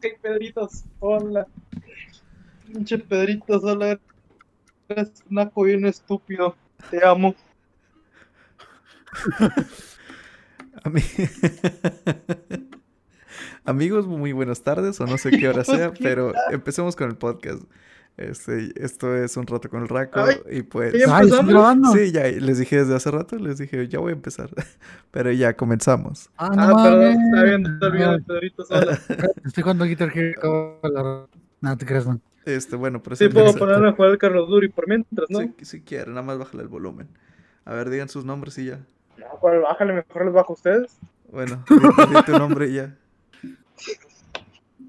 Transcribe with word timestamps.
que 0.00 0.18
Pedritos, 0.20 0.82
hola. 0.98 1.46
Pinche 2.66 2.98
Pedritos, 2.98 3.62
hola. 3.62 4.00
Eres 4.88 5.22
naco 5.30 5.62
bien 5.62 5.86
estúpido. 5.86 6.56
Te 6.90 7.06
amo. 7.06 7.36
Amigos, 13.64 14.08
muy 14.08 14.32
buenas 14.32 14.64
tardes, 14.64 15.00
o 15.00 15.06
no 15.06 15.16
sé 15.16 15.30
qué 15.30 15.48
hora 15.48 15.62
sea, 15.62 15.92
pero 16.00 16.32
empecemos 16.50 16.96
con 16.96 17.08
el 17.08 17.16
podcast. 17.16 17.62
Este, 18.16 18.72
esto 18.76 19.16
es 19.16 19.36
un 19.36 19.46
rato 19.46 19.70
con 19.70 19.82
el 19.82 19.88
Raco 19.88 20.24
y 20.50 20.62
pues... 20.62 20.92
Sí, 20.92 22.12
ya 22.12 22.28
les 22.28 22.58
dije 22.58 22.76
desde 22.76 22.94
hace 22.94 23.10
rato, 23.10 23.36
les 23.36 23.58
dije, 23.58 23.88
ya 23.88 24.00
voy 24.00 24.10
a 24.10 24.14
empezar, 24.14 24.50
pero 25.10 25.32
ya 25.32 25.56
comenzamos. 25.56 26.30
Ah, 26.36 26.50
no 26.54 26.62
ah, 26.62 26.82
perdón, 26.84 27.20
está 27.20 27.42
bien, 27.42 27.66
está 27.66 27.88
bien, 27.88 28.24
Pedrito 28.24 28.64
sola. 28.64 28.98
Estoy 29.44 29.62
jugando 29.62 29.84
Guitar 29.86 30.10
Hero. 30.14 31.28
No 31.60 31.76
te 31.78 31.86
creas, 31.86 32.06
no. 32.06 32.20
Este, 32.44 32.76
bueno, 32.76 33.02
pero 33.02 33.16
Sí, 33.16 33.28
puedo 33.28 33.54
poner 33.54 33.84
a 33.84 33.92
jugar 33.92 34.10
el 34.10 34.18
Carlos 34.18 34.48
Duri 34.48 34.68
por 34.68 34.88
mientras, 34.88 35.30
¿no? 35.30 35.40
Si, 35.40 35.64
si 35.64 35.80
quiere, 35.80 36.10
nada 36.10 36.22
más 36.22 36.38
bájale 36.38 36.64
el 36.64 36.68
volumen. 36.68 37.08
A 37.64 37.72
ver, 37.74 37.88
digan 37.88 38.08
sus 38.08 38.24
nombres 38.24 38.58
y 38.58 38.66
ya. 38.66 38.80
No, 39.16 39.26
pues 39.40 39.62
bájale, 39.62 39.92
mejor 39.92 40.26
les 40.26 40.34
bajo 40.34 40.52
a 40.52 40.56
ustedes. 40.56 40.98
Bueno, 41.30 41.64
di 41.68 42.22
tu 42.26 42.32
nombre 42.32 42.68
y 42.68 42.74
ya. 42.74 42.94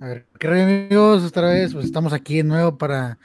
A 0.01 0.07
ver, 0.07 0.25
¿qué 0.39 0.47
amigos? 0.47 1.23
Otra 1.23 1.49
vez, 1.49 1.73
pues 1.73 1.85
estamos 1.85 2.13
aquí 2.13 2.37
de 2.37 2.43
nuevo 2.43 2.77
para, 2.77 3.17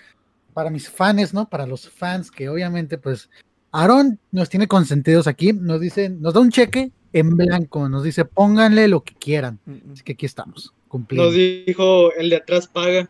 para 0.55 0.71
mis 0.71 0.89
fans, 0.89 1.35
¿no? 1.35 1.49
Para 1.49 1.67
los 1.67 1.89
fans 1.89 2.31
que 2.31 2.49
obviamente, 2.49 2.99
pues, 2.99 3.31
Aaron 3.73 4.19
nos 4.31 4.49
tiene 4.49 4.69
consentidos 4.69 5.27
aquí, 5.27 5.53
nos 5.53 5.81
dice, 5.81 6.09
nos 6.09 6.35
da 6.35 6.41
un 6.41 6.51
cheque 6.51 6.93
en 7.13 7.37
blanco, 7.37 7.89
nos 7.89 8.05
dice, 8.05 8.25
pónganle 8.25 8.89
lo 8.89 9.03
que 9.03 9.15
quieran. 9.15 9.59
Así 9.93 10.03
que 10.03 10.13
aquí 10.13 10.27
estamos, 10.27 10.75
cumpliendo. 10.89 11.27
Nos 11.27 11.35
dijo, 11.35 12.13
el 12.15 12.31
de 12.31 12.37
atrás 12.37 12.67
paga. 12.69 13.09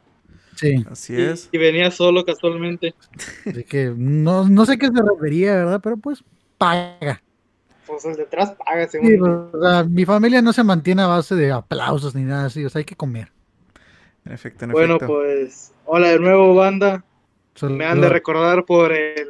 Sí. 0.56 0.84
Así 0.90 1.20
es. 1.20 1.48
Y, 1.52 1.58
venía 1.58 1.90
solo 1.90 2.24
casualmente. 2.24 2.94
Así 3.46 3.64
que 3.64 3.92
no, 3.96 4.48
no 4.48 4.66
sé 4.66 4.76
qué 4.76 4.88
se 4.88 5.02
refería, 5.02 5.54
¿verdad? 5.54 5.80
Pero 5.82 5.96
pues, 5.96 6.24
paga. 6.56 7.22
Pues 7.86 8.04
el 8.04 8.16
de 8.16 8.22
atrás 8.24 8.54
paga, 8.64 8.88
según. 8.88 9.50
Sí, 9.52 9.90
mi 9.90 10.04
familia 10.04 10.42
no 10.42 10.52
se 10.52 10.64
mantiene 10.64 11.02
a 11.02 11.06
base 11.06 11.34
de 11.34 11.52
aplausos 11.52 12.14
ni 12.14 12.22
nada 12.22 12.46
así, 12.46 12.64
o 12.64 12.68
sea, 12.68 12.80
hay 12.80 12.84
que 12.84 12.96
comer. 12.96 13.32
En 14.28 14.34
efecto, 14.34 14.66
en 14.66 14.72
bueno, 14.72 14.98
pues, 14.98 15.72
hola 15.86 16.08
de 16.08 16.18
nuevo, 16.18 16.54
banda. 16.54 17.02
Me 17.62 17.86
han 17.86 18.02
de 18.02 18.10
recordar 18.10 18.66
por 18.66 18.92
el, 18.92 19.26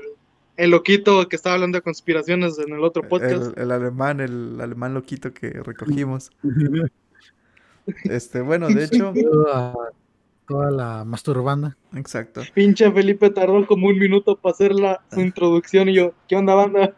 el, 0.56 0.70
loquito 0.70 1.28
que 1.28 1.36
estaba 1.36 1.54
hablando 1.54 1.78
de 1.78 1.82
conspiraciones 1.82 2.58
en 2.58 2.74
el 2.74 2.82
otro 2.82 3.08
podcast. 3.08 3.56
El, 3.56 3.70
alemán, 3.70 4.19
el 4.19 4.60
alemán 4.60 4.94
loquito 4.94 5.32
que 5.32 5.50
recogimos. 5.50 6.32
este, 8.04 8.41
bueno, 8.41 8.66
de 8.66 8.84
hecho. 8.84 9.12
Toda, 10.48 10.70
la 10.72 11.04
masturbanda. 11.04 11.76
Exacto. 11.94 12.41
Pinche 12.52 12.91
Felipe 12.91 13.30
tardó 13.30 13.66
como 13.69 13.86
un 13.86 13.98
minuto 13.98 14.34
para 14.34 14.52
hacer 14.52 14.72
la, 14.72 15.00
su 15.12 15.20
introducción 15.20 15.88
y 15.91 15.94
yo, 15.94 16.12
¿qué 16.26 16.34
onda, 16.34 16.54
banda? 16.54 16.96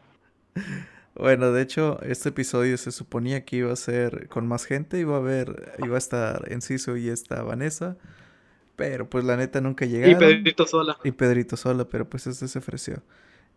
Bueno, 1.20 1.52
de 1.52 1.60
hecho, 1.60 2.00
este 2.00 2.30
episodio 2.30 2.78
se 2.78 2.92
suponía 2.92 3.44
que 3.44 3.56
iba 3.56 3.70
a 3.70 3.76
ser 3.76 4.28
con 4.28 4.46
más 4.48 4.64
gente, 4.64 4.98
iba 4.98 5.16
a 5.16 5.18
haber, 5.18 5.74
iba 5.84 5.96
a 5.96 5.98
estar 5.98 6.50
Enciso 6.50 6.96
y 6.96 7.10
esta 7.10 7.42
Vanessa, 7.42 7.98
pero 8.74 9.10
pues 9.10 9.24
la 9.24 9.36
neta 9.36 9.60
nunca 9.60 9.84
llegaron. 9.84 10.16
Y 10.16 10.18
Pedrito 10.18 10.66
sola. 10.66 10.96
Y 11.04 11.10
Pedrito 11.10 11.58
sola, 11.58 11.84
pero 11.84 12.08
pues 12.08 12.26
este 12.26 12.48
se 12.48 12.58
ofreció. 12.58 13.02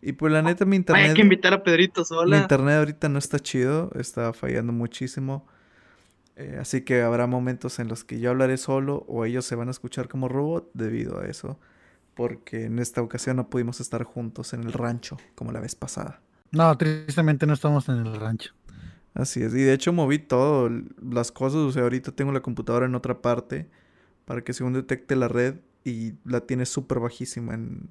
Y 0.02 0.12
pues 0.12 0.30
la 0.30 0.42
neta 0.42 0.66
mi 0.66 0.76
internet... 0.76 1.08
Hay 1.08 1.14
que 1.14 1.22
invitar 1.22 1.54
a 1.54 1.62
Pedrito 1.62 2.04
sola. 2.04 2.36
Mi 2.36 2.42
internet 2.42 2.76
ahorita 2.76 3.08
no 3.08 3.18
está 3.18 3.38
chido, 3.38 3.90
está 3.98 4.34
fallando 4.34 4.74
muchísimo. 4.74 5.46
Eh, 6.36 6.58
así 6.60 6.82
que 6.82 7.00
habrá 7.00 7.26
momentos 7.26 7.78
en 7.78 7.88
los 7.88 8.04
que 8.04 8.20
yo 8.20 8.28
hablaré 8.28 8.58
solo 8.58 9.06
o 9.08 9.24
ellos 9.24 9.46
se 9.46 9.54
van 9.54 9.68
a 9.68 9.70
escuchar 9.70 10.08
como 10.08 10.28
robot 10.28 10.70
debido 10.74 11.18
a 11.18 11.26
eso. 11.28 11.58
Porque 12.12 12.66
en 12.66 12.78
esta 12.78 13.00
ocasión 13.00 13.36
no 13.36 13.48
pudimos 13.48 13.80
estar 13.80 14.02
juntos 14.02 14.52
en 14.52 14.64
el 14.64 14.72
rancho 14.74 15.16
como 15.34 15.50
la 15.50 15.60
vez 15.60 15.74
pasada. 15.74 16.20
No, 16.54 16.76
tristemente 16.78 17.46
no 17.46 17.52
estamos 17.52 17.88
en 17.88 17.96
el 17.96 18.14
rancho. 18.16 18.52
Así 19.12 19.42
es, 19.42 19.54
y 19.54 19.62
de 19.62 19.72
hecho 19.72 19.92
moví 19.92 20.18
todo, 20.18 20.70
las 21.00 21.30
cosas, 21.30 21.58
o 21.58 21.70
sea, 21.70 21.82
ahorita 21.82 22.12
tengo 22.12 22.32
la 22.32 22.40
computadora 22.40 22.86
en 22.86 22.94
otra 22.96 23.22
parte 23.22 23.68
para 24.24 24.42
que 24.42 24.52
según 24.52 24.72
detecte 24.72 25.14
la 25.14 25.28
red 25.28 25.56
y 25.84 26.14
la 26.24 26.40
tiene 26.40 26.66
súper 26.66 26.98
bajísima 26.98 27.54
en... 27.54 27.88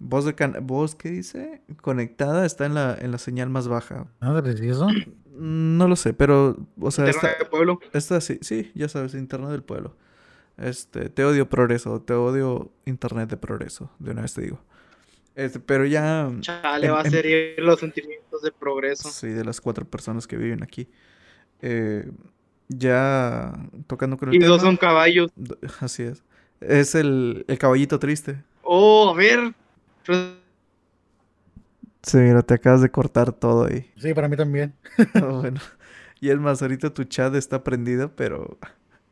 Voz 0.00 0.24
de 0.24 0.34
can... 0.34 0.56
¿Voz 0.62 0.94
qué 0.94 1.10
dice? 1.10 1.62
Conectada, 1.82 2.46
está 2.46 2.64
en 2.64 2.74
la, 2.74 2.96
en 2.98 3.12
la 3.12 3.18
señal 3.18 3.50
más 3.50 3.68
baja. 3.68 4.06
¿Ah, 4.20 4.42
¿y 4.44 4.68
eso? 4.68 4.88
No 5.36 5.86
lo 5.86 5.94
sé, 5.94 6.14
pero, 6.14 6.56
o 6.80 6.90
sea... 6.90 7.06
¿Internet 7.06 7.38
del 7.38 7.48
pueblo? 7.48 7.78
Está, 7.92 8.20
sí, 8.20 8.38
sí, 8.40 8.72
ya 8.74 8.88
sabes, 8.88 9.14
internet 9.14 9.50
del 9.50 9.62
pueblo. 9.62 9.96
Este, 10.56 11.10
te 11.10 11.24
odio 11.24 11.48
progreso, 11.48 12.00
te 12.00 12.14
odio 12.14 12.72
internet 12.86 13.30
de 13.30 13.36
progreso, 13.36 13.90
de 13.98 14.10
una 14.10 14.22
vez 14.22 14.34
te 14.34 14.42
digo. 14.42 14.60
Este, 15.40 15.58
pero 15.58 15.86
ya. 15.86 16.30
Chale, 16.40 16.90
va 16.90 17.00
a 17.00 17.08
ser 17.08 17.54
los 17.58 17.80
sentimientos 17.80 18.42
de 18.42 18.52
progreso. 18.52 19.08
Sí, 19.08 19.28
de 19.28 19.42
las 19.42 19.58
cuatro 19.58 19.86
personas 19.86 20.26
que 20.26 20.36
viven 20.36 20.62
aquí. 20.62 20.86
Eh, 21.62 22.10
ya 22.68 23.54
tocando 23.86 24.18
con 24.18 24.28
el. 24.28 24.34
Y 24.34 24.38
dos 24.38 24.60
son 24.60 24.76
caballos. 24.76 25.30
Así 25.80 26.02
es. 26.02 26.22
Es 26.60 26.94
el, 26.94 27.46
el 27.48 27.56
caballito 27.56 27.98
triste. 27.98 28.42
Oh, 28.62 29.08
a 29.08 29.14
ver. 29.14 29.54
Sí, 32.02 32.18
mira, 32.18 32.42
te 32.42 32.52
acabas 32.52 32.82
de 32.82 32.90
cortar 32.90 33.32
todo 33.32 33.64
ahí. 33.64 33.90
Sí, 33.96 34.12
para 34.12 34.28
mí 34.28 34.36
también. 34.36 34.74
Oh, 35.22 35.38
bueno. 35.40 35.60
Y 36.20 36.28
es 36.28 36.38
más, 36.38 36.60
ahorita 36.60 36.92
tu 36.92 37.04
chat 37.04 37.34
está 37.34 37.64
prendido, 37.64 38.14
pero 38.14 38.58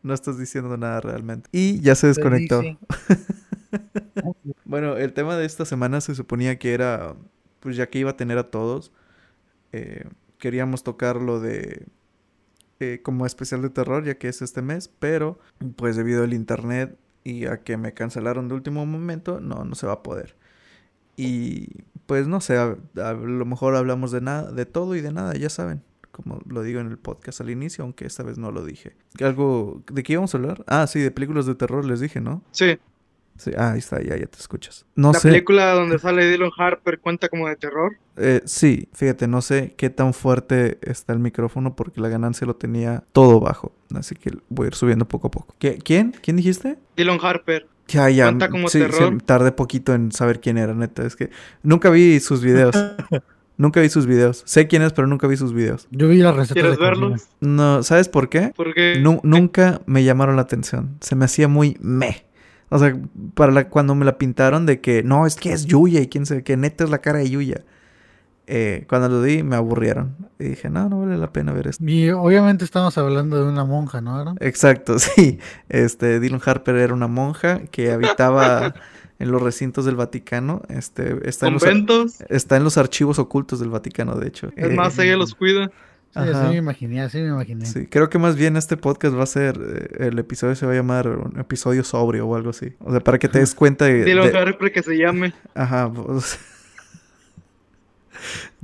no 0.03 0.12
estás 0.12 0.38
diciendo 0.38 0.77
nada 0.77 1.00
realmente. 1.00 1.49
Y 1.53 1.81
ya 1.81 1.94
se 1.94 2.09
desconectó. 2.09 2.61
bueno, 4.65 4.97
el 4.97 5.12
tema 5.12 5.37
de 5.37 5.45
esta 5.45 5.65
semana 5.65 6.01
se 6.01 6.15
suponía 6.15 6.59
que 6.59 6.75
era, 6.75 7.15
pues 7.61 7.77
ya 7.77 7.89
que 7.89 7.99
iba 7.99 8.11
a 8.11 8.17
tener 8.17 8.39
a 8.39 8.51
todos, 8.51 8.93
eh, 9.73 10.05
queríamos 10.39 10.83
tocar 10.83 11.17
lo 11.17 11.41
de 11.41 11.87
eh, 12.81 13.01
como 13.03 13.27
especial 13.27 13.62
de 13.62 13.71
terror, 13.71 14.05
ya 14.05 14.19
que 14.19 14.29
es 14.29 14.43
este 14.43 14.62
mes, 14.62 14.89
pero 14.99 15.39
pues 15.77 15.97
debido 15.97 16.25
al 16.25 16.33
internet 16.33 16.97
y 17.25 17.47
a 17.47 17.59
que 17.62 17.77
me 17.77 17.93
cancelaron 17.93 18.49
de 18.49 18.55
último 18.55 18.87
momento, 18.87 19.41
no, 19.41 19.65
no 19.65 19.75
se 19.75 19.87
va 19.87 19.95
a 19.95 20.03
poder. 20.03 20.37
Y 21.17 21.83
pues 22.06 22.29
no 22.29 22.41
sé, 22.41 22.56
a, 22.56 22.77
lo 23.12 23.45
mejor 23.45 23.75
hablamos 23.75 24.12
de 24.12 24.21
nada, 24.21 24.53
de 24.53 24.65
todo 24.65 24.95
y 24.95 25.00
de 25.00 25.12
nada, 25.12 25.35
ya 25.35 25.49
saben 25.50 25.83
como 26.19 26.41
lo 26.47 26.65
digo 26.65 26.81
en 26.81 26.89
el 26.89 26.99
podcast 26.99 27.41
al 27.41 27.50
inicio, 27.50 27.85
aunque 27.85 28.05
esta 28.05 28.25
vez 28.25 28.39
no 28.39 28.50
lo 28.50 28.65
dije. 28.65 28.97
¿Algo 29.21 29.83
de 29.93 30.03
qué 30.03 30.15
íbamos 30.15 30.35
a 30.35 30.39
hablar? 30.39 30.65
Ah, 30.67 30.89
sí, 30.89 30.99
de 30.99 31.12
películas 31.12 31.47
de 31.47 31.55
terror 31.55 31.85
les 31.85 32.00
dije, 32.00 32.21
¿no? 32.21 32.43
Sí. 32.50 32.77
Sí, 33.38 33.53
ah, 33.56 33.72
ahí 33.72 33.78
está, 33.78 34.03
ya, 34.03 34.16
ya 34.16 34.26
te 34.26 34.38
escuchas. 34.38 34.84
No 34.94 35.12
¿La 35.12 35.21
película 35.21 35.72
donde 35.72 35.99
sale 35.99 36.28
Dylan 36.31 36.50
Harper 36.56 36.99
cuenta 36.99 37.28
como 37.28 37.49
de 37.49 37.56
terror? 37.56 37.97
Eh, 38.16 38.43
sí, 38.44 38.88
fíjate, 38.93 39.28
no 39.28 39.41
sé 39.43 39.75
qué 39.76 39.91
tan 39.91 40.12
fuerte 40.12 40.78
está 40.82 41.12
el 41.12 41.21
micrófono 41.21 41.76
porque 41.76 42.00
la 42.00 42.09
ganancia 42.09 42.47
lo 42.47 42.56
tenía 42.56 43.04
todo 43.12 43.41
bajo. 43.41 43.72
Así 43.94 44.16
que 44.16 44.32
voy 44.49 44.66
a 44.66 44.69
ir 44.69 44.75
subiendo 44.75 45.06
poco 45.06 45.28
a 45.28 45.31
poco. 45.31 45.54
¿Quién? 45.59 46.12
¿Quién 46.21 46.37
dijiste? 46.37 46.78
Dylan 46.97 47.19
Harper. 47.22 47.66
Ya, 47.87 48.10
ya. 48.10 48.25
Cuenta 48.25 48.50
como 48.50 48.69
terror. 48.69 49.12
Sí, 49.15 49.25
tardé 49.25 49.53
poquito 49.53 49.94
en 49.94 50.12
saber 50.12 50.41
quién 50.41 50.59
era, 50.59 50.75
neta. 50.75 51.06
Es 51.06 51.16
que 51.16 51.31
nunca 51.62 51.91
vi 51.91 52.20
sus 52.20 52.43
videos. 52.43 52.75
Nunca 53.59 53.81
vi 53.81 53.88
sus 53.88 54.06
videos. 54.06 54.44
Sé 54.47 54.69
quién 54.69 54.82
es, 54.82 54.93
pero 54.93 55.09
nunca 55.09 55.26
vi 55.26 55.37
sus 55.37 55.53
videos. 55.53 55.88
Yo 55.91 56.06
vi 56.06 56.19
la 56.19 56.31
receta. 56.31 56.60
¿Quieres 56.60 56.78
verlos? 56.78 57.26
No, 57.41 57.82
¿sabes 57.82 58.09
por 58.09 58.28
qué? 58.28 58.53
Porque 58.55 59.03
nunca 59.03 59.82
me 59.84 60.05
llamaron 60.05 60.37
la 60.37 60.43
atención. 60.43 60.97
Se 61.00 61.16
me 61.16 61.25
hacía 61.25 61.49
muy 61.49 61.76
meh. 61.81 62.25
O 62.71 62.79
sea, 62.79 62.97
para 63.34 63.69
cuando 63.69 63.95
me 63.95 64.05
la 64.05 64.19
pintaron 64.19 64.67
de 64.67 64.81
que 64.81 65.03
no, 65.03 65.27
es 65.27 65.37
que 65.37 65.53
es 65.53 65.67
Yuya 65.67 66.01
y 66.01 66.09
quién 66.09 66.27
sabe, 66.27 66.43
que 66.43 66.56
neta 66.56 66.84
es 66.84 66.91
la 66.91 66.99
cara 66.99 67.19
de 67.19 67.31
Yuya. 67.31 67.65
Eh, 68.51 68.87
cuando 68.89 69.11
lo 69.11 69.23
di 69.23 69.43
me 69.43 69.56
aburrieron. 69.56 70.17
Y 70.39 70.45
dije, 70.45 70.71
no, 70.71 70.89
no 70.89 71.01
vale 71.01 71.19
la 71.19 71.33
pena 71.33 71.53
ver 71.53 71.69
esto. 71.69 71.84
Y 71.84 72.09
obviamente 72.11 72.65
estamos 72.65 72.97
hablando 72.97 73.37
de 73.45 73.51
una 73.51 73.65
monja, 73.65 74.01
¿no? 74.01 74.34
Exacto, 74.41 74.99
sí. 74.99 75.39
Este, 75.69 76.19
Dylan 76.19 76.41
Harper 76.45 76.76
era 76.76 76.94
una 76.94 77.09
monja 77.09 77.61
que 77.70 77.93
habitaba 77.93 78.75
en 79.19 79.31
los 79.31 79.43
recintos 79.43 79.85
del 79.85 79.97
Vaticano. 79.97 80.62
Este, 80.69 81.29
está, 81.29 81.49
en 81.49 81.55
los, 81.87 82.20
está 82.31 82.56
en 82.56 82.65
los 82.65 82.79
archivos 82.79 83.19
ocultos 83.19 83.61
del 83.61 83.69
Vaticano, 83.69 84.15
de 84.15 84.29
hecho. 84.29 84.50
Es 84.56 84.75
más, 84.75 84.99
ella 84.99 85.17
los 85.17 85.35
cuida. 85.35 85.70
Sí, 86.14 86.20
así 86.20 86.49
me 86.49 86.56
imaginé, 86.56 87.02
así 87.02 87.19
me 87.19 87.28
imaginé. 87.28 87.66
Sí, 87.66 87.87
creo 87.87 88.08
que 88.08 88.19
más 88.19 88.34
bien 88.34 88.56
este 88.56 88.76
podcast 88.76 89.14
va 89.14 89.25
a 89.25 89.26
ser, 89.26 89.58
eh, 89.60 90.06
el 90.06 90.19
episodio 90.19 90.55
se 90.55 90.64
va 90.66 90.72
a 90.72 90.75
llamar 90.75 91.08
un 91.08 91.38
episodio 91.38 91.84
sobrio 91.84 92.26
o 92.26 92.34
algo 92.34 92.50
así. 92.50 92.72
O 92.81 92.90
sea, 92.90 93.00
para 93.00 93.19
que 93.19 93.28
te 93.28 93.38
des 93.38 93.55
cuenta 93.56 93.84
de... 93.84 94.05
Dilo 94.05 94.25
de... 94.25 94.72
que 94.72 94.82
se 94.82 94.96
llame. 94.96 95.34
Ajá, 95.55 95.93
pues... 95.93 96.38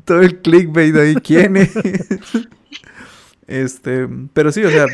Todo 0.05 0.20
el 0.20 0.41
clickbait 0.41 0.94
ahí, 0.96 1.14
¿quién 1.17 1.56
es? 1.56 1.75
Este, 3.46 4.08
pero 4.32 4.50
sí, 4.52 4.64
o 4.64 4.70
sea, 4.70 4.87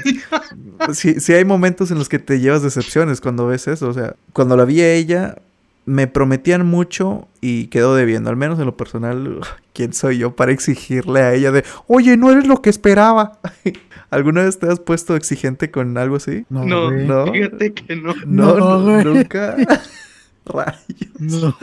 sí, 0.92 1.20
sí 1.20 1.32
hay 1.32 1.44
momentos 1.44 1.92
en 1.92 1.98
los 1.98 2.08
que 2.08 2.18
te 2.18 2.40
llevas 2.40 2.64
decepciones 2.64 3.20
cuando 3.20 3.46
ves 3.46 3.68
eso. 3.68 3.88
O 3.88 3.92
sea, 3.92 4.16
cuando 4.32 4.56
la 4.56 4.64
vi 4.64 4.80
a 4.80 4.92
ella, 4.92 5.36
me 5.84 6.06
prometían 6.06 6.66
mucho 6.66 7.28
y 7.40 7.66
quedó 7.66 7.94
debiendo. 7.94 8.30
Al 8.30 8.36
menos 8.36 8.58
en 8.58 8.66
lo 8.66 8.76
personal, 8.76 9.40
¿quién 9.72 9.92
soy 9.92 10.18
yo 10.18 10.36
para 10.36 10.52
exigirle 10.52 11.20
a 11.20 11.34
ella 11.34 11.52
de, 11.52 11.64
oye, 11.86 12.16
no 12.16 12.30
eres 12.30 12.46
lo 12.46 12.62
que 12.62 12.70
esperaba? 12.70 13.38
¿Alguna 14.10 14.44
vez 14.44 14.58
te 14.58 14.66
has 14.66 14.80
puesto 14.80 15.14
exigente 15.14 15.70
con 15.70 15.96
algo 15.96 16.16
así? 16.16 16.44
No, 16.48 16.64
no, 16.64 17.32
fíjate 17.32 17.72
que 17.74 17.96
no. 17.96 18.14
No, 18.26 19.02
nunca. 19.04 19.56
Rayos. 20.46 21.20
No. 21.20 21.54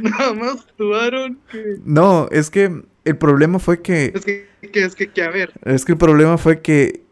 Nada 0.00 0.32
más 0.34 0.60
actuaron 0.60 1.38
que. 1.50 1.76
No, 1.84 2.28
es 2.30 2.48
que 2.48 2.82
el 3.04 3.16
problema 3.18 3.58
fue 3.58 3.82
que. 3.82 4.12
Es 4.14 4.24
que, 4.24 4.46
es 4.62 4.94
que, 4.94 5.10
que, 5.10 5.22
a 5.22 5.30
ver. 5.30 5.52
Es 5.64 5.84
que 5.84 5.92
el 5.92 5.98
problema 5.98 6.38
fue 6.38 6.62
que 6.62 7.02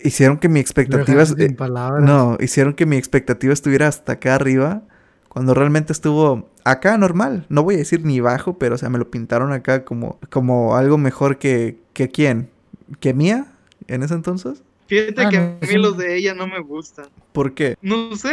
hicieron 0.00 0.38
que 0.38 0.48
mi 0.48 0.60
expectativa. 0.60 1.22
Eh, 1.22 1.56
no, 2.00 2.36
hicieron 2.40 2.74
que 2.74 2.84
mi 2.84 2.96
expectativa 2.96 3.52
estuviera 3.52 3.88
hasta 3.88 4.12
acá 4.12 4.34
arriba. 4.34 4.82
Cuando 5.30 5.54
realmente 5.54 5.92
estuvo 5.92 6.50
acá 6.64 6.98
normal. 6.98 7.46
No 7.48 7.62
voy 7.62 7.76
a 7.76 7.78
decir 7.78 8.04
ni 8.04 8.18
bajo, 8.18 8.58
pero 8.58 8.74
o 8.74 8.78
sea, 8.78 8.88
me 8.90 8.98
lo 8.98 9.12
pintaron 9.12 9.52
acá 9.52 9.84
como, 9.84 10.18
como 10.28 10.74
algo 10.76 10.98
mejor 10.98 11.38
que, 11.38 11.78
que 11.92 12.08
quién. 12.08 12.50
¿Que 12.98 13.14
mía? 13.14 13.46
¿En 13.86 14.02
ese 14.02 14.14
entonces? 14.14 14.64
Fíjate 14.88 15.28
que 15.28 15.36
a 15.36 15.58
mí 15.60 15.74
los 15.74 15.96
de 15.96 16.16
ella 16.16 16.34
no 16.34 16.48
me 16.48 16.58
gustan. 16.58 17.06
¿Por 17.30 17.54
qué? 17.54 17.76
No 17.80 18.16
sé. 18.16 18.32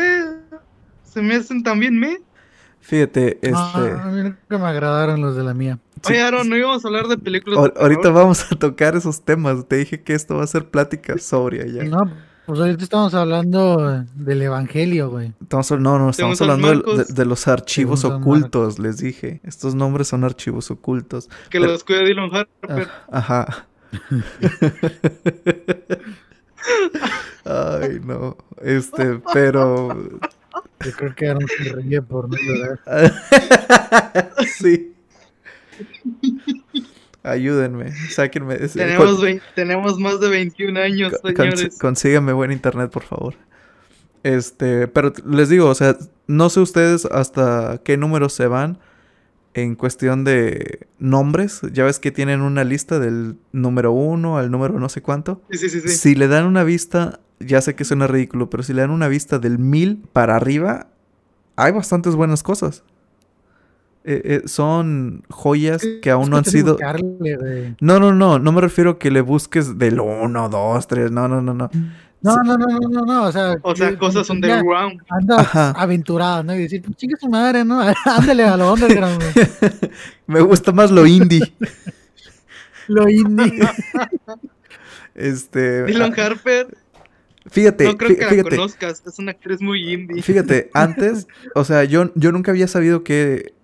Se 1.03 1.21
me 1.21 1.35
hacen 1.35 1.61
también 1.61 1.99
me. 1.99 2.17
Fíjate, 2.79 3.37
este. 3.43 3.55
a 3.55 4.09
mí 4.11 4.23
nunca 4.23 4.57
me 4.57 4.65
agradaron 4.65 5.21
los 5.21 5.35
de 5.35 5.43
la 5.43 5.53
mía. 5.53 5.77
Oye, 6.03 6.19
Aaron, 6.19 6.49
no 6.49 6.57
íbamos 6.57 6.83
a 6.83 6.87
hablar 6.87 7.07
de 7.07 7.17
películas. 7.19 7.71
ahorita 7.75 8.09
vamos 8.09 8.51
a 8.51 8.55
tocar 8.55 8.95
esos 8.95 9.21
temas. 9.21 9.67
Te 9.67 9.75
dije 9.75 10.01
que 10.01 10.15
esto 10.15 10.37
va 10.37 10.45
a 10.45 10.47
ser 10.47 10.67
plática 10.69 11.15
sobria 11.19 11.67
ya. 11.67 11.83
No, 11.83 12.11
pues 12.47 12.59
ahorita 12.61 12.81
estamos 12.81 13.13
hablando 13.13 14.05
del 14.15 14.41
evangelio, 14.41 15.09
güey. 15.09 15.33
Estamos, 15.41 15.69
no, 15.71 15.99
no, 15.99 16.09
estamos 16.11 16.41
hablando 16.41 16.81
de, 17.03 17.25
los 17.25 17.45
archivos 17.49 18.05
ocultos, 18.05 18.79
les 18.79 18.99
dije. 18.99 19.41
Estos 19.43 19.75
nombres 19.75 20.07
son 20.07 20.23
archivos 20.23 20.71
ocultos. 20.71 21.29
Que 21.49 21.59
los 21.59 21.83
cuida 21.83 22.03
Dylan 22.03 22.33
Harper. 22.33 22.87
Ah, 23.09 23.17
ajá. 23.17 23.67
Ay, 27.81 27.99
no. 28.01 28.37
Este, 28.61 29.19
pero. 29.33 29.89
Yo 30.85 30.91
creo 30.93 31.15
que 31.15 31.27
Aaron 31.27 31.45
se 31.49 31.73
reía 31.73 32.01
por 32.01 32.29
no 32.29 32.37
llorar. 32.37 32.79
sí. 34.57 34.93
Ayúdenme, 37.27 37.91
sáquenme. 38.09 38.55
Tenemos, 38.57 39.19
tenemos 39.55 39.99
más 39.99 40.19
de 40.19 40.29
21 40.29 40.79
años, 40.79 41.13
señores. 41.23 41.77
consíganme 41.79 42.33
buen 42.33 42.51
internet, 42.51 42.89
por 42.91 43.03
favor. 43.03 43.35
Este, 44.23 44.87
pero 44.87 45.13
les 45.25 45.49
digo, 45.49 45.67
o 45.67 45.75
sea, 45.75 45.97
no 46.27 46.49
sé 46.49 46.59
ustedes 46.59 47.05
hasta 47.05 47.81
qué 47.83 47.97
números 47.97 48.33
se 48.33 48.47
van 48.47 48.79
en 49.53 49.75
cuestión 49.75 50.23
de 50.23 50.87
nombres. 50.99 51.61
Ya 51.73 51.83
ves 51.85 51.99
que 51.99 52.11
tienen 52.11 52.41
una 52.41 52.63
lista 52.63 52.99
del 52.99 53.37
número 53.51 53.91
uno 53.91 54.37
al 54.37 54.51
número 54.51 54.79
no 54.79 54.89
sé 54.89 55.01
cuánto. 55.01 55.41
Sí, 55.51 55.69
sí, 55.69 55.81
sí, 55.81 55.89
Si 55.89 56.15
le 56.15 56.27
dan 56.27 56.45
una 56.45 56.63
vista, 56.63 57.19
ya 57.39 57.61
sé 57.61 57.75
que 57.75 57.85
suena 57.85 58.07
ridículo, 58.07 58.49
pero 58.49 58.63
si 58.63 58.73
le 58.73 58.81
dan 58.81 58.91
una 58.91 59.07
vista 59.07 59.39
del 59.39 59.59
mil 59.59 60.03
para 60.13 60.35
arriba, 60.35 60.87
hay 61.55 61.71
bastantes 61.71 62.15
buenas 62.15 62.43
cosas. 62.43 62.83
Eh, 64.09 64.21
eh, 64.23 64.47
son 64.47 65.21
joyas 65.29 65.85
que 66.01 66.09
aún 66.09 66.29
no 66.29 66.37
han 66.37 66.45
sido. 66.45 66.77
No, 67.81 67.99
no, 67.99 68.13
no, 68.13 68.39
no 68.39 68.51
me 68.53 68.61
refiero 68.61 68.91
a 68.91 68.99
que 68.99 69.11
le 69.11 69.19
busques 69.19 69.77
del 69.77 69.99
1, 69.99 70.47
2, 70.47 70.87
3, 70.87 71.11
no, 71.11 71.27
no, 71.27 71.41
no, 71.41 71.53
no. 71.53 71.69
No, 72.21 72.37
no, 72.37 72.57
no, 72.57 72.67
no, 72.67 72.89
no, 72.89 73.01
no, 73.01 73.23
o 73.23 73.31
sea. 73.33 73.57
O 73.61 73.75
sea, 73.75 73.97
cosas 73.97 74.29
underground. 74.29 75.01
Anda 75.09 75.71
aventurado, 75.71 76.41
¿no? 76.41 76.55
Y 76.55 76.59
decir, 76.59 76.83
pues, 76.83 76.95
chinga 76.95 77.17
su 77.17 77.27
madre, 77.27 77.65
¿no? 77.65 77.81
Ándale 78.05 78.45
a 78.45 78.55
lo 78.55 78.73
underground. 78.73 79.21
me 80.27 80.39
gusta 80.39 80.71
más 80.71 80.89
lo 80.89 81.05
indie. 81.05 81.41
lo 82.87 83.09
indie. 83.09 83.59
este. 85.15 85.83
Dylan 85.83 86.13
ah, 86.17 86.23
Harper. 86.23 86.77
Fíjate, 87.49 87.83
no 87.83 87.97
creo 87.97 88.17
que 88.17 88.37
la 88.37 88.43
conozcas, 88.43 89.03
es 89.05 89.19
una 89.19 89.31
actriz 89.31 89.61
muy 89.61 89.93
indie. 89.93 90.21
Fíjate, 90.21 90.69
antes, 90.73 91.27
o 91.55 91.65
sea, 91.65 91.83
yo, 91.83 92.11
yo 92.15 92.31
nunca 92.31 92.51
había 92.51 92.67
sabido 92.69 93.03
que 93.03 93.56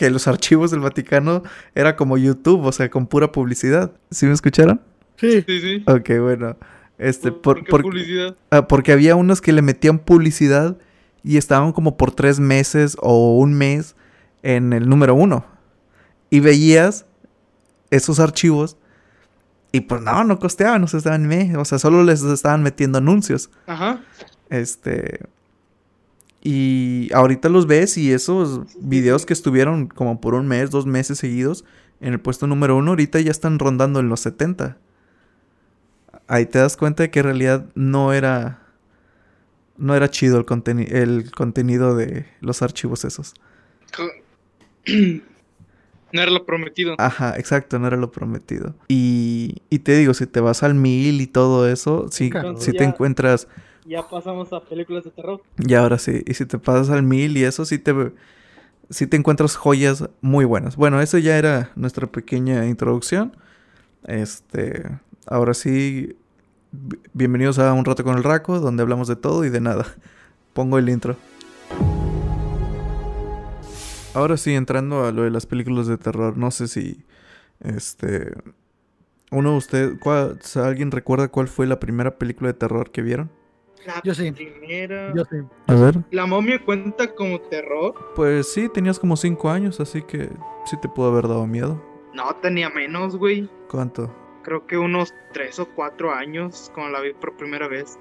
que 0.00 0.08
los 0.08 0.26
archivos 0.26 0.70
del 0.70 0.80
Vaticano 0.80 1.42
era 1.74 1.94
como 1.94 2.16
YouTube, 2.16 2.64
o 2.64 2.72
sea, 2.72 2.88
con 2.88 3.06
pura 3.06 3.32
publicidad. 3.32 3.92
¿Sí 4.10 4.24
me 4.24 4.32
escucharon? 4.32 4.80
Sí, 5.16 5.44
sí, 5.46 5.60
sí. 5.60 5.84
Ok, 5.86 6.08
bueno. 6.22 6.56
Este, 6.96 7.30
por, 7.32 7.62
qué 7.62 7.70
publicidad? 7.70 8.34
Ah, 8.48 8.66
porque 8.66 8.92
había 8.92 9.14
unos 9.14 9.42
que 9.42 9.52
le 9.52 9.60
metían 9.60 9.98
publicidad 9.98 10.78
y 11.22 11.36
estaban 11.36 11.72
como 11.72 11.98
por 11.98 12.12
tres 12.12 12.40
meses 12.40 12.96
o 13.02 13.36
un 13.36 13.52
mes 13.52 13.94
en 14.42 14.72
el 14.72 14.88
número 14.88 15.14
uno. 15.14 15.44
Y 16.30 16.40
veías 16.40 17.04
esos 17.90 18.20
archivos 18.20 18.78
y 19.70 19.82
pues 19.82 20.00
no, 20.00 20.24
no 20.24 20.38
costeaban, 20.38 20.80
no 20.80 20.86
se 20.86 20.96
estaban 20.96 21.26
me, 21.26 21.58
o 21.58 21.64
sea, 21.66 21.78
solo 21.78 22.04
les 22.04 22.22
estaban 22.22 22.62
metiendo 22.62 22.96
anuncios. 22.96 23.50
Ajá. 23.66 24.00
Este, 24.48 25.20
y 26.42 27.10
ahorita 27.12 27.48
los 27.48 27.66
ves 27.66 27.98
y 27.98 28.12
esos 28.12 28.60
videos 28.80 29.26
que 29.26 29.32
estuvieron 29.32 29.88
como 29.88 30.20
por 30.20 30.34
un 30.34 30.48
mes, 30.48 30.70
dos 30.70 30.86
meses 30.86 31.18
seguidos 31.18 31.64
en 32.00 32.14
el 32.14 32.20
puesto 32.20 32.46
número 32.46 32.76
uno, 32.76 32.92
ahorita 32.92 33.20
ya 33.20 33.30
están 33.30 33.58
rondando 33.58 34.00
en 34.00 34.08
los 34.08 34.20
70. 34.20 34.78
Ahí 36.26 36.46
te 36.46 36.58
das 36.58 36.76
cuenta 36.76 37.02
de 37.02 37.10
que 37.10 37.20
en 37.20 37.24
realidad 37.26 37.66
no 37.74 38.12
era. 38.12 38.58
No 39.76 39.94
era 39.94 40.10
chido 40.10 40.38
el, 40.38 40.78
el 40.92 41.30
contenido 41.30 41.96
de 41.96 42.26
los 42.40 42.62
archivos 42.62 43.04
esos. 43.04 43.34
No 46.12 46.22
era 46.22 46.32
lo 46.32 46.44
prometido. 46.44 46.96
Ajá, 46.98 47.36
exacto, 47.38 47.78
no 47.78 47.86
era 47.86 47.96
lo 47.96 48.10
prometido. 48.10 48.74
Y, 48.88 49.62
y 49.70 49.78
te 49.78 49.96
digo, 49.96 50.12
si 50.12 50.26
te 50.26 50.40
vas 50.40 50.64
al 50.64 50.74
mil 50.74 51.20
y 51.20 51.28
todo 51.28 51.68
eso, 51.68 52.08
sí, 52.10 52.32
si 52.58 52.72
te 52.72 52.82
encuentras 52.82 53.46
ya 53.84 54.08
pasamos 54.08 54.52
a 54.52 54.60
películas 54.60 55.04
de 55.04 55.10
terror. 55.10 55.42
Y 55.58 55.74
ahora 55.74 55.98
sí, 55.98 56.22
y 56.26 56.34
si 56.34 56.46
te 56.46 56.58
pasas 56.58 56.90
al 56.90 57.02
mil 57.02 57.36
y 57.36 57.44
eso, 57.44 57.64
sí 57.64 57.78
te, 57.78 57.94
sí 58.90 59.06
te 59.06 59.16
encuentras 59.16 59.56
joyas 59.56 60.08
muy 60.20 60.44
buenas. 60.44 60.76
Bueno, 60.76 61.00
eso 61.00 61.18
ya 61.18 61.36
era 61.36 61.70
nuestra 61.76 62.06
pequeña 62.06 62.66
introducción. 62.66 63.36
Este, 64.04 64.98
ahora 65.26 65.54
sí, 65.54 66.16
bienvenidos 67.12 67.58
a 67.58 67.72
Un 67.72 67.84
Rato 67.84 68.04
con 68.04 68.16
el 68.16 68.24
Raco, 68.24 68.60
donde 68.60 68.82
hablamos 68.82 69.08
de 69.08 69.16
todo 69.16 69.44
y 69.44 69.50
de 69.50 69.60
nada. 69.60 69.86
Pongo 70.52 70.78
el 70.78 70.88
intro. 70.88 71.16
Ahora 74.12 74.36
sí, 74.36 74.54
entrando 74.54 75.04
a 75.04 75.12
lo 75.12 75.22
de 75.22 75.30
las 75.30 75.46
películas 75.46 75.86
de 75.86 75.96
terror, 75.96 76.36
no 76.36 76.50
sé 76.50 76.66
si, 76.66 77.04
este, 77.60 78.32
uno 79.30 79.52
de 79.52 79.56
ustedes, 79.56 80.56
¿alguien 80.56 80.90
recuerda 80.90 81.28
cuál 81.28 81.46
fue 81.46 81.68
la 81.68 81.78
primera 81.78 82.18
película 82.18 82.48
de 82.48 82.54
terror 82.54 82.90
que 82.90 83.02
vieron? 83.02 83.30
Yo 84.04 84.14
sí. 84.14 84.32
Yo 85.14 85.24
sí. 85.24 85.36
A 85.66 85.74
ver. 85.74 85.98
¿La 86.10 86.26
momia 86.26 86.62
cuenta 86.64 87.14
como 87.14 87.40
terror? 87.40 87.94
Pues 88.14 88.52
sí, 88.52 88.68
tenías 88.68 88.98
como 88.98 89.16
5 89.16 89.50
años, 89.50 89.80
así 89.80 90.02
que 90.02 90.30
sí 90.64 90.76
te 90.80 90.88
pudo 90.88 91.08
haber 91.08 91.28
dado 91.28 91.46
miedo. 91.46 91.82
No, 92.14 92.34
tenía 92.36 92.68
menos, 92.70 93.16
güey. 93.16 93.48
¿Cuánto? 93.68 94.14
Creo 94.42 94.66
que 94.66 94.76
unos 94.76 95.14
3 95.32 95.60
o 95.60 95.68
4 95.74 96.12
años 96.12 96.70
cuando 96.74 96.92
la 96.92 97.00
vi 97.00 97.12
por 97.14 97.36
primera 97.36 97.68
vez. 97.68 97.98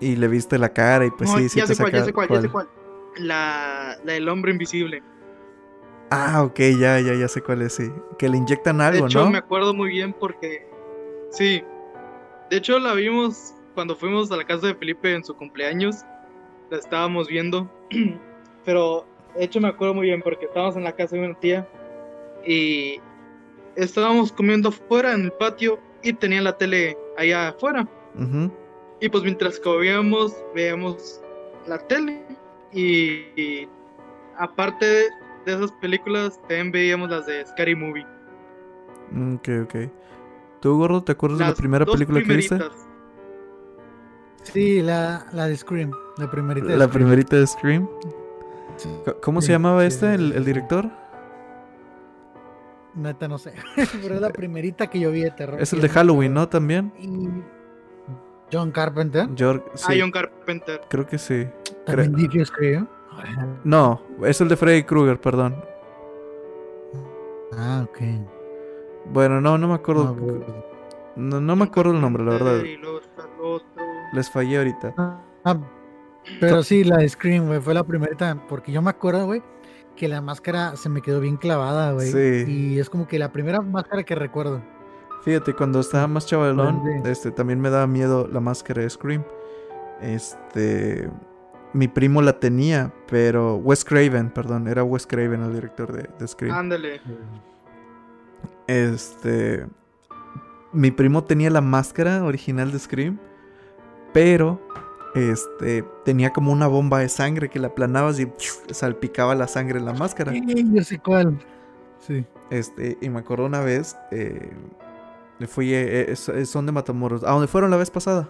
Y 0.00 0.16
le 0.16 0.26
viste 0.28 0.58
la 0.58 0.72
cara 0.72 1.06
y 1.06 1.10
pues 1.10 1.30
sí, 1.30 1.48
sí 1.48 1.58
ya 1.60 1.66
sé 1.66 1.76
cuál, 1.76 1.92
ya 1.92 2.04
sé 2.04 2.12
cuál, 2.12 2.28
ya 2.28 2.40
sé 2.40 2.48
cuál. 2.48 2.68
La, 3.16 3.96
la 4.04 4.12
del 4.14 4.28
hombre 4.28 4.52
invisible. 4.52 5.02
Ah, 6.10 6.42
ok, 6.42 6.58
ya, 6.78 7.00
ya, 7.00 7.14
ya 7.14 7.28
sé 7.28 7.40
cuál 7.40 7.62
es, 7.62 7.74
sí. 7.74 7.90
Que 8.18 8.28
le 8.28 8.36
inyectan 8.36 8.80
algo, 8.80 9.00
¿no? 9.00 9.04
De 9.04 9.08
hecho, 9.08 9.30
me 9.30 9.38
acuerdo 9.38 9.72
muy 9.72 9.90
bien 9.90 10.12
porque... 10.12 10.68
Sí. 11.30 11.62
De 12.50 12.56
hecho, 12.58 12.78
la 12.78 12.92
vimos 12.94 13.54
cuando 13.74 13.96
fuimos 13.96 14.30
a 14.30 14.36
la 14.36 14.44
casa 14.44 14.68
de 14.68 14.74
Felipe 14.74 15.14
en 15.14 15.24
su 15.24 15.34
cumpleaños, 15.34 16.04
la 16.70 16.78
estábamos 16.78 17.28
viendo. 17.28 17.70
Pero 18.64 19.06
de 19.36 19.44
hecho 19.44 19.60
me 19.60 19.68
acuerdo 19.68 19.94
muy 19.94 20.06
bien 20.06 20.22
porque 20.22 20.46
estábamos 20.46 20.76
en 20.76 20.84
la 20.84 20.92
casa 20.92 21.16
de 21.16 21.24
una 21.24 21.38
tía 21.40 21.68
y 22.46 23.00
estábamos 23.76 24.32
comiendo 24.32 24.68
afuera 24.68 25.12
en 25.12 25.22
el 25.22 25.32
patio 25.32 25.78
y 26.02 26.12
tenía 26.12 26.42
la 26.42 26.56
tele 26.56 26.96
allá 27.16 27.48
afuera. 27.48 27.88
Y 29.00 29.08
pues 29.08 29.24
mientras 29.24 29.58
comíamos, 29.58 30.36
veíamos 30.54 31.20
la 31.66 31.78
tele 31.78 32.22
y, 32.72 33.66
aparte 34.38 34.86
de, 34.86 35.08
esas 35.46 35.72
películas 35.72 36.38
también 36.42 36.70
veíamos 36.70 37.10
las 37.10 37.26
de 37.26 37.44
Scary 37.46 37.74
Movie. 37.74 38.06
Ok, 39.34 39.48
ok. 39.64 39.74
¿Tú, 40.60 40.78
gordo, 40.78 41.02
te 41.02 41.12
acuerdas 41.12 41.38
de 41.40 41.46
la 41.46 41.54
primera 41.54 41.84
película 41.84 42.22
que 42.22 42.36
viste? 42.36 42.58
Sí, 44.42 44.82
la, 44.82 45.26
la 45.32 45.46
de 45.46 45.56
Scream, 45.56 45.92
la 46.18 46.30
primerita 46.30 46.66
de 46.66 46.76
La 46.76 46.88
primerita 46.88 47.36
de 47.36 47.46
Scream. 47.46 47.88
¿Cómo 49.22 49.40
se 49.40 49.52
llamaba 49.52 49.84
este, 49.84 50.14
el, 50.14 50.44
director? 50.44 50.90
Neta, 52.94 53.28
no 53.28 53.38
sé. 53.38 53.52
Pero 54.02 54.16
es 54.16 54.20
la 54.20 54.30
primerita 54.30 54.88
que 54.88 55.00
yo 55.00 55.10
vi 55.10 55.22
de 55.22 55.30
terror. 55.30 55.60
Es 55.60 55.72
el 55.72 55.80
de 55.80 55.88
Halloween, 55.88 56.34
¿no? 56.34 56.48
También. 56.48 56.92
John 58.52 58.70
Carpenter. 58.70 59.28
Ah, 59.30 59.92
John 59.98 60.10
Carpenter. 60.10 60.80
Creo 60.88 61.06
que 61.06 61.18
sí. 61.18 61.46
¿También 61.86 62.14
dirigió 62.14 62.44
Scream? 62.44 62.88
No, 63.64 64.02
es 64.24 64.40
el 64.40 64.48
de 64.48 64.56
Freddy 64.56 64.82
Krueger, 64.82 65.20
perdón. 65.20 65.56
Ah, 67.56 67.86
ok. 67.88 67.98
Bueno, 69.12 69.40
no, 69.40 69.58
no 69.58 69.68
me 69.68 69.74
acuerdo. 69.74 70.16
No, 71.16 71.40
no 71.40 71.56
me 71.56 71.64
acuerdo 71.64 71.92
el 71.92 72.00
nombre, 72.00 72.24
la 72.24 72.32
verdad. 72.32 72.62
Y 72.62 72.76
luego 72.76 73.00
está 73.00 73.22
el 73.22 73.40
otro. 73.40 73.71
Les 74.12 74.30
fallé 74.30 74.58
ahorita. 74.58 74.94
Ah, 75.44 75.58
pero 76.40 76.62
sí, 76.62 76.84
la 76.84 76.98
de 76.98 77.08
Scream, 77.08 77.46
güey, 77.46 77.60
fue 77.60 77.74
la 77.74 77.84
primerita. 77.84 78.36
Porque 78.48 78.72
yo 78.72 78.82
me 78.82 78.90
acuerdo, 78.90 79.26
güey, 79.26 79.42
que 79.96 80.08
la 80.08 80.20
máscara 80.20 80.76
se 80.76 80.88
me 80.88 81.02
quedó 81.02 81.20
bien 81.20 81.36
clavada, 81.36 81.92
güey. 81.92 82.10
Sí. 82.10 82.50
Y 82.50 82.78
es 82.78 82.88
como 82.90 83.06
que 83.08 83.18
la 83.18 83.32
primera 83.32 83.60
máscara 83.60 84.02
que 84.02 84.14
recuerdo. 84.14 84.62
Fíjate, 85.22 85.54
cuando 85.54 85.80
estaba 85.80 86.06
más 86.08 86.26
chavalón, 86.26 86.82
este, 87.04 87.30
también 87.30 87.60
me 87.60 87.70
daba 87.70 87.86
miedo 87.86 88.26
la 88.26 88.40
máscara 88.40 88.82
de 88.82 88.90
Scream. 88.90 89.24
Este, 90.00 91.08
mi 91.72 91.86
primo 91.86 92.22
la 92.22 92.40
tenía, 92.40 92.92
pero 93.08 93.54
Wes 93.56 93.84
Craven, 93.84 94.30
perdón, 94.30 94.66
era 94.66 94.82
Wes 94.82 95.06
Craven 95.06 95.42
el 95.42 95.54
director 95.54 95.92
de, 95.92 96.08
de 96.18 96.28
Scream. 96.28 96.54
Ándale. 96.54 97.00
Este, 98.66 99.66
mi 100.72 100.90
primo 100.90 101.22
tenía 101.22 101.50
la 101.50 101.60
máscara 101.60 102.24
original 102.24 102.72
de 102.72 102.78
Scream, 102.80 103.20
pero 104.12 104.60
este 105.14 105.84
tenía 106.04 106.32
como 106.32 106.52
una 106.52 106.66
bomba 106.68 107.00
de 107.00 107.08
sangre 107.08 107.50
que 107.50 107.58
la 107.58 107.68
aplanabas 107.68 108.18
y 108.20 108.30
salpicaba 108.70 109.34
la 109.34 109.46
sangre 109.48 109.78
en 109.78 109.84
la 109.84 109.92
máscara. 109.92 110.32
Sí, 110.32 110.42
yo 110.72 110.82
sé 110.84 110.98
cuál. 110.98 111.38
Sí. 111.98 112.24
Este, 112.50 112.98
y 113.00 113.08
me 113.10 113.20
acuerdo 113.20 113.46
una 113.46 113.60
vez, 113.60 113.96
eh, 114.10 114.50
le 115.38 115.46
fui, 115.46 115.72
eh, 115.72 116.12
eh, 116.12 116.46
son 116.46 116.66
de 116.66 116.72
Matamoros, 116.72 117.22
a 117.24 117.30
donde 117.30 117.46
fueron 117.46 117.70
la 117.70 117.76
vez 117.76 117.90
pasada, 117.90 118.28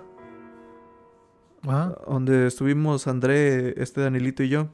Ajá. 1.66 1.96
donde 2.06 2.46
estuvimos 2.46 3.06
André, 3.06 3.80
este 3.80 4.00
Danilito 4.00 4.42
y 4.42 4.48
yo. 4.48 4.68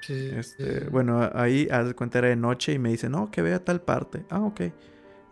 Sí, 0.00 0.30
Este, 0.36 0.80
sí. 0.82 0.86
bueno, 0.90 1.30
ahí, 1.34 1.68
haz 1.70 1.86
de 1.88 1.94
cuenta, 1.94 2.18
era 2.18 2.28
de 2.28 2.36
noche 2.36 2.72
y 2.72 2.78
me 2.78 2.90
dice, 2.90 3.08
no, 3.08 3.30
que 3.30 3.40
vea 3.42 3.64
tal 3.64 3.80
parte. 3.80 4.24
Ah, 4.30 4.40
ok. 4.40 4.60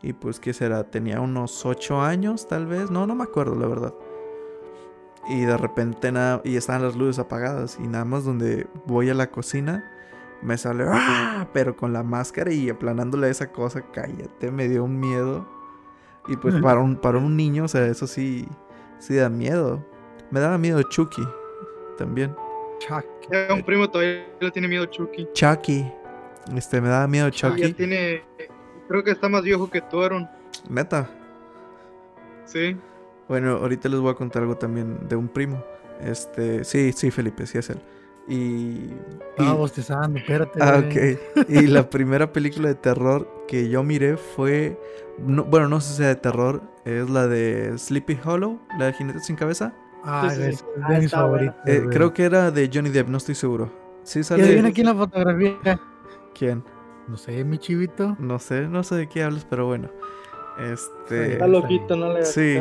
Y 0.02 0.14
pues, 0.14 0.40
¿qué 0.40 0.52
será? 0.52 0.84
Tenía 0.84 1.20
unos 1.20 1.64
ocho 1.66 2.00
años, 2.00 2.48
tal 2.48 2.66
vez. 2.66 2.90
No, 2.90 3.06
no 3.06 3.14
me 3.14 3.24
acuerdo, 3.24 3.54
la 3.54 3.66
verdad. 3.66 3.94
Y 5.28 5.42
de 5.44 5.56
repente, 5.56 6.10
nada, 6.10 6.40
y 6.44 6.56
estaban 6.56 6.82
las 6.82 6.96
luces 6.96 7.18
apagadas. 7.18 7.78
Y 7.78 7.86
nada 7.86 8.04
más 8.04 8.24
donde 8.24 8.66
voy 8.86 9.08
a 9.10 9.14
la 9.14 9.30
cocina, 9.30 9.84
me 10.42 10.58
sale, 10.58 10.84
¡ah! 10.88 11.46
Pero 11.52 11.76
con 11.76 11.92
la 11.92 12.02
máscara 12.02 12.52
y 12.52 12.68
aplanándole 12.68 13.28
esa 13.30 13.52
cosa, 13.52 13.82
cállate, 13.92 14.50
me 14.50 14.68
dio 14.68 14.84
un 14.84 14.98
miedo. 14.98 15.46
Y 16.28 16.36
pues, 16.36 16.54
para 16.60 16.80
un, 16.80 16.96
para 16.96 17.18
un 17.18 17.36
niño, 17.36 17.64
o 17.64 17.68
sea, 17.68 17.86
eso 17.86 18.06
sí, 18.06 18.48
sí 18.98 19.14
da 19.14 19.28
miedo. 19.28 19.84
Me 20.30 20.40
daba 20.40 20.58
miedo 20.58 20.82
Chucky 20.82 21.26
también. 21.98 22.34
Chuck. 22.78 23.04
Ya 23.30 23.54
un 23.54 23.62
primo 23.62 23.88
todavía 23.88 24.26
le 24.40 24.50
tiene 24.50 24.66
miedo 24.68 24.86
Chucky. 24.86 25.28
Chucky. 25.32 25.86
Este, 26.56 26.80
me 26.80 26.88
daba 26.88 27.06
miedo 27.06 27.28
Ya 27.28 27.50
Chucky. 27.50 27.72
tiene. 27.74 28.22
Creo 28.88 29.04
que 29.04 29.12
está 29.12 29.28
más 29.28 29.42
viejo 29.42 29.70
que 29.70 29.80
tú, 29.80 30.02
Aaron. 30.02 30.28
Neta. 30.68 31.08
Sí. 32.44 32.76
Bueno, 33.28 33.52
ahorita 33.56 33.88
les 33.88 34.00
voy 34.00 34.10
a 34.10 34.14
contar 34.14 34.42
algo 34.42 34.56
también 34.56 35.08
de 35.08 35.16
un 35.16 35.28
primo. 35.28 35.62
Este, 36.00 36.64
sí, 36.64 36.92
sí, 36.92 37.10
Felipe, 37.10 37.46
sí 37.46 37.58
es 37.58 37.70
él. 37.70 37.80
Y. 38.28 38.34
y- 38.36 38.96
Estaba 39.30 39.54
bostezando, 39.54 40.18
espérate. 40.18 40.58
ah, 40.62 40.82
ok. 40.84 41.48
Y 41.48 41.66
la 41.66 41.88
primera 41.90 42.32
película 42.32 42.68
de 42.68 42.74
terror 42.74 43.28
que 43.48 43.68
yo 43.68 43.82
miré 43.82 44.16
fue. 44.16 44.78
no- 45.18 45.44
bueno, 45.44 45.68
no 45.68 45.80
sé 45.80 45.90
si 45.90 45.96
sea 45.98 46.08
de 46.08 46.16
terror. 46.16 46.62
Es 46.84 47.08
la 47.08 47.28
de 47.28 47.78
Sleepy 47.78 48.18
Hollow, 48.24 48.58
la 48.78 48.86
de 48.86 48.92
Jinete 48.94 49.20
sin 49.20 49.36
cabeza. 49.36 49.72
Ah, 50.04 50.28
Sí, 50.30 50.36
sí, 50.36 50.42
es 50.48 50.64
de 50.64 50.66
Ah, 50.82 50.98
mis 50.98 51.10
favoritos. 51.12 51.54
Eh, 51.64 51.84
creo 51.90 52.12
que 52.12 52.24
era 52.24 52.50
de 52.50 52.68
Johnny 52.72 52.90
Depp, 52.90 53.08
no 53.08 53.18
estoy 53.18 53.36
seguro. 53.36 53.70
Sí 54.02 54.18
¿Y 54.18 54.24
sale. 54.24 54.72
quién 54.72 54.86
la 54.86 54.94
fotografía? 54.96 55.56
¿Quién? 56.36 56.64
No 57.06 57.16
sé, 57.16 57.44
mi 57.44 57.58
chivito. 57.58 58.16
No 58.18 58.40
sé, 58.40 58.66
no 58.66 58.82
sé 58.82 58.96
de 58.96 59.08
qué 59.08 59.22
hablas, 59.22 59.44
pero 59.48 59.66
bueno. 59.66 59.88
Este. 60.58 61.34
Está 61.34 61.46
loquito, 61.46 61.94
no 61.96 62.08
le 62.08 62.14
hagas 62.16 62.32
Sí. 62.32 62.58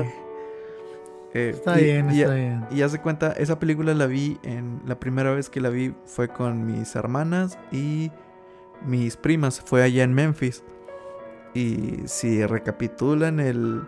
Eh, 1.33 1.51
Está 1.53 1.79
y- 1.79 1.83
bien, 1.85 2.11
y- 2.11 2.21
está 2.21 2.33
bien. 2.33 2.65
Y 2.71 2.81
haz 2.81 2.91
de 2.91 3.00
cuenta, 3.00 3.31
esa 3.33 3.57
película 3.59 3.93
la 3.93 4.05
vi 4.05 4.38
en. 4.43 4.81
La 4.85 5.00
primera 5.00 5.31
vez 5.31 5.50
que 5.50 5.61
la 5.61 5.69
vi 5.69 5.93
fue 6.05 6.27
con 6.27 6.65
mis 6.65 6.95
hermanas 6.95 7.57
y 7.71 8.11
mis 8.85 9.15
primas. 9.17 9.61
Fue 9.61 9.81
allá 9.83 10.03
en 10.03 10.13
Memphis. 10.13 10.63
Y 11.53 12.00
si 12.05 12.45
recapitulan 12.45 13.39
el 13.39 13.81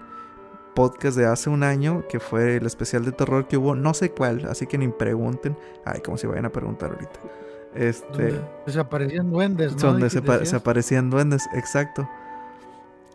podcast 0.75 1.17
de 1.17 1.25
hace 1.25 1.49
un 1.49 1.63
año, 1.63 2.03
que 2.09 2.19
fue 2.19 2.57
el 2.57 2.65
especial 2.65 3.05
de 3.05 3.11
terror 3.11 3.47
que 3.47 3.57
hubo, 3.57 3.75
no 3.75 3.93
sé 3.93 4.11
cuál, 4.11 4.45
así 4.49 4.65
que 4.67 4.77
ni 4.77 4.87
pregunten. 4.87 5.57
Ay, 5.85 6.01
como 6.01 6.17
si 6.17 6.27
vayan 6.27 6.45
a 6.45 6.49
preguntar 6.51 6.91
ahorita. 6.91 7.19
Este. 7.75 8.07
Donde 8.31 8.41
Desaparecían 8.65 9.31
duendes, 9.31 9.73
¿no? 9.75 9.91
Donde 9.91 10.09
se, 10.09 10.45
se 10.45 10.55
aparecían 10.55 11.09
duendes, 11.09 11.47
exacto. 11.53 12.07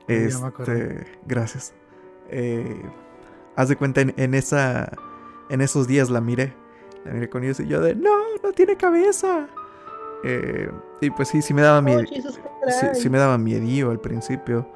Este, 0.06 1.04
gracias. 1.26 1.74
Eh, 2.30 2.82
haz 3.58 3.68
de 3.68 3.76
cuenta, 3.76 4.00
en, 4.00 4.14
en 4.16 4.34
esa, 4.34 4.92
en 5.50 5.60
esos 5.60 5.88
días 5.88 6.10
la 6.10 6.20
miré. 6.20 6.54
La 7.04 7.12
miré 7.12 7.28
con 7.28 7.42
ellos 7.42 7.58
y 7.58 7.66
yo 7.66 7.80
de, 7.80 7.96
no, 7.96 8.16
no 8.40 8.52
tiene 8.52 8.76
cabeza. 8.76 9.48
Eh, 10.22 10.70
y 11.00 11.10
pues 11.10 11.28
sí, 11.28 11.42
sí 11.42 11.52
me 11.54 11.62
daba 11.62 11.82
miedo. 11.82 12.02
Oh, 12.02 12.94
Sí, 12.94 13.10
me 13.10 13.18
daba 13.18 13.36
miedillo 13.36 13.90
al 13.90 13.98
principio. 13.98 14.68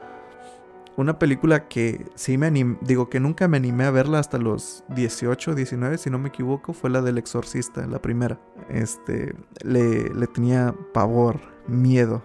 Una 0.97 1.17
película 1.17 1.69
que 1.69 2.07
sí 2.17 2.37
me 2.37 2.47
animé, 2.49 2.77
digo 2.81 3.09
que 3.09 3.21
nunca 3.21 3.47
me 3.47 3.57
animé 3.57 3.85
a 3.85 3.93
verla 3.93 4.19
hasta 4.19 4.37
los 4.37 4.83
18, 4.89 5.55
19, 5.55 5.97
si 5.97 6.11
no 6.11 6.19
me 6.19 6.31
equivoco, 6.31 6.73
fue 6.73 6.91
la 6.91 7.03
del 7.03 7.19
exorcista, 7.19 7.87
la 7.87 8.03
primera. 8.03 8.41
Este, 8.69 9.33
le, 9.63 10.09
le 10.13 10.27
tenía 10.27 10.75
pavor, 10.93 11.39
miedo, 11.69 12.21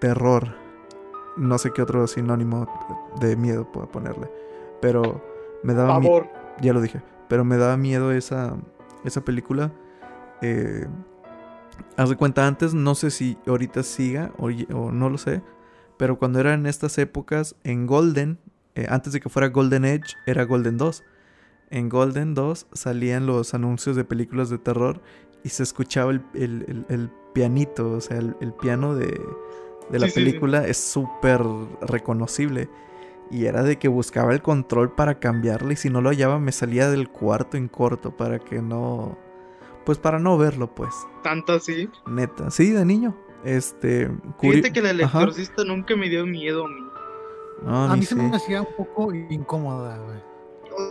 terror. 0.00 0.54
No 1.38 1.56
sé 1.56 1.72
qué 1.72 1.80
otro 1.80 2.06
sinónimo 2.06 2.68
de 3.20 3.36
miedo 3.36 3.72
puedo 3.72 3.88
ponerle. 3.88 4.30
Pero 4.82 5.35
me 5.66 5.74
daba. 5.74 5.94
Favor. 6.00 6.28
Ya 6.60 6.72
lo 6.72 6.80
dije. 6.80 7.02
Pero 7.28 7.44
me 7.44 7.56
daba 7.56 7.76
miedo 7.76 8.12
esa, 8.12 8.56
esa 9.04 9.24
película. 9.24 9.72
Eh, 10.42 10.86
haz 11.96 12.08
de 12.08 12.16
cuenta, 12.16 12.46
antes 12.46 12.72
no 12.74 12.94
sé 12.94 13.10
si 13.10 13.36
ahorita 13.46 13.82
siga 13.82 14.32
o, 14.38 14.50
no 14.92 15.10
lo 15.10 15.18
sé. 15.18 15.42
Pero 15.96 16.18
cuando 16.18 16.40
eran 16.40 16.66
estas 16.66 16.98
épocas, 16.98 17.56
en 17.64 17.86
Golden, 17.86 18.38
eh, 18.74 18.86
antes 18.88 19.12
de 19.12 19.20
que 19.20 19.28
fuera 19.28 19.48
Golden 19.48 19.84
Edge, 19.84 20.14
era 20.26 20.44
Golden 20.44 20.76
2. 20.76 21.02
En 21.70 21.88
Golden 21.88 22.34
2 22.34 22.66
salían 22.72 23.26
los 23.26 23.54
anuncios 23.54 23.96
de 23.96 24.04
películas 24.04 24.50
de 24.50 24.58
terror 24.58 25.00
y 25.42 25.48
se 25.48 25.62
escuchaba 25.62 26.10
el, 26.12 26.22
el- 26.34 26.64
el- 26.68 26.86
el 26.88 27.10
pianito, 27.32 27.92
o 27.92 28.00
sea, 28.00 28.18
el, 28.18 28.52
piano 28.60 28.94
de, 28.94 29.20
de 29.90 29.98
la 29.98 30.06
Sí, 30.06 30.12
sí, 30.12 30.20
sí. 30.20 30.24
película 30.26 30.66
es 30.66 30.76
súper 30.76 31.40
reconocible. 31.82 32.68
Y 33.30 33.46
era 33.46 33.62
de 33.62 33.76
que 33.78 33.88
buscaba 33.88 34.32
el 34.32 34.40
control 34.42 34.92
para 34.92 35.18
cambiarle 35.18 35.74
y 35.74 35.76
si 35.76 35.90
no 35.90 36.00
lo 36.00 36.10
hallaba 36.10 36.38
me 36.38 36.52
salía 36.52 36.88
del 36.90 37.08
cuarto 37.08 37.56
en 37.56 37.68
corto 37.68 38.16
para 38.16 38.38
que 38.38 38.62
no... 38.62 39.18
Pues 39.84 39.98
para 39.98 40.18
no 40.18 40.36
verlo, 40.38 40.74
pues. 40.74 40.94
Tanto 41.22 41.52
así. 41.54 41.88
Neta. 42.06 42.50
Sí, 42.50 42.70
de 42.70 42.84
niño. 42.84 43.16
Este... 43.44 44.08
Fíjate 44.40 44.68
curi- 44.68 44.72
que 44.72 44.82
la 44.82 44.88
del 44.88 45.02
Ajá. 45.04 45.18
exorcista 45.20 45.64
nunca 45.64 45.94
me 45.96 46.08
dio 46.08 46.24
miedo 46.26 46.66
a 46.66 46.68
mí. 46.68 46.80
No, 47.62 47.84
A 47.92 47.96
mí 47.96 48.02
se 48.02 48.14
sí. 48.14 48.20
me 48.20 48.36
hacía 48.36 48.60
un 48.62 48.68
poco 48.76 49.12
incómoda, 49.12 49.98
güey. 49.98 50.18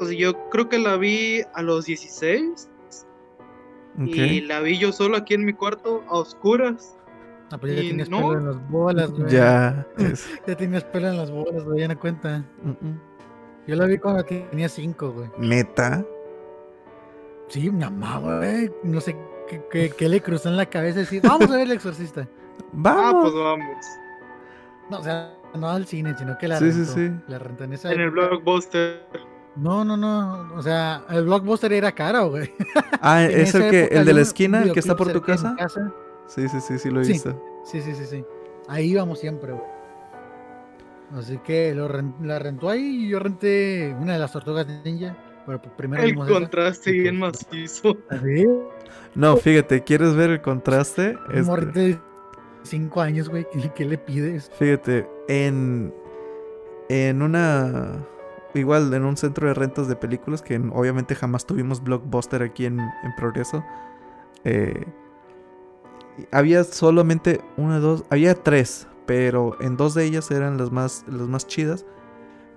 O 0.02 0.06
sea, 0.06 0.18
yo 0.18 0.50
creo 0.50 0.68
que 0.68 0.80
la 0.80 0.98
vi 0.98 1.42
a 1.54 1.62
los 1.62 1.86
16 1.86 2.70
Ok. 4.02 4.08
y 4.08 4.42
la 4.42 4.60
vi 4.62 4.78
yo 4.78 4.92
solo 4.92 5.16
aquí 5.16 5.34
en 5.36 5.46
mi 5.46 5.54
cuarto 5.54 6.04
a 6.10 6.18
oscuras. 6.18 6.95
Ah, 7.52 7.58
pues 7.58 7.76
ya 7.76 7.82
Y 7.84 7.90
tenías 7.90 8.10
no. 8.10 8.18
pelo 8.18 8.38
en 8.40 8.46
las 8.48 8.70
bolas, 8.70 9.12
güey. 9.18 9.32
Ya. 9.32 9.86
es- 9.98 10.28
Ya 10.48 10.56
tenías 10.56 10.84
pelo 10.86 11.08
en 11.10 11.18
las 11.18 11.32
bolas, 11.32 11.64
güey, 11.64 11.80
ya 11.82 11.88
no 11.88 12.00
cuenta. 12.00 12.44
Yo 13.68 13.76
la 13.76 13.86
vi 13.86 13.98
cuando 13.98 14.24
tenía 14.24 14.70
cinco, 14.70 15.12
güey. 15.12 15.30
Neta. 15.38 16.04
Sí, 17.48 17.70
mi 17.70 17.80
mamá, 17.84 18.20
güey. 18.20 18.72
No 18.84 19.00
sé 19.02 19.16
qué, 19.48 19.64
qué- 19.72 19.90
qué 19.92 20.10
le 20.10 20.22
cruzó 20.22 20.50
en 20.50 20.58
la 20.58 20.66
cabeza 20.66 21.00
decir, 21.00 21.22
vamos 21.24 21.50
a 21.50 21.54
ver 21.58 21.62
el 21.68 21.72
exorcista. 21.74 22.28
Ah, 22.58 22.68
Vamos. 22.72 23.32
pues 23.32 23.44
vamos. 23.44 23.86
No, 24.90 25.00
o 25.00 25.04
sea, 25.04 25.34
no 25.56 25.70
al 25.70 25.86
cine, 25.86 26.16
sino 26.18 26.38
que 26.38 26.48
la 26.48 26.58
Sí, 26.58 26.72
sí, 26.72 26.80
rentó. 26.86 26.94
sí. 26.94 27.12
La 27.28 27.38
rentó 27.40 27.64
en 27.66 27.74
esa 27.74 27.92
En 27.92 28.00
el 28.00 28.12
blockbuster. 28.12 29.06
No, 29.58 29.84
no, 29.84 29.98
no. 29.98 30.54
O 30.56 30.62
sea, 30.62 31.04
el 31.10 31.26
blockbuster 31.26 31.74
era 31.74 31.92
caro, 31.94 32.30
güey. 32.30 32.54
ah, 33.02 33.24
es 33.24 33.54
el 33.56 33.70
que 33.70 33.86
el 33.86 34.06
de 34.06 34.14
la 34.14 34.22
esquina, 34.22 34.64
el 34.64 34.72
que 34.72 34.80
está 34.80 34.96
por 34.96 35.12
tu 35.12 35.22
casa. 35.22 35.56
Sí, 36.28 36.48
sí, 36.50 36.60
sí, 36.62 36.80
sí 36.80 36.90
lo 36.90 37.02
he 37.02 37.06
Sí. 37.06 37.14
visto. 37.14 37.42
Sí, 37.64 37.82
sí, 37.82 37.94
sí, 37.96 38.06
sí. 38.06 38.26
Ahí 38.68 38.92
íbamos 38.92 39.20
siempre, 39.20 39.54
güey. 39.54 39.66
Así 41.16 41.38
que 41.40 41.74
lo 41.76 41.88
la 42.22 42.40
rentó 42.40 42.70
ahí 42.70 43.06
y 43.06 43.10
yo 43.10 43.20
renté 43.20 43.96
una 44.00 44.14
de 44.14 44.20
las 44.20 44.32
tortugas 44.32 44.66
ninja. 44.84 45.16
Pero 45.46 45.62
pues 45.62 45.74
primero 45.78 46.02
El 46.02 46.12
esa. 46.18 46.26
contraste 46.26 46.90
y 46.90 47.00
bien 47.02 47.20
pues, 47.20 47.46
macizo. 47.52 47.96
Así, 48.10 48.46
No, 49.14 49.38
fíjate, 49.38 49.84
¿quieres 49.84 50.16
ver 50.16 50.32
el 50.32 50.42
contraste? 50.42 51.16
un 51.30 51.38
Este, 51.38 52.00
cinco 52.64 53.02
años, 53.02 53.30
güey. 53.30 53.46
¿qué, 53.54 53.72
qué 53.76 53.86
le 53.86 53.98
pides? 54.00 54.50
Fíjate, 54.58 55.08
en 55.28 55.94
en 56.90 57.22
una 57.22 58.04
igual 58.56 58.94
en 58.94 59.04
un 59.06 59.18
centro 59.18 59.48
de 59.48 59.54
rentas 59.54 59.88
de 59.88 59.96
películas 59.96 60.42
que 60.42 60.54
en- 60.56 60.72
obviamente 60.74 61.14
jamás 61.16 61.46
tuvimos 61.46 61.84
blockbuster 61.84 62.42
aquí 62.42 62.66
en, 62.66 62.80
en 62.80 63.16
Progreso. 63.18 63.64
eh, 64.44 64.86
había 66.32 66.64
solamente 66.64 67.42
una, 67.58 67.80
dos, 67.80 68.04
había 68.10 68.36
tres, 68.36 68.88
pero 69.06 69.58
en 69.62 69.78
dos 69.78 69.94
de 69.94 70.06
ellas 70.06 70.32
eran 70.32 70.58
las 70.58 70.72
más 70.72 71.04
las 71.08 71.28
más 71.28 71.46
chidas, 71.48 71.86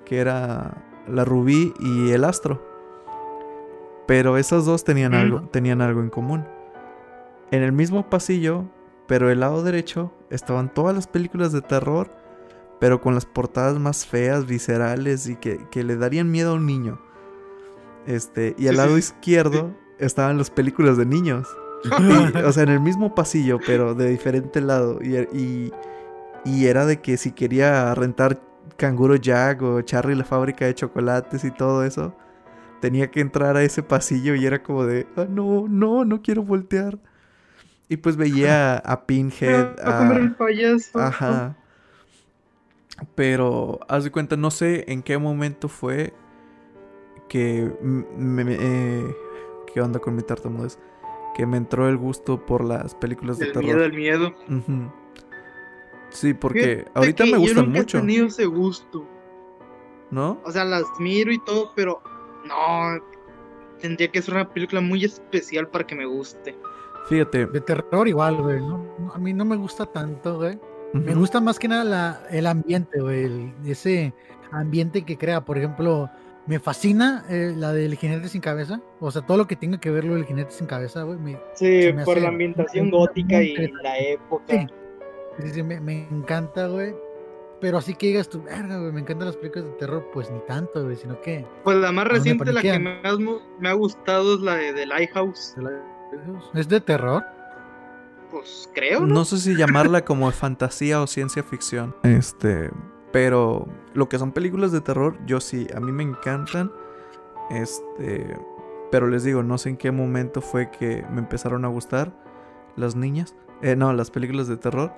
que 0.04 0.18
era 0.18 0.84
la 1.08 1.24
Rubí 1.24 1.74
y 1.80 2.10
el 2.10 2.24
Astro. 2.24 2.62
Pero 4.06 4.38
esas 4.38 4.64
dos 4.64 4.84
tenían, 4.84 5.12
Mm. 5.12 5.16
algo, 5.16 5.40
tenían 5.50 5.80
algo 5.82 6.00
en 6.00 6.08
común. 6.10 6.44
En 7.50 7.62
el 7.62 7.72
mismo 7.72 8.08
pasillo, 8.08 8.64
pero 9.06 9.28
del 9.28 9.40
lado 9.40 9.62
derecho, 9.62 10.12
estaban 10.30 10.72
todas 10.72 10.94
las 10.94 11.06
películas 11.06 11.52
de 11.52 11.62
terror, 11.62 12.10
pero 12.80 13.00
con 13.00 13.14
las 13.14 13.26
portadas 13.26 13.78
más 13.78 14.06
feas, 14.06 14.46
viscerales 14.46 15.28
y 15.28 15.36
que, 15.36 15.66
que 15.70 15.82
le 15.84 15.96
darían 15.96 16.30
miedo 16.30 16.52
a 16.52 16.54
un 16.54 16.66
niño. 16.66 17.00
Este, 18.06 18.54
y 18.58 18.68
al 18.68 18.74
Sí, 18.74 18.76
lado 18.78 18.92
sí, 18.94 18.98
izquierdo 19.00 19.70
estaban 19.98 20.38
las 20.38 20.50
películas 20.50 20.96
de 20.96 21.04
niños. 21.04 21.46
Y, 21.84 22.36
o 22.38 22.52
sea, 22.52 22.64
en 22.64 22.70
el 22.70 22.80
mismo 22.80 23.14
pasillo, 23.14 23.58
pero 23.64 23.94
de 23.94 24.08
diferente 24.10 24.60
lado. 24.60 24.98
Y, 25.02 25.16
y, 25.36 25.72
y 26.44 26.66
era 26.66 26.86
de 26.86 27.00
que 27.00 27.16
si 27.16 27.32
quería 27.32 27.94
rentar 27.94 28.40
Canguro 28.76 29.16
Jack 29.16 29.62
o 29.62 29.80
Charlie 29.82 30.14
la 30.16 30.24
fábrica 30.24 30.66
de 30.66 30.74
chocolates 30.74 31.44
y 31.44 31.50
todo 31.50 31.84
eso, 31.84 32.14
tenía 32.80 33.10
que 33.10 33.20
entrar 33.20 33.56
a 33.56 33.62
ese 33.62 33.82
pasillo 33.82 34.34
y 34.34 34.44
era 34.46 34.62
como 34.62 34.84
de, 34.84 35.06
"Ah, 35.16 35.26
no, 35.28 35.66
no, 35.68 36.04
no 36.04 36.22
quiero 36.22 36.42
voltear. 36.42 36.98
Y 37.88 37.96
pues 37.96 38.16
veía 38.16 38.76
a 38.76 39.06
Pinhead, 39.06 39.76
Va 39.86 40.10
a 40.10 40.16
el 40.18 40.34
payaso. 40.34 40.98
Ajá. 40.98 41.56
Pero, 43.14 43.80
haz 43.88 44.04
de 44.04 44.10
cuenta, 44.10 44.36
no 44.36 44.50
sé 44.50 44.84
en 44.88 45.02
qué 45.02 45.16
momento 45.18 45.68
fue 45.68 46.12
que 47.28 47.70
me- 47.80 48.56
eh, 48.58 49.16
¿Qué 49.72 49.80
onda 49.80 50.00
con 50.00 50.16
mi 50.16 50.22
tartamudez? 50.22 50.78
Que 51.38 51.46
me 51.46 51.56
entró 51.56 51.88
el 51.88 51.96
gusto 51.96 52.44
por 52.44 52.62
las 52.64 52.94
películas 52.96 53.38
de 53.38 53.46
El 53.46 53.52
terror. 53.52 53.64
miedo, 53.64 53.84
el 53.84 53.92
miedo. 53.94 54.34
Sí, 56.10 56.34
porque 56.34 56.60
Fíjate 56.78 56.90
ahorita 56.94 57.24
me 57.24 57.30
yo 57.32 57.38
gustan 57.38 57.66
nunca 57.66 57.78
mucho, 57.80 57.98
he 57.98 58.00
tenido 58.00 58.26
ese 58.26 58.44
gusto. 58.46 59.06
¿no? 60.10 60.40
O 60.44 60.50
sea, 60.50 60.64
las 60.64 60.84
miro 60.98 61.30
y 61.32 61.38
todo, 61.44 61.72
pero 61.76 62.02
no. 62.44 63.02
Tendría 63.78 64.10
que 64.10 64.20
ser 64.22 64.34
una 64.34 64.48
película 64.48 64.80
muy 64.80 65.04
especial 65.04 65.68
para 65.68 65.86
que 65.86 65.94
me 65.94 66.06
guste. 66.06 66.56
Fíjate. 67.08 67.46
De 67.46 67.60
terror 67.60 68.08
igual, 68.08 68.36
güey. 68.42 68.58
no- 68.60 69.12
a 69.14 69.18
mí 69.18 69.32
no 69.32 69.44
me 69.44 69.56
gusta 69.56 69.86
tanto, 69.86 70.36
güey. 70.38 70.58
Me 70.94 71.14
gusta 71.14 71.40
más 71.40 71.58
que 71.58 71.68
nada 71.68 71.84
la- 71.84 72.22
el 72.30 72.46
ambiente, 72.46 73.00
güey. 73.00 73.24
el- 73.24 73.52
ese 73.66 74.12
ambiente 74.50 75.04
que 75.04 75.16
crea. 75.18 75.44
Por 75.44 75.58
ejemplo, 75.58 76.08
me 76.48 76.58
fascina 76.58 77.24
eh, 77.28 77.52
la 77.56 77.72
del 77.72 77.94
jinete 77.96 78.28
sin 78.28 78.40
cabeza. 78.40 78.80
O 78.98 79.10
sea, 79.12 79.22
todo 79.22 79.36
lo 79.36 79.46
que 79.46 79.54
tenga 79.54 79.78
que 79.78 79.90
ver 79.90 80.02
lo 80.04 80.14
del 80.14 80.24
jinete 80.24 80.50
sin 80.50 80.66
cabeza, 80.66 81.02
güey. 81.04 81.18
me- 81.18 81.38
Sí, 81.54 81.92
me 81.94 82.04
por 82.04 82.14
hace 82.16 82.22
la 82.22 82.28
ambientación 82.30 82.90
gótica 82.90 83.40
y 83.42 83.54
la 83.82 83.98
época. 83.98 84.44
Sí. 84.48 84.66
sí, 85.42 85.48
sí, 85.50 85.62
me, 85.62 85.78
me 85.80 86.08
encanta, 86.10 86.66
güey. 86.66 86.94
Pero 87.60 87.78
así 87.78 87.94
que 87.94 88.06
digas 88.08 88.28
tú, 88.28 88.42
verga, 88.42 88.78
güey, 88.78 88.92
me 88.92 89.00
encantan 89.00 89.26
las 89.26 89.36
películas 89.36 89.66
de 89.66 89.72
terror. 89.72 90.08
Pues 90.12 90.30
ni 90.30 90.38
tanto, 90.46 90.82
güey, 90.84 90.96
sino 90.96 91.20
que. 91.20 91.44
Pues 91.64 91.76
la 91.76 91.92
más 91.92 92.06
reciente, 92.06 92.52
la 92.52 92.62
que 92.62 92.78
más 92.78 93.18
me 93.60 93.68
ha 93.68 93.72
gustado 93.74 94.34
es 94.36 94.40
la 94.40 94.54
de 94.56 94.72
The 94.72 94.86
Lighthouse. 94.86 95.54
¿Es 96.54 96.68
de 96.68 96.80
terror? 96.80 97.24
Pues 98.30 98.68
creo, 98.74 99.00
¿no? 99.00 99.06
No 99.06 99.24
sé 99.24 99.38
si 99.38 99.56
llamarla 99.56 100.04
como 100.04 100.30
fantasía 100.30 101.00
o 101.02 101.06
ciencia 101.06 101.42
ficción. 101.42 101.96
Este, 102.04 102.70
pero 103.12 103.66
lo 103.94 104.08
que 104.08 104.18
son 104.18 104.32
películas 104.32 104.72
de 104.72 104.80
terror, 104.80 105.16
yo 105.26 105.40
sí, 105.40 105.66
a 105.74 105.80
mí 105.80 105.92
me 105.92 106.02
encantan. 106.02 106.70
Este, 107.50 108.36
pero 108.90 109.08
les 109.08 109.24
digo, 109.24 109.42
no 109.42 109.56
sé 109.58 109.70
en 109.70 109.76
qué 109.76 109.90
momento 109.90 110.40
fue 110.40 110.70
que 110.70 111.04
me 111.10 111.18
empezaron 111.20 111.64
a 111.64 111.68
gustar 111.68 112.12
las 112.76 112.94
niñas. 112.96 113.34
Eh, 113.62 113.74
no, 113.76 113.92
las 113.92 114.10
películas 114.10 114.48
de 114.48 114.56
terror. 114.56 114.92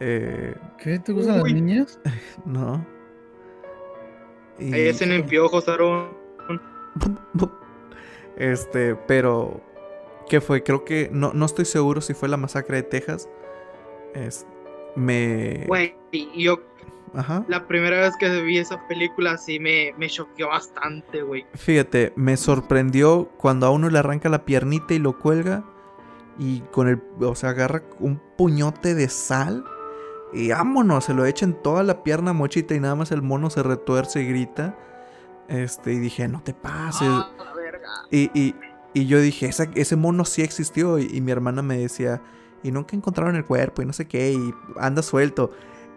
Eh, 0.00 0.54
¿Qué? 0.78 0.98
¿Te 0.98 1.12
gustan 1.12 1.40
Uy. 1.42 1.52
las 1.52 1.62
niñas? 1.62 2.00
no. 2.44 2.84
Y- 4.58 4.72
Ahí 4.72 4.88
hacen 4.88 5.12
en 5.12 5.26
piojos, 5.26 5.68
Aaron. 5.68 6.08
Este, 8.36 8.94
pero. 8.94 9.60
¿Qué 10.28 10.40
fue? 10.40 10.62
Creo 10.62 10.84
que. 10.84 11.10
No, 11.12 11.32
no 11.34 11.46
estoy 11.46 11.64
seguro 11.64 12.00
si 12.00 12.14
fue 12.14 12.28
la 12.28 12.36
masacre 12.36 12.76
de 12.76 12.82
Texas. 12.84 13.28
Es, 14.14 14.46
me. 14.96 15.64
Güey, 15.66 15.94
y 16.10 16.44
yo 16.44 16.60
Ajá. 17.14 17.44
la 17.48 17.66
primera 17.66 18.00
vez 18.00 18.14
que 18.18 18.42
vi 18.42 18.58
esa 18.58 18.86
película 18.88 19.36
sí 19.36 19.58
me, 19.60 19.92
me 19.98 20.08
choqueó 20.08 20.48
bastante, 20.48 21.22
güey. 21.22 21.44
Fíjate, 21.54 22.12
me 22.16 22.36
sorprendió 22.36 23.28
cuando 23.36 23.66
a 23.66 23.70
uno 23.70 23.90
le 23.90 23.98
arranca 23.98 24.28
la 24.28 24.44
piernita 24.44 24.94
y 24.94 24.98
lo 24.98 25.18
cuelga. 25.18 25.64
Y 26.38 26.60
con 26.72 26.88
el. 26.88 27.02
O 27.20 27.34
sea, 27.34 27.50
agarra 27.50 27.82
un 28.00 28.20
puñote 28.38 28.94
de 28.94 29.08
sal. 29.08 29.64
Y 30.32 30.50
vámonos, 30.50 31.04
se 31.04 31.12
lo 31.12 31.26
echa 31.26 31.44
en 31.44 31.52
toda 31.62 31.82
la 31.82 32.02
pierna 32.02 32.32
mochita 32.32 32.74
y 32.74 32.80
nada 32.80 32.94
más 32.94 33.12
el 33.12 33.20
mono 33.20 33.50
se 33.50 33.62
retuerce 33.62 34.22
y 34.22 34.26
grita. 34.28 34.78
Este, 35.48 35.92
y 35.92 35.98
dije, 35.98 36.26
no 36.28 36.42
te 36.42 36.54
pases. 36.54 37.08
Ah, 37.10 37.30
la 37.36 37.52
verga. 37.52 37.88
Y, 38.10 38.30
y, 38.32 38.54
y 38.94 39.06
yo 39.06 39.20
dije, 39.20 39.46
"Esa- 39.46 39.68
ese 39.74 39.96
mono 39.96 40.24
sí 40.24 40.40
existió. 40.40 40.98
Y, 40.98 41.10
y 41.12 41.20
mi 41.20 41.32
hermana 41.32 41.60
me 41.60 41.76
decía, 41.76 42.22
y 42.62 42.70
nunca 42.72 42.96
encontraron 42.96 43.36
el 43.36 43.44
cuerpo 43.44 43.82
y 43.82 43.84
no 43.86 43.92
sé 43.92 44.06
qué, 44.08 44.32
y 44.32 44.54
anda 44.80 45.02
suelto. 45.02 45.50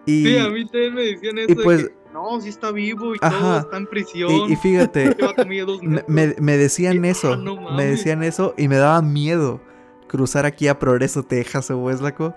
Y, 0.06 0.24
Sí, 0.26 0.38
a 0.38 0.50
mí 0.50 0.66
también 0.66 0.94
me 0.94 1.02
decían 1.04 1.38
eso. 1.40 1.56
pues- 1.64 1.84
que, 1.86 1.96
no, 2.14 2.40
sí 2.40 2.50
está 2.50 2.72
vivo 2.72 3.14
y 3.14 3.18
Ajá. 3.22 3.38
todo, 3.40 3.60
está 3.60 3.78
en 3.78 3.88
prisión. 3.88 4.32
y, 4.50 4.54
y 4.54 4.56
fíjate, 4.56 5.16
me, 6.08 6.36
me- 6.40 6.58
decían 6.58 7.04
Y- 7.04 7.10
eso. 7.10 7.34
ah, 7.34 7.38
no 7.38 7.72
me 7.72 7.86
decían 7.86 8.24
eso 8.24 8.54
y 8.58 8.68
me 8.68 8.78
daba 8.78 9.02
miedo 9.02 9.62
cruzar 10.08 10.46
aquí 10.46 10.68
a 10.68 10.80
Progreso, 10.80 11.24
Texas 11.24 11.70
o 11.72 11.78
Hueslaco. 11.80 12.34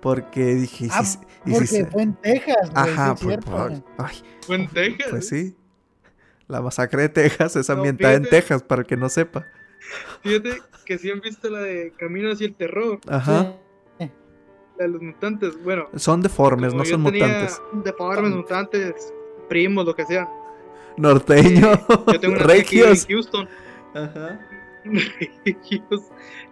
Porque 0.00 0.54
dije, 0.54 0.84
¿y 0.86 0.88
Ah, 0.92 1.04
si- 1.04 1.18
y 1.46 1.54
si 1.54 1.58
Porque 1.82 1.86
fue 1.90 2.02
en 2.02 2.14
Texas, 2.14 2.70
güey. 2.70 2.72
Ajá, 2.90 3.14
por- 3.16 3.18
cierto, 3.26 3.50
por- 3.50 3.68
güey. 3.70 3.82
ay, 3.98 4.16
Fue 4.42 4.56
en 4.56 4.68
Texas. 4.68 5.06
pues 5.10 5.28
sí. 5.28 5.56
La 6.46 6.60
masacre 6.62 7.02
de 7.02 7.08
Texas 7.08 7.56
es 7.56 7.68
No, 7.68 7.74
ambientada 7.76 8.14
en. 8.14 8.22
Texas, 8.28 8.62
para 8.62 8.82
el 8.82 8.86
que 8.86 8.96
no 8.96 9.08
sepa. 9.08 9.44
Fíjate 10.22 10.58
que 10.84 10.98
sí 10.98 11.10
han 11.10 11.20
visto 11.20 11.50
la 11.50 11.58
de 11.60 11.92
Camino 11.98 12.30
hacia 12.30 12.46
el 12.46 12.54
Terror, 12.54 13.00
Ajá. 13.08 13.42
Sí. 13.42 13.48
De 14.78 14.88
los 14.88 15.02
mutantes. 15.02 15.62
Bueno, 15.62 15.88
Son 15.96 16.20
deformes, 16.20 16.74
no 16.74 16.84
son 16.84 17.02
mutantes. 17.02 17.60
Deformes, 17.84 18.32
mutantes, 18.32 19.12
primos, 19.48 19.84
lo 19.86 19.94
que 19.94 20.04
sea. 20.04 20.28
Norteño, 20.96 21.72
Yo 22.06 22.20
tengo 22.20 22.34
una 22.34 22.46
tía 22.46 22.64
que 22.64 22.76
vive 22.76 22.90
en. 22.90 23.06
Houston. 23.06 23.48
Ajá. 23.94 24.40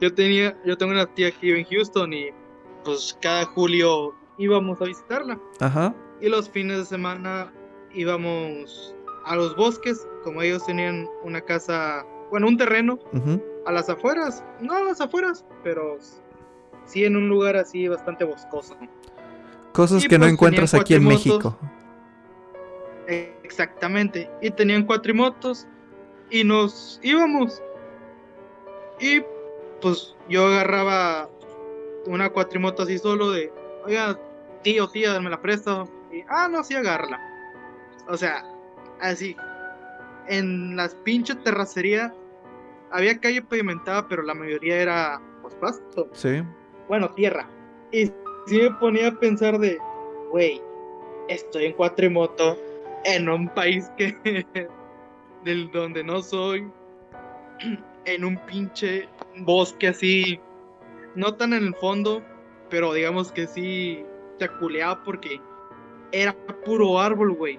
yo 0.00 0.14
tenía, 0.14 0.56
yo 0.64 0.76
tengo 0.76 0.92
una 0.92 1.06
tía 1.06 1.30
que 1.30 1.46
vive 1.46 1.60
en 1.60 1.66
Houston 1.66 2.12
y 2.12 2.30
pues 2.84 3.16
cada 3.20 3.44
julio 3.46 4.14
íbamos 4.38 4.80
a 4.80 4.84
visitarla. 4.84 5.38
Ajá. 5.60 5.94
Y 6.20 6.28
los 6.28 6.48
fines 6.50 6.78
de 6.78 6.84
semana 6.84 7.52
íbamos 7.92 8.94
a 9.24 9.36
los 9.36 9.56
bosques, 9.56 10.06
como 10.22 10.42
ellos 10.42 10.64
tenían 10.66 11.08
una 11.22 11.40
casa, 11.40 12.04
bueno, 12.30 12.48
un 12.48 12.56
terreno 12.56 12.98
ujú. 13.12 13.42
a 13.66 13.72
las 13.72 13.88
afueras, 13.88 14.44
no 14.60 14.74
a 14.74 14.82
las 14.82 15.00
afueras, 15.00 15.44
pero 15.62 15.98
sí 16.86 17.04
en 17.04 17.16
un 17.16 17.28
lugar 17.28 17.56
así 17.56 17.88
bastante 17.88 18.24
boscoso. 18.24 18.76
Cosas 19.72 20.04
Y, 20.04 20.08
que 20.08 20.18
no 20.18 20.24
pues, 20.24 20.32
encuentras 20.32 20.74
aquí 20.74 20.94
en. 20.94 21.04
México. 21.04 21.58
Exactamente. 23.06 24.30
Y 24.40 24.50
tenían 24.50 24.84
cuatrimotos 24.84 25.66
y 26.30 26.44
nos 26.44 27.00
íbamos. 27.02 27.62
Y 29.00 29.22
pues 29.80 30.14
yo 30.28 30.46
agarraba 30.46 31.28
una 32.06 32.30
cuatrimoto 32.30 32.84
así 32.84 32.98
solo 32.98 33.30
de, 33.30 33.52
oiga, 33.84 34.18
tío, 34.62 34.88
tía, 34.88 35.18
me 35.20 35.30
la 35.30 35.40
presto. 35.40 35.88
Y, 36.12 36.22
ah, 36.28 36.48
no, 36.48 36.62
sí, 36.64 36.74
agárrala. 36.74 37.20
O 38.08 38.16
sea, 38.16 38.44
así. 39.00 39.36
En 40.26 40.76
las 40.76 40.94
pinches 40.94 41.42
terracerías 41.42 42.12
había 42.90 43.18
calle 43.18 43.42
pavimentada, 43.42 44.08
pero 44.08 44.22
la 44.22 44.34
mayoría 44.34 44.80
era 44.80 45.20
pues 45.42 45.54
pasto. 45.56 46.08
Sí. 46.12 46.42
Bueno, 46.88 47.10
tierra. 47.10 47.48
Y 47.92 48.06
sí 48.46 48.60
me 48.60 48.70
ponía 48.72 49.08
a 49.08 49.12
pensar 49.12 49.58
de, 49.58 49.78
güey, 50.30 50.60
estoy 51.28 51.66
en 51.66 51.72
cuatrimoto 51.72 52.58
en 53.04 53.28
un 53.28 53.48
país 53.48 53.90
que 53.96 54.16
del 55.44 55.70
donde 55.70 56.02
no 56.02 56.22
soy, 56.22 56.66
en 58.04 58.24
un 58.24 58.36
pinche 58.46 59.08
bosque 59.38 59.88
así, 59.88 60.40
no 61.14 61.34
tan 61.34 61.52
en 61.52 61.64
el 61.64 61.74
fondo, 61.76 62.22
pero 62.70 62.92
digamos 62.92 63.30
que 63.32 63.46
sí 63.46 64.04
te 64.38 64.46
aculeaba 64.46 65.02
porque 65.04 65.40
era 66.12 66.34
puro 66.64 66.98
árbol, 66.98 67.32
güey. 67.34 67.58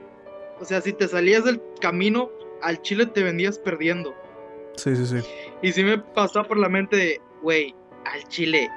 O 0.59 0.65
sea, 0.65 0.81
si 0.81 0.93
te 0.93 1.07
salías 1.07 1.43
del 1.43 1.61
camino, 1.81 2.29
al 2.61 2.81
chile 2.81 3.05
te 3.05 3.23
vendías 3.23 3.59
perdiendo. 3.59 4.15
Sí, 4.75 4.95
sí, 4.95 5.05
sí. 5.05 5.27
Y 5.61 5.71
sí 5.71 5.83
me 5.83 5.97
pasó 5.97 6.43
por 6.43 6.57
la 6.57 6.69
mente 6.69 6.95
de, 6.95 7.21
güey, 7.41 7.75
al 8.05 8.23
chile 8.27 8.69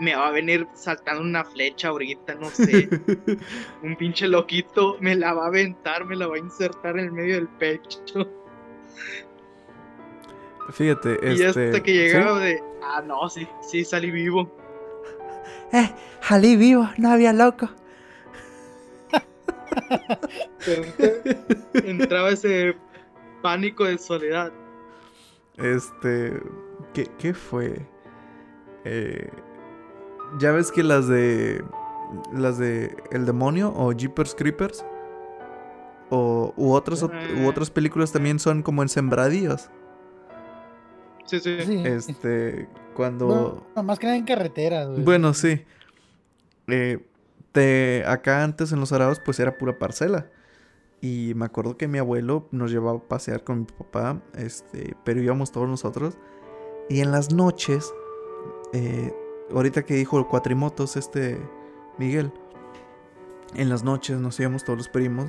me 0.00 0.14
va 0.14 0.28
a 0.28 0.30
venir 0.30 0.66
saltando 0.74 1.22
una 1.22 1.44
flecha 1.44 1.88
ahorita, 1.88 2.34
no 2.34 2.48
sé. 2.50 2.88
un 3.82 3.96
pinche 3.96 4.26
loquito 4.26 4.96
me 5.00 5.14
la 5.14 5.34
va 5.34 5.44
a 5.44 5.48
aventar, 5.48 6.04
me 6.04 6.16
la 6.16 6.26
va 6.26 6.36
a 6.36 6.38
insertar 6.38 6.98
en 6.98 7.06
el 7.06 7.12
medio 7.12 7.34
del 7.36 7.48
pecho. 7.48 8.28
Fíjate, 10.70 11.18
y 11.22 11.42
este. 11.42 11.66
hasta 11.66 11.82
que 11.82 11.92
¿sí? 11.92 11.98
llegaba 11.98 12.40
de, 12.40 12.62
ah, 12.82 13.02
no, 13.06 13.28
sí, 13.28 13.46
sí, 13.62 13.84
salí 13.84 14.10
vivo. 14.10 14.56
Eh, 15.72 15.88
jalí 16.22 16.56
vivo, 16.56 16.90
no 16.98 17.12
había 17.12 17.32
loco. 17.32 17.68
Entraba 21.84 22.30
ese 22.30 22.74
pánico 23.40 23.84
de 23.84 23.96
soledad. 23.96 24.52
Este. 25.56 26.42
¿Qué, 26.92 27.06
qué 27.18 27.32
fue? 27.32 27.86
Eh, 28.84 29.30
ya 30.38 30.52
ves 30.52 30.70
que 30.72 30.82
las 30.82 31.08
de. 31.08 31.64
Las 32.32 32.58
de 32.58 32.96
El 33.12 33.24
Demonio 33.24 33.72
o 33.76 33.92
Jeepers 33.92 34.34
Creepers. 34.34 34.84
O, 36.10 36.52
u, 36.56 36.72
otras, 36.72 37.04
ot- 37.04 37.12
u 37.12 37.44
Eh. 37.44 37.46
otras 37.46 37.70
películas 37.70 38.10
también 38.10 38.38
son 38.40 38.62
como 38.62 38.82
en 38.82 38.88
sembradíos. 38.88 39.70
Sí, 41.26 41.38
sí. 41.40 41.58
Sí. 41.64 41.82
Este. 41.84 42.68
Cuando. 42.94 43.62
Bueno, 43.74 43.82
más 43.86 43.98
que 43.98 44.06
nada 44.06 44.18
en 44.18 44.24
carreteras, 44.24 44.88
güey. 44.88 45.02
Bueno, 45.02 45.32
sí. 45.34 45.64
Eh, 46.66 47.04
te, 47.52 48.04
acá 48.06 48.42
antes 48.42 48.72
en 48.72 48.80
los 48.80 48.92
arados 48.92 49.20
pues 49.24 49.38
era 49.40 49.56
pura 49.56 49.78
parcela. 49.78 50.26
Y 51.00 51.32
me 51.36 51.46
acuerdo 51.46 51.76
que 51.76 51.88
mi 51.88 51.98
abuelo 51.98 52.46
nos 52.50 52.70
llevaba 52.70 52.98
a 52.98 53.02
pasear 53.02 53.42
con 53.42 53.60
mi 53.60 53.64
papá, 53.66 54.20
este, 54.36 54.94
pero 55.04 55.22
íbamos 55.22 55.50
todos 55.50 55.66
nosotros. 55.68 56.18
Y 56.90 57.00
en 57.00 57.10
las 57.12 57.32
noches, 57.32 57.90
eh, 58.74 59.14
ahorita 59.52 59.84
que 59.84 59.94
dijo 59.94 60.26
cuatrimotos 60.28 60.96
este 60.96 61.40
Miguel, 61.98 62.32
en 63.54 63.68
las 63.68 63.84
noches 63.84 64.18
nos 64.18 64.38
íbamos 64.40 64.64
todos 64.64 64.78
los 64.78 64.88
primos 64.88 65.28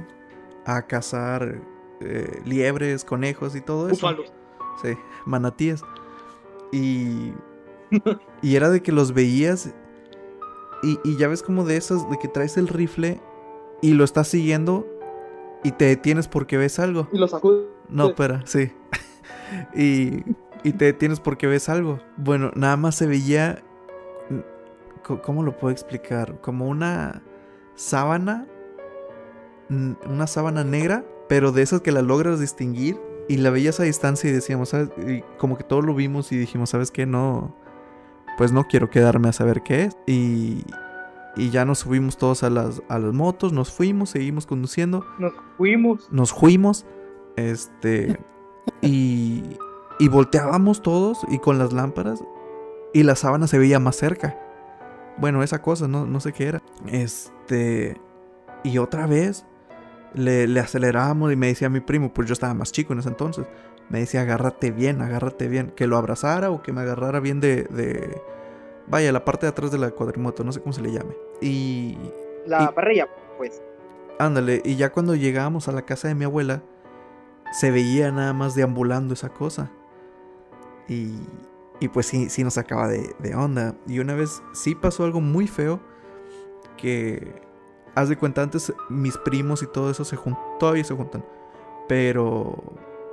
a 0.66 0.84
cazar 0.84 1.62
eh, 2.02 2.42
liebres, 2.46 3.04
conejos 3.04 3.56
y 3.56 3.62
todo 3.62 3.88
eso. 3.88 4.08
Búfalos. 4.08 4.34
Sí, 4.82 4.98
manatíes. 5.26 5.84
Y, 6.72 7.34
y 8.42 8.56
era 8.56 8.70
de 8.70 8.82
que 8.82 8.92
los 8.92 9.14
veías 9.14 9.74
y, 10.84 11.00
y 11.04 11.18
ya 11.18 11.28
ves 11.28 11.44
como 11.44 11.66
de 11.66 11.78
esas, 11.78 12.10
de 12.10 12.18
que 12.18 12.28
traes 12.28 12.58
el 12.58 12.68
rifle 12.68 13.20
y 13.82 13.94
lo 13.94 14.04
estás 14.04 14.28
siguiendo 14.28 14.88
y 15.64 15.72
te 15.72 15.86
detienes 15.86 16.28
porque 16.28 16.58
ves 16.58 16.80
algo. 16.80 17.08
Y 17.12 17.18
los 17.18 17.32
sacude. 17.32 17.68
No, 17.90 18.10
espera, 18.10 18.42
sí. 18.46 18.72
y, 19.76 20.24
y 20.64 20.74
te 20.74 20.86
detienes 20.86 21.20
porque 21.20 21.48
ves 21.48 21.70
algo. 21.70 22.00
Bueno, 22.18 22.52
nada 22.56 22.78
más 22.78 22.96
se 22.96 23.08
veía... 23.08 23.64
¿Cómo 25.04 25.44
lo 25.44 25.58
puedo 25.58 25.72
explicar? 25.72 26.40
Como 26.42 26.68
una 26.68 27.22
sábana. 27.76 28.48
Una 29.70 30.28
sábana 30.28 30.64
negra, 30.64 31.06
pero 31.30 31.52
de 31.52 31.62
esas 31.62 31.82
que 31.82 31.92
la 31.92 32.02
logras 32.02 32.40
distinguir. 32.40 33.00
Y 33.30 33.38
la 33.38 33.50
veías 33.50 33.80
a 33.80 33.84
distancia 33.84 34.30
y 34.30 34.34
decíamos, 34.34 34.70
¿sabes? 34.70 34.90
Y 35.08 35.22
como 35.38 35.58
que 35.58 35.64
todos 35.64 35.86
lo 35.86 35.94
vimos 35.94 36.32
y 36.32 36.38
dijimos, 36.38 36.70
¿sabes 36.72 36.92
qué? 36.92 37.06
No. 37.06 37.56
Pues 38.38 38.52
no 38.52 38.66
quiero 38.68 38.90
quedarme 38.90 39.30
a 39.30 39.34
saber 39.34 39.62
qué 39.64 39.84
es. 39.86 39.98
Y, 40.06 40.66
y 41.36 41.50
ya 41.50 41.64
nos 41.64 41.80
subimos 41.80 42.18
todos 42.18 42.44
a 42.44 42.50
las, 42.50 42.82
a 42.90 43.00
las 43.00 43.14
motos, 43.14 43.54
nos 43.54 43.72
fuimos, 43.72 44.10
seguimos 44.10 44.46
conduciendo 44.46 45.06
Nos 45.18 45.34
fuimos. 45.58 46.12
nos 46.12 46.34
fuimos, 46.34 46.86
este, 47.38 48.20
y, 48.82 49.44
y 50.00 50.08
volteábamos 50.10 50.82
todos 50.82 51.20
y 51.30 51.40
con 51.40 51.58
las 51.58 51.72
lámparas 51.72 52.22
y 52.94 53.04
la 53.04 53.16
sábana 53.16 53.48
se 53.48 53.58
veía 53.58 53.80
más 53.80 53.96
cerca. 53.96 54.38
Bueno, 55.18 55.44
esa 55.44 55.62
cosa, 55.62 55.88
no, 55.88 56.06
no 56.06 56.20
sé 56.20 56.34
qué 56.34 56.48
era. 56.48 56.62
Este, 56.88 58.00
y 58.64 58.78
otra 58.78 59.06
vez 59.08 59.46
le, 60.14 60.48
le 60.48 60.60
acelerábamos 60.60 61.32
y 61.32 61.36
me 61.36 61.48
decía 61.48 61.70
mi 61.70 61.80
primo, 61.80 62.14
pues 62.14 62.28
yo 62.28 62.34
estaba 62.34 62.54
más 62.54 62.72
chico 62.72 62.94
en 62.94 63.00
ese 63.00 63.10
entonces, 63.10 63.46
me 63.90 64.00
decía, 64.00 64.22
agárrate 64.22 64.72
bien, 64.72 65.02
agárrate 65.02 65.48
bien, 65.48 65.72
que 65.76 65.86
lo 65.88 65.98
abrazara 65.98 66.50
o 66.52 66.62
que 66.62 66.72
me 66.74 66.82
agarrara 66.82 67.20
bien 67.20 67.40
de, 67.42 67.64
de 67.66 68.22
vaya, 68.88 69.12
la 69.12 69.24
parte 69.26 69.46
de 69.46 69.50
atrás 69.52 69.72
de 69.72 69.78
la 69.78 69.92
cuadrimoto, 69.92 70.44
no 70.44 70.52
sé 70.52 70.62
cómo 70.62 70.74
se 70.74 70.82
le 70.82 70.92
llame. 70.92 71.14
Y, 71.42 71.98
La 72.46 72.64
Y- 72.64 72.74
parrilla, 72.74 73.08
pues. 73.38 73.62
Ándale, 74.20 74.62
y 74.64 74.76
ya 74.76 74.92
cuando 74.92 75.16
llegábamos 75.16 75.68
a 75.68 75.72
la 75.72 75.82
casa 75.84 76.08
de 76.08 76.16
mi 76.16 76.26
abuela, 76.26 76.62
se 77.54 77.70
veía 77.72 78.12
nada 78.12 78.34
más 78.34 78.56
deambulando 78.56 79.14
esa 79.14 79.30
cosa. 79.30 79.72
Y, 80.88 81.14
y 81.82 81.90
pues 81.90 82.06
sí, 82.06 82.30
sí 82.30 82.44
nos 82.44 82.54
sacaba 82.54 82.88
de, 82.88 83.36
onda. 83.36 83.76
Y 83.88 84.00
una 84.00 84.14
vez 84.14 84.42
sí 84.54 84.76
pasó 84.76 85.04
algo 85.04 85.20
muy 85.20 85.48
feo, 85.48 85.82
que, 86.78 87.42
haz 87.96 88.08
de 88.08 88.18
cuenta, 88.18 88.44
antes 88.44 88.72
mis 88.88 89.18
primos 89.18 89.64
y 89.64 89.68
todo 89.68 89.90
eso 89.90 90.06
se 90.06 90.18
todavía 90.60 90.84
se 90.84 90.96
juntan, 90.96 91.26
pero 91.90 92.64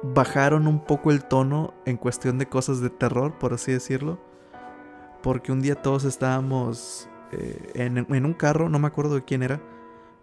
bajaron 0.02 0.66
un 0.66 0.85
poco 0.85 1.11
el 1.11 1.24
tono 1.24 1.72
en 1.87 1.96
cuestión 1.96 2.38
de 2.38 2.46
cosas 2.46 2.81
de 2.81 2.90
terror, 2.90 3.38
por 3.38 3.54
así 3.54 3.72
decirlo. 3.72 4.20
Porque 5.22 5.50
un 5.50 5.62
día 5.62 5.74
todos 5.74 6.04
estábamos 6.04 7.09
eh, 7.33 7.72
en, 7.74 7.96
en 7.96 8.24
un 8.26 8.35
carro, 8.35 8.68
no 8.68 8.78
me 8.78 8.87
acuerdo 8.87 9.14
de 9.14 9.24
quién 9.24 9.42
era, 9.42 9.62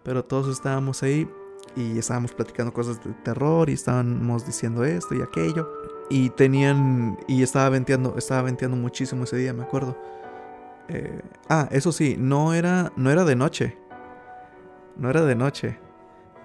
pero 0.04 0.24
todos 0.24 0.48
estábamos 0.48 1.02
ahí 1.02 1.28
y 1.74 1.98
estábamos 1.98 2.32
platicando 2.32 2.72
cosas 2.72 3.02
de 3.02 3.12
terror 3.24 3.68
y 3.68 3.72
estábamos 3.72 4.46
diciendo 4.46 4.84
esto 4.84 5.16
y 5.16 5.20
aquello. 5.20 5.68
Y 6.08 6.30
tenían. 6.30 7.18
Y 7.26 7.42
estaba 7.42 7.68
venteando, 7.68 8.16
estaba 8.16 8.42
venteando 8.42 8.76
muchísimo 8.76 9.24
ese 9.24 9.36
día, 9.36 9.52
me 9.52 9.62
acuerdo. 9.62 9.96
Eh, 10.88 11.20
ah, 11.48 11.68
eso 11.72 11.92
sí, 11.92 12.16
no 12.18 12.54
era, 12.54 12.92
no 12.96 13.10
era 13.10 13.24
de 13.24 13.36
noche. 13.36 13.76
No 14.96 15.10
era 15.10 15.22
de 15.24 15.34
noche. 15.34 15.78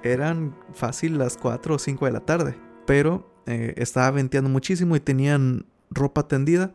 Eran 0.04 0.56
fácil 0.74 1.18
las 1.18 1.38
4 1.38 1.76
o 1.76 1.80
5 1.80 2.06
de 2.06 2.12
la 2.12 2.22
tarde. 2.22 2.56
Pero 2.86 3.30
eh, 3.46 3.74
estaba 3.78 4.12
venteando 4.12 4.50
muchísimo 4.50 4.96
y 4.96 5.00
tenían 5.00 5.66
ropa 5.90 6.28
tendida. 6.28 6.74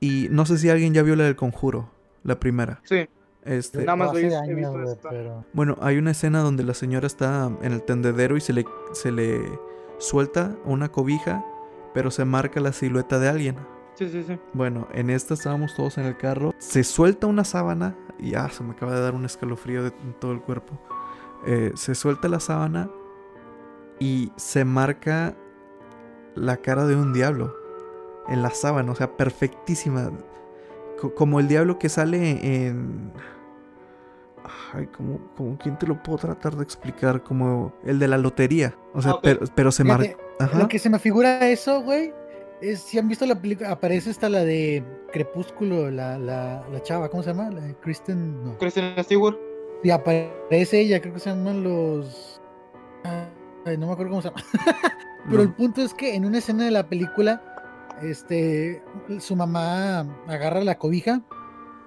Y 0.00 0.28
no 0.30 0.46
sé 0.46 0.58
si 0.58 0.70
alguien 0.70 0.94
ya 0.94 1.02
vio 1.02 1.16
la 1.16 1.24
del 1.24 1.36
conjuro, 1.36 1.90
la 2.22 2.40
primera. 2.40 2.80
Sí. 2.84 3.08
Este, 3.44 3.84
Nada 3.84 3.96
más 3.96 4.16
he 4.16 4.34
años, 4.34 4.56
visto 4.56 4.98
pero... 5.10 5.44
bueno, 5.52 5.76
hay 5.82 5.98
una 5.98 6.12
escena 6.12 6.40
donde 6.40 6.64
la 6.64 6.72
señora 6.72 7.06
está 7.06 7.50
en 7.60 7.72
el 7.72 7.82
tendedero 7.82 8.38
y 8.38 8.40
se 8.40 8.54
le, 8.54 8.64
se 8.92 9.12
le 9.12 9.42
suelta 9.98 10.56
una 10.64 10.90
cobija, 10.90 11.44
pero 11.94 12.10
se 12.10 12.24
marca 12.26 12.60
la 12.60 12.72
silueta 12.72 13.18
de 13.18 13.28
alguien. 13.28 13.56
Sí, 13.94 14.08
sí, 14.08 14.24
sí. 14.24 14.38
Bueno, 14.52 14.88
en 14.92 15.08
esta 15.08 15.34
estábamos 15.34 15.74
todos 15.76 15.96
en 15.98 16.04
el 16.06 16.16
carro. 16.16 16.52
Se 16.58 16.82
suelta 16.84 17.26
una 17.28 17.44
sábana 17.44 17.96
y 18.18 18.34
ah, 18.34 18.50
se 18.50 18.62
me 18.64 18.72
acaba 18.72 18.92
de 18.92 19.00
dar 19.00 19.14
un 19.14 19.24
escalofrío 19.24 19.82
de 19.84 19.88
en 20.02 20.12
todo 20.18 20.32
el 20.32 20.40
cuerpo. 20.40 20.78
Eh, 21.46 21.72
se 21.76 21.94
suelta 21.94 22.28
la 22.28 22.40
sábana 22.40 22.90
y 24.00 24.32
se 24.36 24.64
marca 24.64 25.36
la 26.34 26.56
cara 26.56 26.86
de 26.86 26.96
un 26.96 27.12
diablo 27.12 27.54
en 28.28 28.42
la 28.42 28.50
sábana, 28.50 28.90
o 28.90 28.94
sea, 28.96 29.16
perfectísima. 29.16 30.10
Co- 31.00 31.14
como 31.14 31.38
el 31.38 31.46
diablo 31.46 31.78
que 31.78 31.88
sale 31.88 32.66
en... 32.66 33.12
Ay, 34.72 34.88
como, 34.88 35.20
como 35.36 35.56
quién 35.56 35.78
te 35.78 35.86
lo 35.86 36.02
puedo 36.02 36.18
tratar 36.18 36.56
de 36.56 36.64
explicar, 36.64 37.22
como 37.22 37.72
el 37.84 37.98
de 37.98 38.08
la 38.08 38.18
lotería. 38.18 38.74
O 38.92 39.00
sea, 39.00 39.12
Ah, 39.12 39.20
pero 39.54 39.70
se 39.72 39.84
marca... 39.84 40.16
Ajá. 40.38 40.58
Lo 40.58 40.68
que 40.68 40.78
se 40.78 40.90
me 40.90 40.98
figura 40.98 41.48
eso, 41.48 41.82
güey, 41.82 42.12
es 42.60 42.80
si 42.80 42.98
han 42.98 43.08
visto 43.08 43.26
la 43.26 43.40
película, 43.40 43.70
aparece 43.70 44.10
esta 44.10 44.28
la 44.28 44.44
de 44.44 44.82
Crepúsculo, 45.12 45.90
la, 45.90 46.18
la, 46.18 46.66
la 46.70 46.82
chava, 46.82 47.08
¿cómo 47.08 47.22
se 47.22 47.30
llama? 47.30 47.50
La 47.50 47.60
de 47.60 47.74
Kristen, 47.76 48.42
no. 48.44 48.58
Kristen 48.58 48.94
Stewart. 49.04 49.36
Y 49.82 49.90
aparece 49.90 50.80
ella, 50.80 51.00
creo 51.00 51.14
que 51.14 51.20
se 51.20 51.30
llaman 51.30 51.62
los... 51.62 52.40
Ay, 53.64 53.76
no 53.76 53.86
me 53.86 53.92
acuerdo 53.92 54.10
cómo 54.10 54.22
se 54.22 54.28
llama. 54.28 54.42
Pero 55.30 55.42
el 55.42 55.52
punto 55.52 55.82
es 55.82 55.94
que 55.94 56.14
en 56.14 56.24
una 56.24 56.38
escena 56.38 56.64
de 56.64 56.70
la 56.70 56.88
película, 56.88 57.42
este, 58.02 58.82
su 59.18 59.36
mamá 59.36 60.00
agarra 60.26 60.62
la 60.64 60.78
cobija 60.78 61.22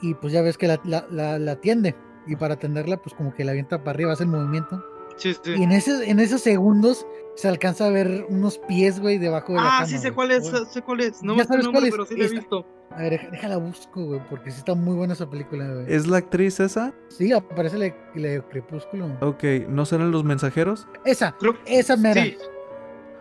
y 0.02 0.14
pues 0.16 0.34
ya 0.34 0.42
ves 0.42 0.58
que 0.58 0.68
la, 0.68 0.80
la, 0.86 1.06
la, 1.10 1.40
la 1.40 1.56
tiende. 1.58 1.96
Y 2.28 2.36
para 2.36 2.58
tenderla, 2.58 2.98
pues 2.98 3.16
como 3.16 3.34
que 3.34 3.46
la 3.46 3.52
avienta 3.52 3.80
para 3.80 3.92
arriba, 3.92 4.14
hace 4.14 4.24
el 4.24 4.30
movimiento. 4.30 4.84
Sí, 5.18 5.34
sí. 5.34 5.54
Y 5.58 5.64
en, 5.64 5.72
ese, 5.72 6.10
en 6.10 6.20
esos 6.20 6.42
segundos 6.42 7.06
se 7.36 7.48
alcanza 7.48 7.86
a 7.86 7.90
ver 7.90 8.26
unos 8.30 8.58
pies, 8.60 9.00
güey, 9.00 9.18
debajo 9.18 9.54
de 9.54 9.60
la 9.60 9.66
Ah, 9.66 9.72
cama. 9.80 9.86
sí 9.88 9.98
sé 9.98 10.12
cuál 10.12 10.32
es, 10.32 10.50
Güey. 10.50 10.66
sé 10.72 10.82
cuál 10.82 11.02
es. 11.02 11.22
No 11.24 11.34
Ya 11.34 11.40
me 11.44 11.46
sabes 11.46 11.66
nombre, 11.66 11.80
cuál 11.82 11.86
es. 11.88 11.92
pero 11.92 12.06
sí 12.06 12.18
la 12.18 12.26
he 12.26 12.30
visto. 12.30 12.66
A 12.90 13.02
ver, 13.02 13.30
déjala 13.32 13.58
busco, 13.58 14.04
güey, 14.06 14.22
porque 14.30 14.50
sí 14.50 14.60
está 14.60 14.74
muy 14.74 14.96
buena 14.96 15.14
esa 15.14 15.30
película, 15.30 15.68
güey. 15.72 15.86
¿Es 15.94 16.08
la 16.08 16.18
actriz 16.18 16.60
esa? 16.60 16.94
Sí, 17.10 17.32
aparece 17.34 17.78
la, 17.78 17.94
la 18.16 18.28
de 18.30 18.42
Crepúsculo. 18.50 19.08
Ok, 19.22 19.44
¿no 19.70 19.86
serán 19.86 20.10
los 20.12 20.24
mensajeros? 20.24 20.88
Esa, 21.06 21.34
Creo 21.38 21.56
esa 21.66 21.96
mera. 21.98 22.24
Sí, 22.24 22.38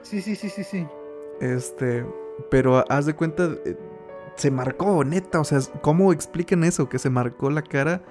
Sí, 0.02 0.22
sí, 0.22 0.36
sí, 0.36 0.48
sí, 0.48 0.62
sí. 0.64 0.86
Este, 1.40 2.06
pero 2.50 2.84
haz 2.88 3.06
de 3.06 3.14
cuenta, 3.14 3.50
eh, 3.64 3.76
se 4.36 4.50
marcó, 4.52 5.02
neta, 5.04 5.40
o 5.40 5.44
sea, 5.44 5.58
¿cómo 5.82 6.12
explican 6.12 6.62
eso? 6.62 6.88
Que 6.88 6.98
se 7.00 7.10
marcó 7.10 7.50
la 7.50 7.62
cara 7.62 8.02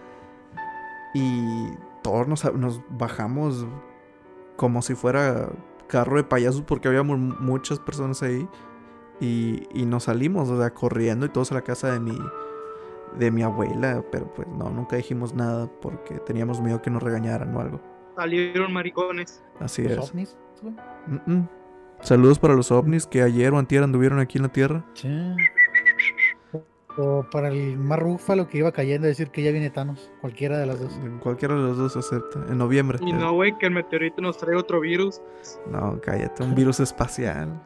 y 1.13 1.67
todos 2.05 2.27
nos, 2.27 2.53
nos 2.53 2.81
bajamos 2.89 3.65
como 4.55 4.81
si 4.83 4.93
fuera 4.93 5.49
carro 5.87 6.17
de 6.17 6.23
payasos 6.23 6.61
porque 6.61 6.87
habíamos 6.87 7.17
mu- 7.17 7.35
muchas 7.39 7.79
personas 7.79 8.21
ahí 8.21 8.47
y, 9.19 9.67
y 9.73 9.85
nos 9.87 10.03
salimos, 10.03 10.49
o 10.49 10.57
sea, 10.59 10.71
corriendo 10.73 11.25
y 11.25 11.29
todos 11.29 11.51
a 11.51 11.55
la 11.55 11.61
casa 11.63 11.91
de 11.91 11.99
mi, 11.99 12.17
de 13.17 13.31
mi 13.31 13.41
abuela, 13.41 14.03
pero 14.11 14.31
pues 14.33 14.47
no, 14.47 14.69
nunca 14.69 14.97
dijimos 14.97 15.33
nada 15.33 15.67
porque 15.81 16.19
teníamos 16.19 16.61
miedo 16.61 16.81
que 16.81 16.91
nos 16.91 17.01
regañaran 17.01 17.55
o 17.55 17.59
algo. 17.61 17.81
salieron 18.15 18.71
maricones. 18.71 19.43
Así 19.59 19.81
Los 19.83 20.05
es. 20.05 20.11
ovnis. 20.11 20.37
Mm, 21.07 21.31
mm. 21.33 21.49
Saludos 22.01 22.37
para 22.39 22.53
los 22.53 22.71
ovnis 22.71 23.07
que 23.07 23.21
ayer 23.23 23.51
o 23.53 23.57
antier 23.57 23.81
anduvieron 23.83 24.19
aquí 24.19 24.37
en 24.37 24.43
la 24.43 24.49
Tierra. 24.49 24.85
Sí. 24.93 25.07
O 26.97 27.25
para 27.29 27.49
el 27.49 27.77
más 27.77 27.99
rúfalo 27.99 28.47
que 28.47 28.59
iba 28.59 28.71
cayendo, 28.71 29.05
decir 29.07 29.29
que 29.29 29.43
ya 29.43 29.51
viene 29.51 29.69
Thanos. 29.69 30.09
Cualquiera 30.21 30.57
de 30.57 30.65
las 30.65 30.79
dos. 30.79 30.97
Cualquiera 31.21 31.55
de 31.55 31.61
los 31.61 31.77
dos 31.77 31.97
acepta. 31.97 32.39
En 32.49 32.57
noviembre. 32.57 32.99
Y 33.01 33.11
no, 33.11 33.33
güey, 33.33 33.57
que 33.57 33.65
el 33.65 33.73
meteorito 33.73 34.21
nos 34.21 34.37
trae 34.37 34.55
otro 34.55 34.79
virus. 34.79 35.21
No, 35.69 35.99
cállate, 36.01 36.41
un 36.43 36.55
virus 36.55 36.79
espacial. 36.79 37.61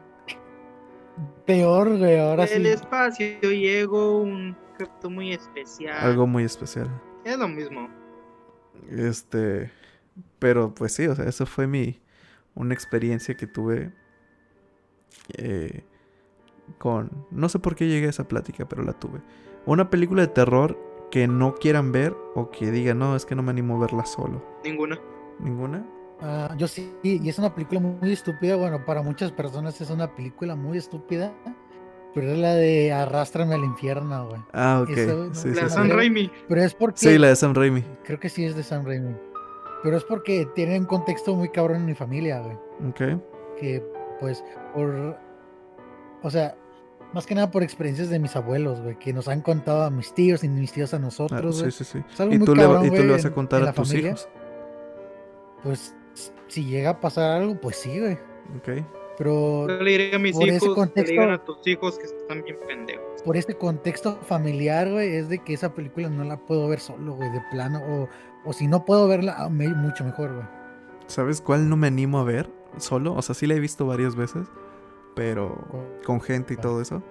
Peor, 1.46 1.98
güey, 1.98 2.18
ahora 2.18 2.44
El 2.44 2.62
sí. 2.64 2.68
espacio 2.68 3.50
llegó 3.50 4.20
un 4.22 4.56
objeto 4.72 5.10
muy 5.10 5.32
especial. 5.32 5.96
Algo 5.98 6.26
muy 6.26 6.44
especial. 6.44 6.88
Es 7.24 7.36
lo 7.38 7.48
mismo. 7.48 7.88
Este. 8.90 9.70
Pero 10.38 10.74
pues 10.74 10.92
sí, 10.94 11.06
o 11.06 11.14
sea, 11.14 11.26
eso 11.26 11.46
fue 11.46 11.66
mi. 11.66 12.00
Una 12.54 12.74
experiencia 12.74 13.36
que 13.36 13.46
tuve. 13.46 13.92
eh, 15.36 15.84
con. 16.78 17.26
No 17.30 17.48
sé 17.48 17.58
por 17.58 17.74
qué 17.74 17.86
llegué 17.86 18.06
a 18.06 18.10
esa 18.10 18.28
plática, 18.28 18.68
pero 18.68 18.82
la 18.82 18.92
tuve. 18.92 19.20
Una 19.66 19.90
película 19.90 20.22
de 20.22 20.28
terror 20.28 20.78
que 21.10 21.26
no 21.26 21.54
quieran 21.54 21.92
ver 21.92 22.16
o 22.34 22.50
que 22.50 22.70
digan, 22.70 22.98
no, 22.98 23.16
es 23.16 23.26
que 23.26 23.34
no 23.34 23.42
me 23.42 23.50
animo 23.50 23.76
a 23.76 23.80
verla 23.80 24.06
solo. 24.06 24.42
Ninguna. 24.64 24.98
¿Ninguna? 25.38 25.86
Ah, 26.22 26.54
yo 26.56 26.68
sí, 26.68 26.92
y 27.02 27.26
es 27.28 27.38
una 27.38 27.54
película 27.54 27.80
muy, 27.80 28.12
estúpida. 28.12 28.56
Bueno, 28.56 28.84
para 28.84 29.02
muchas 29.02 29.32
personas 29.32 29.80
es 29.80 29.90
una 29.90 30.14
película 30.14 30.54
muy 30.54 30.78
estúpida. 30.78 31.32
Pero 32.12 32.32
es 32.32 32.38
la 32.38 32.54
de 32.54 32.92
Arrástrame 32.92 33.54
al 33.54 33.62
infierno, 33.62 34.28
güey. 34.28 34.40
Ah, 34.52 34.80
ok. 34.82 34.90
Eso, 34.90 35.26
no, 35.28 35.34
sí, 35.34 35.48
La 35.48 35.54
sí, 35.54 35.60
de 35.60 35.68
sí. 35.68 35.70
San 35.70 35.82
Madre. 35.84 35.96
Raimi. 35.96 36.30
Pero 36.48 36.62
es 36.62 36.74
porque. 36.74 36.98
Sí, 36.98 37.18
la 37.18 37.28
de 37.28 37.36
Sam 37.36 37.54
Raimi. 37.54 37.84
Creo 38.04 38.18
que 38.18 38.28
sí 38.28 38.44
es 38.44 38.56
de 38.56 38.64
Sam 38.64 38.84
Raimi. 38.84 39.14
Pero 39.82 39.96
es 39.96 40.04
porque 40.04 40.46
tiene 40.54 40.78
un 40.78 40.86
contexto 40.86 41.34
muy 41.36 41.48
cabrón 41.50 41.78
en 41.78 41.86
mi 41.86 41.94
familia, 41.94 42.40
güey. 42.40 42.56
Ok. 42.88 43.22
Que, 43.58 43.82
pues, 44.18 44.44
por. 44.74 45.16
O 46.22 46.30
sea, 46.30 46.56
más 47.12 47.26
que 47.26 47.34
nada 47.34 47.50
por 47.50 47.62
experiencias 47.62 48.08
de 48.10 48.18
mis 48.18 48.34
abuelos, 48.36 48.80
güey. 48.80 48.98
Que 48.98 49.12
nos 49.12 49.28
han 49.28 49.40
contado 49.42 49.82
a 49.84 49.90
mis 49.90 50.12
tíos 50.14 50.44
y 50.44 50.48
mis 50.48 50.72
tíos 50.72 50.92
a 50.94 50.96
Ah, 50.96 51.00
nosotros, 51.00 51.56
sí, 51.56 51.60
güey. 51.62 51.72
sí, 51.72 51.84
sí. 51.84 52.02
Es 52.12 52.20
algo 52.20 52.34
Y 52.34 52.38
muy 52.38 52.46
tú, 52.46 52.54
le, 52.54 52.62
cabrón, 52.62 52.86
y 52.86 52.90
tú 52.90 52.96
le 53.02 53.10
vas 53.12 53.24
a 53.24 53.30
contar 53.32 53.62
en 53.62 53.68
a 53.68 53.72
tus 53.72 53.88
familia. 53.88 54.10
hijos. 54.10 54.28
Pues, 55.62 55.94
si 56.48 56.64
llega 56.64 56.90
a 56.90 57.00
pasar 57.00 57.40
algo, 57.42 57.54
pues 57.60 57.76
sí, 57.76 57.98
güey. 57.98 58.14
Ok. 58.56 58.84
Pero 59.18 59.68
Yo 59.68 59.82
le 59.82 59.90
diré 59.90 60.14
a 60.14 60.18
mis 60.18 60.32
por 60.34 60.48
ese 60.48 60.66
le 60.66 60.74
contexto- 60.74 61.10
digan 61.10 61.30
a 61.30 61.44
tus 61.44 61.66
hijos 61.66 61.98
que 61.98 62.06
están 62.06 62.42
bien 62.42 62.56
pendejos. 62.66 63.22
por 63.22 63.36
este 63.36 63.54
contexto 63.54 64.16
familiar, 64.22 64.90
güey, 64.90 65.14
es 65.16 65.28
de 65.28 65.40
que 65.40 65.52
esa 65.52 65.74
película 65.74 66.08
no 66.08 66.24
la 66.24 66.38
puedo 66.38 66.66
ver 66.68 66.80
solo, 66.80 67.14
güey, 67.14 67.30
de 67.30 67.42
plano. 67.50 67.82
O, 67.86 68.08
o 68.48 68.52
si 68.54 68.66
no 68.66 68.86
puedo 68.86 69.06
verla, 69.08 69.34
ah, 69.36 69.50
me- 69.50 69.68
mucho 69.68 70.04
mejor, 70.04 70.32
güey. 70.34 70.46
¿Sabes 71.06 71.42
cuál 71.42 71.68
no 71.68 71.76
me 71.76 71.88
animo 71.88 72.18
a 72.18 72.24
ver 72.24 72.48
solo? 72.78 73.12
O 73.12 73.20
sea, 73.20 73.34
sí 73.34 73.46
la 73.46 73.54
he 73.54 73.60
visto 73.60 73.84
varias 73.84 74.16
veces, 74.16 74.46
pero 75.14 75.56
con 76.04 76.20
gente 76.20 76.54
y 76.54 76.56
todo 76.56 76.80
eso. 76.80 77.02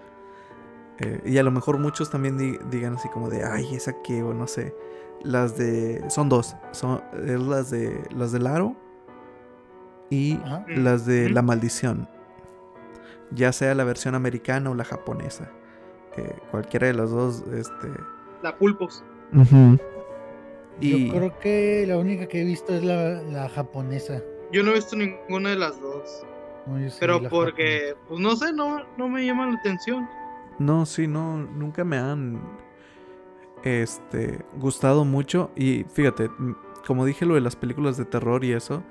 Eh, 1.00 1.22
y 1.26 1.38
a 1.38 1.44
lo 1.44 1.52
mejor 1.52 1.78
muchos 1.78 2.10
también 2.10 2.38
di- 2.38 2.60
digan 2.70 2.96
así 2.96 3.08
como 3.10 3.30
de, 3.30 3.44
ay, 3.44 3.74
esa 3.74 4.02
que, 4.02 4.22
o 4.22 4.34
no 4.34 4.48
sé. 4.48 4.76
Las 5.22 5.58
de... 5.58 6.04
Son 6.10 6.30
dos. 6.30 6.56
Son 6.72 7.02
es 7.26 7.40
las 7.40 7.70
de... 7.72 8.04
Las 8.12 8.32
del 8.32 8.48
aro 8.48 8.76
y 10.10 10.38
Ajá. 10.38 10.66
Las 10.68 11.06
de. 11.06 11.30
La 11.30 11.42
Maldición. 11.42 12.10
Ya 13.32 13.52
sea 13.52 13.76
la 13.76 13.84
versión 13.84 14.16
americana 14.16 14.72
o 14.72 14.76
la 14.76 14.84
japonesa. 14.84 15.52
Eh, 16.18 16.36
cualquiera 16.52 16.88
de 16.88 16.94
las 16.94 17.12
dos, 17.12 17.44
este... 17.54 17.88
La 18.42 18.58
pulpos. 18.58 19.04
Y... 20.82 21.08
Yo 21.08 21.14
creo 21.14 21.40
que 21.40 21.86
la 21.88 21.98
única 21.98 22.28
que 22.28 22.42
he 22.42 22.46
visto 22.46 22.74
es 22.74 22.84
la, 22.84 23.22
la 23.22 23.50
japonesa. 23.50 24.22
Yo 24.52 24.64
no 24.64 24.72
he 24.72 24.76
visto 24.76 24.96
ninguna 24.96 25.52
de 25.52 25.58
las 25.58 25.80
dos. 25.80 26.26
No, 26.66 26.80
yo 26.80 26.90
sí, 26.90 26.98
Pero 27.00 27.22
porque, 27.30 27.96
pues 28.08 28.20
no 28.20 28.36
sé, 28.36 28.54
no, 28.54 28.84
no 28.98 29.10
me 29.10 29.26
llama 29.26 29.48
la 29.48 29.58
atención. 29.58 30.08
No, 30.60 30.86
sí, 30.86 31.08
no, 31.08 31.38
nunca 31.38 31.84
me 31.84 31.98
han 31.98 32.42
este 33.64 34.46
gustado 34.58 35.06
mucho. 35.06 35.52
Y 35.56 35.86
fíjate, 35.86 36.30
como 36.86 37.06
dije 37.06 37.26
lo 37.26 37.36
de 37.36 37.42
las 37.42 37.56
películas 37.56 37.98
de 37.98 38.06
terror 38.06 38.44
y 38.44 38.54
eso. 38.54 38.84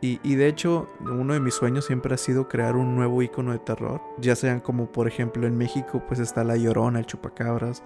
Y, 0.00 0.20
y 0.22 0.34
de 0.34 0.48
hecho, 0.48 0.88
uno 1.00 1.32
de 1.32 1.40
mis 1.40 1.54
sueños 1.54 1.86
siempre 1.86 2.14
ha 2.14 2.18
sido 2.18 2.48
crear 2.48 2.76
un 2.76 2.94
nuevo 2.94 3.22
icono 3.22 3.52
de 3.52 3.58
terror. 3.58 4.02
Ya 4.18 4.36
sean 4.36 4.60
como, 4.60 4.90
por 4.92 5.08
ejemplo, 5.08 5.46
en 5.46 5.56
México, 5.56 6.02
pues 6.06 6.20
está 6.20 6.44
la 6.44 6.56
Llorona, 6.56 6.98
el 6.98 7.06
Chupacabras, 7.06 7.82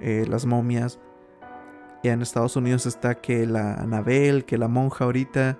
eh, 0.00 0.24
las 0.28 0.46
momias. 0.46 0.98
Y 2.02 2.08
en 2.08 2.22
Estados 2.22 2.56
Unidos 2.56 2.86
está 2.86 3.20
que 3.20 3.46
la 3.46 3.74
Anabel, 3.74 4.44
que 4.44 4.58
la 4.58 4.68
monja 4.68 5.04
ahorita. 5.04 5.58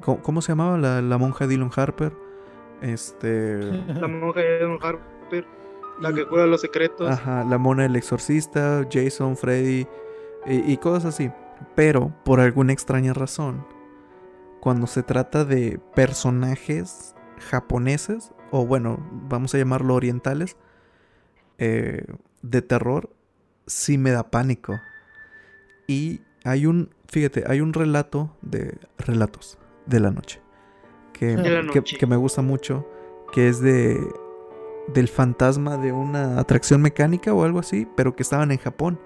¿Cómo, 0.00 0.22
cómo 0.22 0.42
se 0.42 0.52
llamaba 0.52 0.78
la, 0.78 1.02
la 1.02 1.18
monja 1.18 1.46
Dylan 1.46 1.70
Harper? 1.74 2.12
Este. 2.82 3.60
La 3.62 4.08
monja 4.08 4.40
de 4.40 4.58
Don 4.60 4.78
Harper, 4.82 5.46
la 6.00 6.12
que 6.12 6.26
cura 6.26 6.46
los 6.46 6.60
secretos. 6.60 7.08
Ajá, 7.08 7.44
la 7.44 7.58
mona 7.58 7.84
del 7.84 7.96
exorcista, 7.96 8.86
Jason, 8.90 9.36
Freddy 9.36 9.86
y, 10.46 10.72
y 10.72 10.76
cosas 10.78 11.04
así. 11.14 11.30
Pero, 11.76 12.12
por 12.24 12.40
alguna 12.40 12.72
extraña 12.72 13.12
razón, 13.12 13.64
cuando 14.60 14.86
se 14.88 15.04
trata 15.04 15.44
de 15.44 15.80
personajes 15.94 17.14
japoneses, 17.50 18.32
o 18.50 18.66
bueno, 18.66 18.98
vamos 19.28 19.54
a 19.54 19.58
llamarlo 19.58 19.94
orientales, 19.94 20.56
eh, 21.58 22.04
de 22.42 22.62
terror, 22.62 23.10
sí 23.66 23.96
me 23.96 24.10
da 24.10 24.30
pánico. 24.30 24.80
Y 25.86 26.20
hay 26.44 26.66
un, 26.66 26.90
fíjate, 27.08 27.44
hay 27.46 27.60
un 27.60 27.72
relato 27.72 28.36
de 28.42 28.78
relatos 28.98 29.58
de 29.86 30.00
la 30.00 30.10
noche 30.10 30.40
que, 31.12 31.36
De 31.36 31.50
la 31.50 31.60
que- 31.72 31.78
noche. 31.78 31.96
que 31.98 32.06
me 32.06 32.16
gusta 32.16 32.42
mucho, 32.42 32.86
que 33.32 33.48
es 33.48 33.60
de 33.60 34.00
del 34.88 35.06
fantasma 35.08 35.76
de 35.76 35.92
una 35.92 36.40
atracción 36.40 36.82
mecánica 36.82 37.32
o 37.32 37.44
algo 37.44 37.60
así, 37.60 37.86
pero 37.96 38.16
que 38.16 38.22
estaban 38.24 38.50
en 38.50 38.58
Japón. 38.58 38.98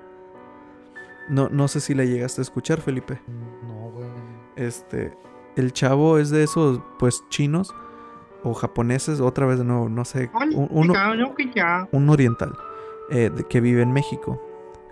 No, 1.29 1.49
no 1.51 1.69
sé 1.69 1.81
si 1.81 1.93
la 1.95 2.05
llegaste 2.05 2.41
a 2.41 2.43
escuchar, 2.43 2.81
Felipe. 2.81 3.21
No, 3.67 3.91
güey. 3.91 4.09
Este, 4.57 5.15
el 5.57 5.73
chavo 5.75 6.17
es 6.19 6.31
de 6.31 6.45
esos, 6.45 6.81
pues, 6.99 7.23
chinos 7.29 7.75
o 8.43 8.55
japoneses, 8.55 9.21
otra 9.21 9.45
vez 9.45 9.59
de 9.59 9.65
nuevo, 9.65 9.89
no 9.91 10.05
sé, 10.07 10.31
un, 10.55 10.87
ya. 11.55 11.89
un 11.93 12.09
oriental 12.09 12.57
eh, 13.11 13.31
que 13.51 13.61
vive 13.61 13.83
en 13.83 13.93
México. 13.93 14.41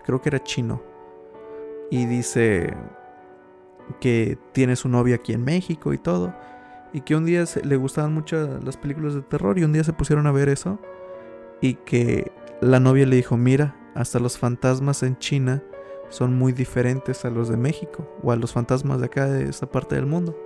Creo 0.05 0.20
que 0.20 0.29
era 0.29 0.42
chino. 0.42 0.83
Y 1.90 2.05
dice 2.07 2.75
que 4.01 4.38
tiene 4.53 4.77
su 4.77 4.88
novia 4.88 5.16
aquí 5.16 5.33
en 5.33 5.44
México 5.44 5.92
y 5.92 5.99
todo. 5.99 6.35
Y 6.92 7.01
que 7.01 7.16
un 7.16 7.25
día 7.25 7.44
se- 7.47 7.64
le 7.64 7.77
gustaban 7.77 8.14
mucho 8.14 8.59
las 8.62 8.77
películas 8.77 9.14
de 9.14 9.23
terror 9.23 9.59
y 9.59 9.64
un 9.64 9.73
día 9.73 9.85
se 9.85 9.92
pusieron 9.92 10.27
a 10.27 10.33
ver 10.33 10.49
eso. 10.49 10.79
Y 11.61 11.75
que 11.75 12.31
la 12.61 12.81
novia 12.81 13.07
le 13.07 13.16
dijo, 13.16 13.37
mira, 13.37 13.77
hasta 13.94 14.18
los 14.18 14.38
fantasmas 14.38 15.03
en 15.03 15.18
China 15.18 15.62
son 16.09 16.37
muy 16.38 16.53
diferentes 16.53 17.25
a 17.25 17.31
los 17.31 17.49
de 17.49 17.57
México 17.57 18.09
o 18.23 18.31
a 18.31 18.37
los 18.37 18.53
fantasmas 18.53 19.01
de 19.01 19.07
acá 19.07 19.27
de 19.27 19.49
esta 19.49 19.66
parte 19.66 19.97
del 19.97 20.07
mundo. 20.07 20.37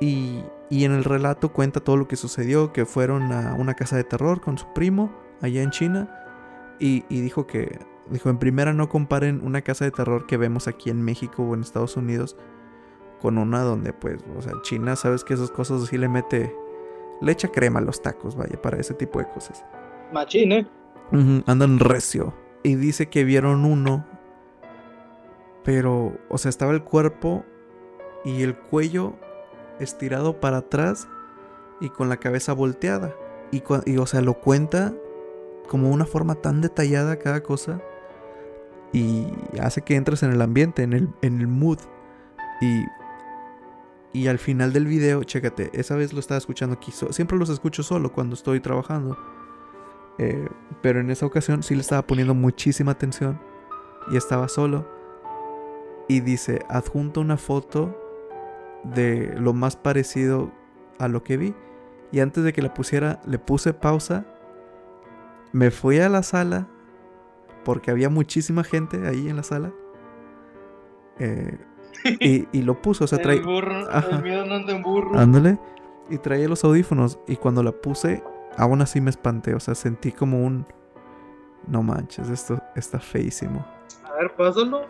Y, 0.00 0.42
y 0.68 0.84
en 0.84 0.92
el 0.92 1.04
relato 1.04 1.52
cuenta 1.52 1.80
todo 1.80 1.96
lo 1.96 2.08
que 2.08 2.16
sucedió, 2.16 2.72
que 2.72 2.84
fueron 2.84 3.32
a 3.32 3.54
una 3.54 3.74
casa 3.74 3.96
de 3.96 4.04
terror 4.04 4.40
con 4.40 4.58
su 4.58 4.66
primo 4.74 5.12
allá 5.40 5.62
en 5.62 5.70
China. 5.70 6.18
Y, 6.80 7.04
y 7.08 7.20
dijo 7.20 7.46
que, 7.46 7.78
dijo, 8.12 8.30
en 8.30 8.38
primera 8.38 8.72
no 8.72 8.88
comparen 8.88 9.40
una 9.42 9.62
casa 9.62 9.84
de 9.84 9.90
terror 9.90 10.26
que 10.26 10.36
vemos 10.36 10.68
aquí 10.68 10.90
en 10.90 11.02
México 11.02 11.42
o 11.42 11.54
en 11.54 11.62
Estados 11.62 11.96
Unidos 11.96 12.36
con 13.20 13.38
una 13.38 13.62
donde 13.62 13.92
pues, 13.92 14.18
o 14.36 14.42
sea, 14.42 14.52
China, 14.62 14.96
sabes 14.96 15.22
que 15.22 15.34
esas 15.34 15.50
cosas 15.50 15.82
así 15.82 15.96
le 15.96 16.08
mete, 16.08 16.54
le 17.20 17.32
echa 17.32 17.48
crema 17.48 17.78
a 17.78 17.82
los 17.82 18.02
tacos, 18.02 18.36
vaya, 18.36 18.60
para 18.60 18.78
ese 18.78 18.94
tipo 18.94 19.20
de 19.20 19.28
cosas. 19.28 19.64
Machín, 20.12 20.52
¿eh? 20.52 20.66
Andan 21.46 21.78
recio. 21.78 22.34
Y 22.64 22.74
dice 22.74 23.08
que 23.08 23.24
vieron 23.24 23.64
uno. 23.64 24.04
Pero, 25.62 26.18
o 26.28 26.38
sea, 26.38 26.48
estaba 26.48 26.72
el 26.72 26.82
cuerpo 26.82 27.44
y 28.24 28.42
el 28.42 28.56
cuello 28.56 29.14
estirado 29.78 30.40
para 30.40 30.58
atrás 30.58 31.08
y 31.80 31.90
con 31.90 32.08
la 32.08 32.16
cabeza 32.16 32.52
volteada. 32.52 33.14
Y, 33.52 33.62
o 33.98 34.06
sea, 34.06 34.20
lo 34.20 34.34
cuenta 34.34 34.94
como 35.68 35.90
una 35.90 36.06
forma 36.06 36.34
tan 36.36 36.60
detallada 36.60 37.18
cada 37.18 37.42
cosa. 37.42 37.80
Y 38.92 39.26
hace 39.60 39.82
que 39.82 39.96
entres 39.96 40.22
en 40.22 40.32
el 40.32 40.42
ambiente, 40.42 40.82
en 40.82 40.92
el, 40.92 41.08
en 41.22 41.40
el 41.40 41.48
mood. 41.48 41.78
Y, 42.60 42.84
y 44.12 44.26
al 44.28 44.38
final 44.38 44.72
del 44.72 44.86
video, 44.86 45.24
chécate, 45.24 45.70
esa 45.72 45.96
vez 45.96 46.12
lo 46.12 46.20
estaba 46.20 46.38
escuchando 46.38 46.74
aquí. 46.74 46.92
siempre 47.10 47.38
los 47.38 47.48
escucho 47.48 47.82
solo 47.82 48.12
cuando 48.12 48.34
estoy 48.34 48.60
trabajando. 48.60 49.16
Eh, 50.18 50.48
pero 50.82 51.00
en 51.00 51.10
esa 51.10 51.24
ocasión 51.24 51.62
sí 51.62 51.74
le 51.74 51.80
estaba 51.80 52.06
poniendo 52.06 52.34
muchísima 52.34 52.92
atención 52.92 53.40
y 54.10 54.16
estaba 54.16 54.48
solo. 54.48 54.86
Y 56.08 56.20
dice, 56.20 56.64
adjunto 56.68 57.20
una 57.20 57.38
foto 57.38 57.98
de 58.84 59.34
lo 59.38 59.52
más 59.52 59.76
parecido 59.76 60.50
a 60.98 61.08
lo 61.08 61.22
que 61.22 61.36
vi. 61.36 61.54
Y 62.10 62.20
antes 62.20 62.44
de 62.44 62.52
que 62.52 62.60
la 62.60 62.74
pusiera, 62.74 63.20
le 63.26 63.38
puse 63.38 63.72
pausa. 63.72 64.26
Me 65.52 65.70
fui 65.70 65.98
a 65.98 66.08
la 66.08 66.22
sala 66.22 66.68
porque 67.64 67.90
había 67.90 68.08
muchísima 68.08 68.64
gente 68.64 69.06
ahí 69.06 69.28
en 69.28 69.36
la 69.36 69.42
sala. 69.42 69.72
Eh, 71.18 71.58
y, 72.20 72.48
y 72.56 72.62
lo 72.62 72.80
puso, 72.80 73.04
o 73.04 73.06
sea, 73.06 73.18
trae, 73.18 73.36
el 73.36 73.44
burro, 73.44 73.88
Ajá. 73.90 74.16
el 74.16 74.22
miedo 74.22 74.44
no 74.46 74.54
anda 74.54 74.74
en 74.74 74.82
burro. 74.82 75.18
Ándale. 75.18 75.58
Y 76.10 76.18
traía 76.18 76.48
los 76.48 76.64
audífonos. 76.64 77.18
Y 77.28 77.36
cuando 77.36 77.62
la 77.62 77.72
puse, 77.72 78.22
aún 78.56 78.82
así 78.82 79.00
me 79.00 79.10
espanté. 79.10 79.54
O 79.54 79.60
sea, 79.60 79.74
sentí 79.74 80.12
como 80.12 80.44
un. 80.44 80.66
No 81.68 81.82
manches, 81.82 82.28
esto 82.28 82.60
está 82.74 82.98
feísimo. 82.98 83.64
A 84.04 84.14
ver, 84.20 84.34
pásalo. 84.34 84.80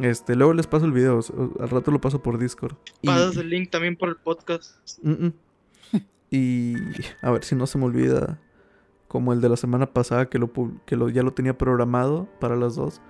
Este, 0.00 0.34
luego 0.36 0.52
les 0.52 0.66
paso 0.66 0.84
el 0.86 0.92
video, 0.92 1.18
o- 1.20 1.62
al 1.62 1.70
rato 1.70 1.90
lo 1.90 2.00
paso 2.00 2.22
por 2.22 2.38
Discord. 2.38 2.74
Y- 3.02 3.06
Pasas 3.06 3.36
el 3.36 3.50
link 3.50 3.70
también 3.70 3.96
por 3.96 4.08
el 4.08 4.16
podcast. 4.16 4.76
Mm, 5.02 5.26
mm. 5.26 5.32
Y 6.30 6.74
a 7.22 7.30
ver 7.30 7.42
si 7.44 7.54
no 7.54 7.66
se 7.66 7.78
me 7.78 7.86
olvida, 7.86 8.38
como 9.08 9.32
el 9.32 9.40
de 9.40 9.48
la 9.48 9.56
semana 9.56 9.86
pasada 9.92 10.26
que, 10.28 10.38
lo, 10.38 10.50
que 10.84 10.96
lo, 10.96 11.08
ya 11.08 11.22
lo 11.22 11.32
tenía 11.32 11.56
programado 11.56 12.28
para 12.38 12.56
las 12.56 12.74
dos, 12.76 13.00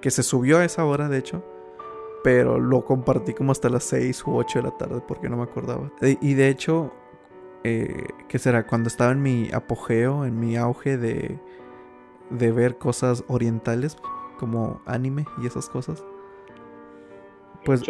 que 0.00 0.10
se 0.10 0.22
subió 0.22 0.58
a 0.58 0.64
esa 0.64 0.84
hora 0.84 1.08
de 1.08 1.18
hecho, 1.18 1.42
pero 2.22 2.58
lo 2.58 2.84
compartí 2.84 3.32
como 3.34 3.52
hasta 3.52 3.68
las 3.68 3.84
6 3.84 4.26
u 4.26 4.36
8 4.36 4.58
de 4.58 4.62
la 4.64 4.76
tarde 4.76 5.02
porque 5.06 5.28
no 5.28 5.36
me 5.36 5.44
acordaba. 5.44 5.90
E- 6.02 6.18
y 6.20 6.34
de 6.34 6.48
hecho, 6.48 6.92
eh, 7.64 8.04
¿qué 8.28 8.38
será? 8.38 8.66
Cuando 8.66 8.88
estaba 8.88 9.12
en 9.12 9.22
mi 9.22 9.50
apogeo, 9.52 10.24
en 10.24 10.38
mi 10.38 10.56
auge 10.56 10.98
de, 10.98 11.38
de 12.30 12.52
ver 12.52 12.76
cosas 12.78 13.24
orientales 13.28 13.96
como 14.38 14.82
anime 14.86 15.24
y 15.42 15.46
esas 15.46 15.68
cosas. 15.68 16.04
Pues- 17.64 17.82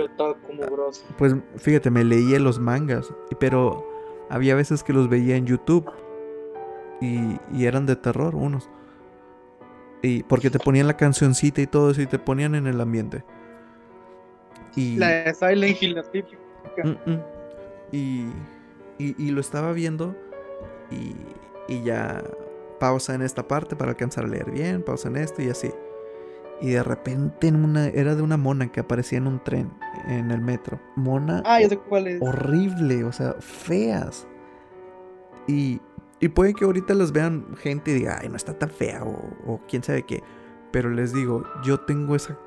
mugroso. 0.55 1.05
Pues 1.19 1.35
fíjate, 1.57 1.91
me 1.91 2.05
leía 2.05 2.39
los 2.39 2.59
mangas, 2.59 3.13
pero 3.41 3.85
había 4.31 4.55
veces 4.55 4.83
que 4.83 4.93
los 4.93 5.09
veía 5.09 5.37
en 5.37 5.47
YouTube 5.47 5.91
y, 7.01 7.39
y 7.53 7.67
eran 7.67 7.87
de 7.87 7.97
terror 7.97 8.35
unos. 8.35 8.69
Y 10.03 10.23
porque 10.25 10.51
te 10.51 10.59
ponían 10.59 10.87
la 10.87 10.97
cancioncita 10.97 11.61
y 11.61 11.67
todo 11.67 11.91
eso 11.91 12.03
y 12.03 12.07
te 12.07 12.19
ponían 12.19 12.55
en 12.55 12.67
el 12.67 12.81
ambiente. 12.81 13.25
Y, 14.77 14.97
La 14.97 15.09
de 15.09 15.35
Silent 15.35 15.83
Hill, 15.83 15.95
la 15.95 16.03
típica. 16.03 16.39
Mm, 16.85 17.11
mm. 17.11 17.21
y, 17.93 18.27
y- 18.99 19.15
y 19.19 19.31
lo 19.31 19.41
estaba 19.41 19.73
viendo 19.73 20.15
y, 20.91 21.15
y 21.69 21.83
ya 21.83 22.23
pausa 22.79 23.15
en 23.15 23.23
esta 23.23 23.49
parte 23.49 23.75
para 23.77 23.93
alcanzar 23.93 24.25
a 24.25 24.29
leer 24.29 24.51
bien, 24.51 24.83
pausa 24.83 25.09
en 25.09 25.17
esto 25.17 25.41
y 25.43 25.49
así. 25.49 25.71
Y 26.61 26.71
de 26.71 26.83
repente 26.83 27.49
en 27.49 27.57
una 27.65 27.87
era 27.89 28.15
de 28.15 28.23
una 28.23 28.37
mona 28.37 28.71
que 28.71 28.81
aparecía 28.81 29.19
en 29.19 29.27
un 29.27 29.43
tren 29.43 29.71
en 30.07 30.31
el 30.31 30.41
metro. 30.41 30.79
Mona 30.95 31.43
Ah, 31.47 31.61
ya 31.61 31.69
sé 31.71 31.79
cuál 31.79 32.07
es. 32.07 32.21
horrible, 32.23 33.05
o 33.05 33.13
sea, 33.13 33.35
feas. 33.41 34.27
Y, 35.47 35.81
y 36.21 36.29
puede 36.29 36.55
que 36.55 36.65
ahorita 36.65 36.95
las 36.95 37.13
vean 37.13 37.57
gente 37.57 37.91
y 37.91 37.95
diga, 37.95 38.19
ay, 38.21 38.29
no 38.29 38.37
está 38.37 38.59
tan 38.59 38.71
fea 38.71 39.05
o, 39.05 39.13
o 39.47 39.61
quién 39.69 39.83
sabe 39.83 40.05
qué. 40.05 40.23
Pero 40.73 40.91
les 40.91 41.13
digo, 41.13 41.45
yo 41.63 41.81
tengo 41.81 42.17
esa 42.17 42.39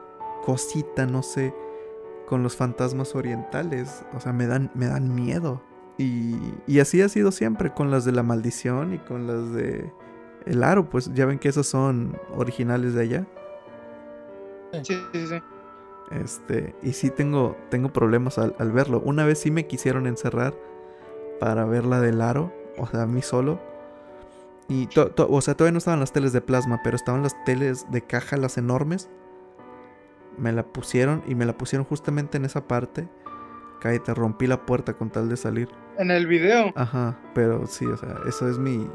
cosita, 0.43 1.05
no 1.05 1.21
sé, 1.23 1.53
con 2.27 2.43
los 2.43 2.55
fantasmas 2.55 3.15
orientales. 3.15 4.03
O 4.13 4.19
sea, 4.19 4.33
me 4.33 4.47
dan, 4.47 4.71
me 4.73 4.87
dan 4.87 5.13
miedo. 5.13 5.61
Y, 5.97 6.37
y 6.65 6.79
así 6.79 7.01
ha 7.01 7.09
sido 7.09 7.31
siempre, 7.31 7.73
con 7.73 7.91
las 7.91 8.05
de 8.05 8.11
la 8.11 8.23
maldición 8.23 8.93
y 8.93 8.99
con 8.99 9.27
las 9.27 9.51
de 9.51 9.91
el 10.45 10.63
aro, 10.63 10.89
pues 10.89 11.13
ya 11.13 11.25
ven 11.25 11.37
que 11.37 11.49
esas 11.49 11.67
son 11.67 12.17
originales 12.35 12.93
de 12.93 13.01
allá. 13.01 13.27
Sí, 14.83 14.95
sí, 15.11 15.27
sí. 15.27 15.35
Este, 16.11 16.75
y 16.81 16.93
sí 16.93 17.09
tengo, 17.09 17.55
tengo 17.69 17.93
problemas 17.93 18.37
al, 18.39 18.55
al 18.57 18.71
verlo. 18.71 19.01
Una 19.03 19.25
vez 19.25 19.39
sí 19.39 19.51
me 19.51 19.67
quisieron 19.67 20.07
encerrar 20.07 20.55
para 21.39 21.65
ver 21.65 21.85
la 21.85 22.01
del 22.01 22.21
aro, 22.21 22.51
o 22.79 22.87
sea, 22.87 23.03
a 23.03 23.05
mí 23.07 23.21
solo. 23.21 23.59
Y, 24.67 24.87
to- 24.87 25.11
to- 25.11 25.27
o 25.29 25.41
sea, 25.41 25.55
todavía 25.55 25.71
no 25.73 25.77
estaban 25.79 25.99
las 25.99 26.11
teles 26.13 26.31
de 26.33 26.41
plasma, 26.41 26.79
pero 26.83 26.95
estaban 26.95 27.23
las 27.23 27.35
teles 27.43 27.87
de 27.91 28.01
caja, 28.01 28.37
las 28.37 28.57
enormes. 28.57 29.09
Me 30.37 30.51
la 30.51 30.63
pusieron 30.63 31.23
y 31.27 31.35
me 31.35 31.45
la 31.45 31.57
pusieron 31.57 31.85
justamente 31.85 32.37
en 32.37 32.45
esa 32.45 32.67
parte. 32.67 33.07
Cállate, 33.81 34.13
rompí 34.13 34.45
la 34.47 34.65
puerta 34.65 34.93
con 34.93 35.09
tal 35.09 35.27
de 35.29 35.37
salir. 35.37 35.69
En 35.97 36.11
el 36.11 36.27
video. 36.27 36.71
Ajá, 36.75 37.17
pero 37.33 37.65
sí, 37.67 37.85
o 37.85 37.97
sea, 37.97 38.17
eso 38.27 38.47
es 38.49 38.57
mi... 38.59 38.89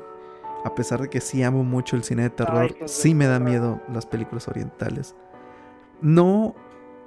A 0.64 0.74
pesar 0.74 1.00
de 1.02 1.10
que 1.10 1.20
sí 1.20 1.42
amo 1.42 1.62
mucho 1.64 1.96
el 1.96 2.04
cine 2.04 2.22
de 2.22 2.30
terror, 2.30 2.62
Ay, 2.70 2.76
de 2.80 2.88
sí 2.88 3.14
me 3.14 3.26
da 3.26 3.38
miedo 3.38 3.80
las 3.92 4.06
películas 4.06 4.48
orientales. 4.48 5.14
No, 6.00 6.54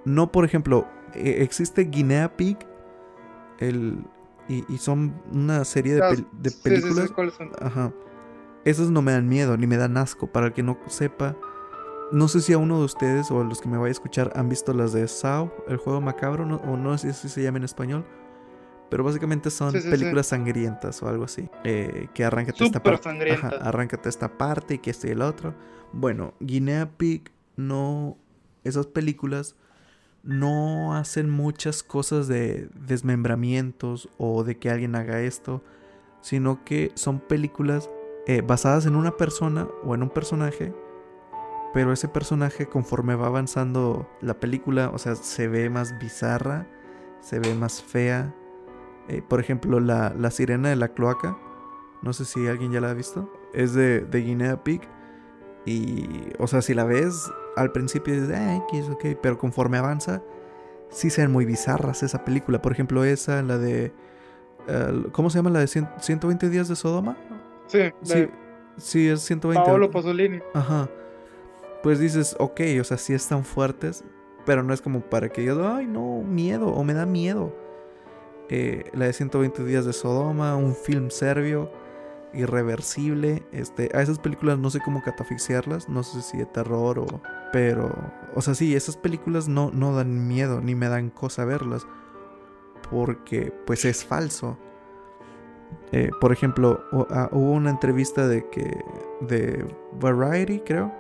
no, 0.05 0.31
por 0.31 0.45
ejemplo, 0.45 0.85
eh, 1.15 1.37
existe 1.39 1.85
Guinea 1.85 2.35
Pig, 2.37 2.57
el, 3.59 4.03
y, 4.49 4.63
y 4.73 4.77
son 4.77 5.13
una 5.33 5.63
serie 5.65 5.93
de, 5.95 5.99
Las- 5.99 6.13
pel- 6.19 6.27
de 6.31 6.49
sí, 6.49 6.55
sí, 6.57 6.61
películas. 6.63 7.07
sí, 7.07 7.13
¿cuáles 7.13 7.33
son? 7.33 7.51
Ajá. 7.61 7.91
Esas 8.65 8.89
no 8.89 9.01
me 9.01 9.11
dan 9.13 9.27
miedo, 9.29 9.55
ni 9.57 9.67
me 9.67 9.77
dan 9.77 9.97
asco. 9.97 10.27
Para 10.27 10.47
el 10.47 10.53
que 10.53 10.63
no 10.63 10.77
sepa, 10.87 11.35
no 12.11 12.27
sé 12.27 12.41
si 12.41 12.53
a 12.53 12.57
uno 12.57 12.79
de 12.79 12.85
ustedes 12.85 13.31
o 13.31 13.41
a 13.41 13.43
los 13.43 13.61
que 13.61 13.69
me 13.69 13.77
vaya 13.77 13.89
a 13.89 13.91
escuchar 13.91 14.31
han 14.35 14.49
visto 14.49 14.73
las 14.73 14.93
de 14.93 15.07
Saw, 15.07 15.51
el 15.67 15.77
juego 15.77 16.01
macabro, 16.01 16.45
no- 16.45 16.57
o 16.57 16.75
no 16.77 16.97
sé 16.97 17.13
si 17.13 17.29
se 17.29 17.41
llama 17.43 17.57
en 17.59 17.63
español. 17.63 18.05
Pero 18.89 19.03
básicamente 19.03 19.49
son 19.51 19.71
Sí, 19.73 19.79
sí, 19.79 19.83
sí. 19.83 19.89
películas 19.91 20.27
sangrientas 20.27 21.03
o 21.03 21.09
algo 21.09 21.25
así. 21.25 21.49
eh, 21.65 22.07
que 22.13 22.23
arráncate 22.23 22.63
esta 22.63 22.79
Súper 22.79 22.99
parte. 23.01 23.31
Ajá, 23.33 23.49
arráncate 23.61 24.07
esta 24.07 24.37
parte 24.37 24.75
y 24.75 24.79
que 24.79 24.91
este 24.91 25.09
y 25.09 25.11
el 25.11 25.21
otro. 25.21 25.53
Bueno, 25.91 26.33
Guinea 26.39 26.89
Pig 26.97 27.31
no. 27.57 28.17
Esas 28.63 28.87
películas 28.87 29.55
no 30.27 30.93
hacen 30.93 31.29
muchas 31.29 31.83
cosas 31.83 32.27
de 32.27 32.69
desmembramientos 32.75 34.09
o 34.17 34.43
de 34.43 34.57
que 34.57 34.69
alguien 34.69 34.95
haga 34.95 35.21
esto, 35.21 35.63
sino 36.19 36.65
que 36.65 36.91
son 36.95 37.19
películas 37.19 37.89
eh, 38.27 38.41
basadas 38.41 38.85
en 38.85 38.97
una 38.97 39.15
persona 39.15 39.69
o 39.85 39.95
en 39.95 40.03
un 40.03 40.09
personaje, 40.09 40.73
pero 41.73 41.93
ese 41.93 42.09
personaje 42.09 42.67
conforme 42.67 43.15
va 43.15 43.27
avanzando 43.27 44.05
la 44.19 44.37
película, 44.37 44.91
o 44.93 44.97
sea, 44.97 45.15
se 45.15 45.47
ve 45.47 45.69
más 45.69 45.97
bizarra, 45.97 46.67
se 47.21 47.39
ve 47.39 47.55
más 47.55 47.81
fea. 47.81 48.35
Eh, 49.07 49.21
por 49.25 49.39
ejemplo, 49.39 49.79
la, 49.79 50.13
la 50.13 50.29
sirena 50.29 50.67
de 50.67 50.75
la 50.75 50.89
cloaca, 50.89 51.37
no 52.01 52.11
sé 52.11 52.25
si 52.25 52.47
alguien 52.47 52.73
ya 52.73 52.81
la 52.81 52.89
ha 52.89 52.93
visto, 52.93 53.31
es 53.53 53.73
de, 53.73 54.01
de 54.01 54.21
Guinea 54.21 54.61
Pig. 54.61 54.81
Y, 55.65 56.33
o 56.37 56.47
sea, 56.47 56.61
si 56.61 56.73
la 56.73 56.83
ves 56.83 57.31
al 57.57 57.71
principio 57.71 58.13
dices, 58.13 58.35
ah, 58.35 58.55
X, 58.69 58.89
ok, 58.89 59.05
pero 59.21 59.37
conforme 59.37 59.77
avanza, 59.77 60.21
sí 60.89 61.09
se 61.09 61.21
ven 61.21 61.31
muy 61.31 61.45
bizarras 61.45 62.03
esa 62.03 62.23
película. 62.23 62.61
Por 62.61 62.71
ejemplo, 62.71 63.03
esa, 63.03 63.41
la 63.41 63.57
de. 63.57 63.91
eh, 64.67 65.03
¿Cómo 65.11 65.29
se 65.29 65.39
llama 65.39 65.49
la 65.49 65.59
de 65.59 65.65
cien- 65.67 65.89
120 65.99 66.49
días 66.49 66.67
de 66.67 66.75
Sodoma? 66.75 67.17
Sí, 67.67 67.79
Sí, 68.03 68.13
de 68.13 68.31
sí, 68.77 69.07
es 69.09 69.21
120. 69.21 69.65
Paolo 69.65 69.89
Pasolini. 69.91 70.39
Ajá. 70.53 70.89
Pues 71.83 71.99
dices, 71.99 72.35
ok, 72.39 72.61
o 72.81 72.83
sea, 72.83 72.97
sí 72.97 73.13
están 73.13 73.43
fuertes, 73.43 74.03
pero 74.45 74.63
no 74.63 74.73
es 74.73 74.81
como 74.81 75.01
para 75.01 75.29
que 75.29 75.43
yo, 75.43 75.67
ay, 75.67 75.85
no, 75.87 76.21
miedo, 76.23 76.67
o 76.67 76.83
me 76.83 76.93
da 76.93 77.05
miedo. 77.05 77.53
Eh, 78.49 78.85
la 78.93 79.05
de 79.05 79.13
120 79.13 79.63
días 79.65 79.85
de 79.85 79.93
Sodoma, 79.93 80.55
un 80.55 80.73
film 80.73 81.09
serbio, 81.09 81.69
irreversible. 82.33 83.43
Este, 83.51 83.89
a 83.93 84.01
esas 84.01 84.19
películas 84.19 84.57
no 84.59 84.69
sé 84.69 84.79
cómo 84.79 85.01
catafixiarlas, 85.03 85.89
no 85.89 86.03
sé 86.03 86.21
si 86.21 86.37
de 86.37 86.45
terror 86.45 86.99
o... 86.99 87.05
Pero, 87.51 87.93
o 88.35 88.41
sea, 88.41 88.55
sí, 88.55 88.75
esas 88.75 88.97
películas 88.97 89.47
no, 89.47 89.71
no 89.71 89.95
dan 89.95 90.27
miedo, 90.27 90.61
ni 90.61 90.75
me 90.75 90.89
dan 90.89 91.09
cosa 91.09 91.45
verlas, 91.45 91.87
porque 92.89 93.53
pues 93.65 93.85
es 93.85 94.03
falso. 94.03 94.57
Eh, 95.91 96.09
por 96.19 96.31
ejemplo, 96.31 96.83
ah, 97.09 97.29
hubo 97.31 97.51
una 97.51 97.69
entrevista 97.69 98.27
de 98.27 98.49
que 98.49 98.83
de 99.21 99.65
Variety, 99.93 100.59
creo, 100.59 100.93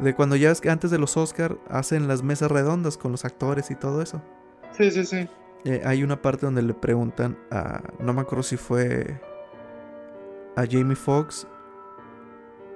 de 0.00 0.14
cuando 0.14 0.36
ya 0.36 0.50
es 0.50 0.60
que 0.60 0.70
antes 0.70 0.90
de 0.90 0.98
los 0.98 1.16
Oscar 1.16 1.58
hacen 1.68 2.08
las 2.08 2.22
mesas 2.22 2.50
redondas 2.50 2.96
con 2.96 3.12
los 3.12 3.24
actores 3.24 3.70
y 3.70 3.74
todo 3.74 4.02
eso. 4.02 4.22
Sí, 4.76 4.90
sí, 4.90 5.04
sí. 5.04 5.28
Eh, 5.64 5.82
hay 5.84 6.02
una 6.02 6.22
parte 6.22 6.46
donde 6.46 6.62
le 6.62 6.74
preguntan 6.74 7.36
a, 7.50 7.82
no 7.98 8.12
me 8.12 8.20
acuerdo 8.20 8.42
si 8.42 8.56
fue 8.56 9.20
a 10.58 10.66
Jamie 10.66 10.96
Foxx, 10.96 11.46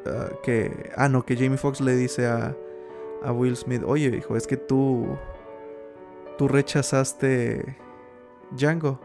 ah, 0.06 0.28
que, 0.44 0.92
ah, 0.96 1.08
no, 1.08 1.26
que 1.26 1.36
Jamie 1.36 1.58
Foxx 1.58 1.80
le 1.80 1.96
dice 1.96 2.26
a, 2.26 2.56
a 3.24 3.32
Will 3.32 3.56
Smith, 3.56 3.82
oye, 3.84 4.16
hijo, 4.16 4.36
es 4.36 4.46
que 4.46 4.56
tú, 4.56 5.18
tú 6.38 6.46
rechazaste 6.46 7.76
Django. 8.52 9.00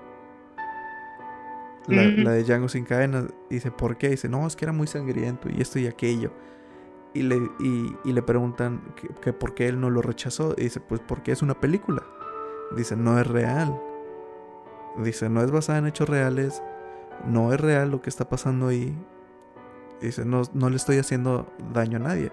La, 1.87 2.03
la 2.03 2.31
de 2.31 2.43
Django 2.43 2.67
sin 2.67 2.83
cadenas. 2.83 3.27
Dice, 3.49 3.71
¿por 3.71 3.97
qué? 3.97 4.09
Dice, 4.09 4.27
no, 4.29 4.45
es 4.45 4.55
que 4.55 4.65
era 4.65 4.73
muy 4.73 4.87
sangriento 4.87 5.49
y 5.49 5.61
esto 5.61 5.79
y 5.79 5.87
aquello. 5.87 6.31
Y 7.13 7.23
le, 7.23 7.37
y, 7.59 7.95
y 8.03 8.11
le 8.11 8.21
preguntan 8.21 8.93
que, 8.95 9.07
que 9.07 9.33
por 9.33 9.55
qué 9.55 9.69
él 9.69 9.79
no 9.79 9.89
lo 9.89 10.01
rechazó. 10.01 10.53
Y 10.57 10.63
dice, 10.63 10.81
pues 10.81 10.99
porque 10.99 11.31
es 11.31 11.41
una 11.41 11.59
película. 11.59 12.03
Dice, 12.75 12.97
no 12.97 13.17
es 13.17 13.25
real. 13.25 13.81
Dice, 14.97 15.29
no 15.29 15.41
es 15.41 15.49
basada 15.49 15.79
en 15.79 15.87
hechos 15.87 16.09
reales. 16.09 16.61
No 17.25 17.53
es 17.53 17.59
real 17.59 17.91
lo 17.91 18.01
que 18.01 18.09
está 18.09 18.29
pasando 18.29 18.67
ahí. 18.67 18.95
Dice, 20.01 20.25
no, 20.25 20.43
no 20.53 20.69
le 20.69 20.75
estoy 20.75 20.97
haciendo 20.97 21.53
daño 21.73 21.97
a 21.97 22.01
nadie. 22.01 22.31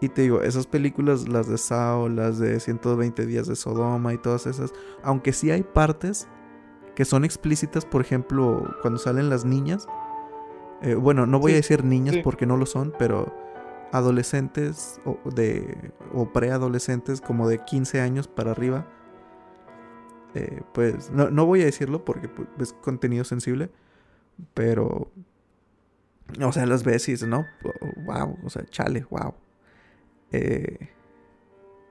Y 0.00 0.08
te 0.08 0.22
digo, 0.22 0.42
esas 0.42 0.66
películas, 0.66 1.28
las 1.28 1.48
de 1.48 1.58
Sao, 1.58 2.08
las 2.08 2.38
de 2.38 2.58
120 2.60 3.26
días 3.26 3.46
de 3.46 3.56
Sodoma 3.56 4.12
y 4.14 4.18
todas 4.18 4.46
esas, 4.46 4.72
aunque 5.02 5.32
sí 5.32 5.50
hay 5.52 5.62
partes 5.62 6.28
que 6.96 7.04
son 7.04 7.24
explícitas, 7.24 7.86
por 7.86 8.00
ejemplo, 8.02 8.76
cuando 8.82 8.98
salen 8.98 9.30
las 9.30 9.44
niñas. 9.44 9.90
eh, 10.82 10.94
bueno, 10.96 11.26
no 11.26 11.38
voy 11.40 11.52
Sí, 11.52 11.54
a 11.54 11.56
decir 11.56 11.84
niñas 11.84 12.16
sí. 12.16 12.22
porque 12.22 12.46
no 12.46 12.56
lo 12.56 12.66
son, 12.66 12.94
pero 12.98 13.34
adolescentes 13.92 15.00
o, 15.04 15.18
de, 15.30 15.92
o 16.12 16.32
preadolescentes 16.32 17.20
como 17.20 17.48
de 17.48 17.64
15 17.64 18.00
años 18.00 18.28
para 18.28 18.52
arriba. 18.52 18.86
eh, 20.34 20.62
pues 20.72 21.10
no, 21.10 21.30
no 21.30 21.46
voy 21.46 21.62
a 21.62 21.66
decirlo 21.66 22.04
porque 22.04 22.28
pues, 22.28 22.48
es 22.58 22.72
contenido 22.74 23.24
sensible, 23.24 23.70
pero... 24.54 25.10
O 26.42 26.52
sea, 26.52 26.64
las 26.64 26.82
dices, 26.84 27.28
no, 27.28 27.44
wow, 28.06 28.38
o 28.42 28.48
sea, 28.48 28.64
chale, 28.66 29.06
wow. 29.10 29.34
Eh, 30.30 30.88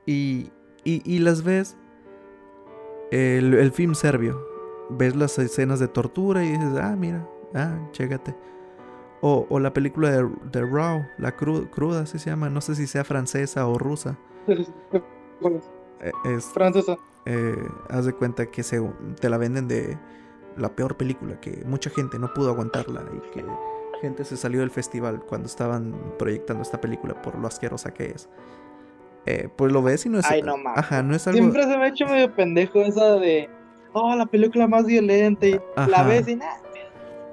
y, 0.07 0.49
y, 0.83 1.01
y 1.05 1.19
las 1.19 1.43
ves, 1.43 1.77
el, 3.11 3.53
el 3.53 3.71
film 3.71 3.93
serbio, 3.93 4.43
ves 4.89 5.15
las 5.15 5.37
escenas 5.37 5.79
de 5.79 5.87
tortura 5.87 6.43
y 6.43 6.49
dices, 6.51 6.75
ah, 6.81 6.95
mira, 6.97 7.27
ah, 7.53 7.77
chégate. 7.91 8.35
O, 9.21 9.45
o 9.49 9.59
la 9.59 9.73
película 9.73 10.09
de, 10.09 10.27
de 10.51 10.65
Raw, 10.65 11.05
la 11.19 11.37
cru- 11.37 11.69
cruda, 11.69 12.01
así 12.01 12.17
se 12.17 12.31
llama, 12.31 12.49
no 12.49 12.61
sé 12.61 12.73
si 12.73 12.87
sea 12.87 13.03
francesa 13.03 13.67
o 13.67 13.77
rusa. 13.77 14.17
Eh, 16.03 16.11
Es, 16.23 16.45
Francesa. 16.45 16.97
eh, 17.25 17.55
haz 17.89 18.05
de 18.05 18.13
cuenta 18.13 18.47
que 18.47 18.63
se, 18.63 18.81
te 19.19 19.29
la 19.29 19.37
venden 19.37 19.67
de 19.67 19.97
la 20.57 20.75
peor 20.75 20.97
película, 20.97 21.39
que 21.39 21.63
mucha 21.65 21.89
gente 21.89 22.19
no 22.19 22.33
pudo 22.33 22.49
aguantarla 22.49 23.03
y 23.15 23.31
que 23.31 23.45
gente 24.01 24.25
se 24.25 24.35
salió 24.35 24.61
del 24.61 24.71
festival 24.71 25.21
cuando 25.27 25.47
estaban 25.47 25.95
proyectando 26.17 26.63
esta 26.63 26.81
película 26.81 27.21
por 27.21 27.37
lo 27.37 27.47
asquerosa 27.47 27.93
que 27.93 28.07
es. 28.07 28.29
Eh, 29.27 29.47
pues 29.55 29.71
lo 29.71 29.83
ves 29.83 30.05
y 30.07 30.09
no 30.09 30.17
es... 30.17 30.25
Ay, 30.25 30.41
no 30.41 30.57
mames. 30.57 30.79
Ajá, 30.79 31.03
no 31.03 31.15
es 31.15 31.27
algo... 31.27 31.37
Siempre 31.37 31.63
se 31.63 31.77
me 31.77 31.83
ha 31.83 31.87
hecho 31.89 32.05
medio 32.07 32.33
pendejo 32.33 32.79
esa 32.81 33.15
de. 33.17 33.47
Oh, 33.93 34.15
la 34.15 34.25
película 34.25 34.67
más 34.67 34.85
violenta. 34.85 35.45
Y 35.45 35.59
la 35.87 36.01
ves 36.03 36.27
y 36.27 36.37
nada. 36.37 36.59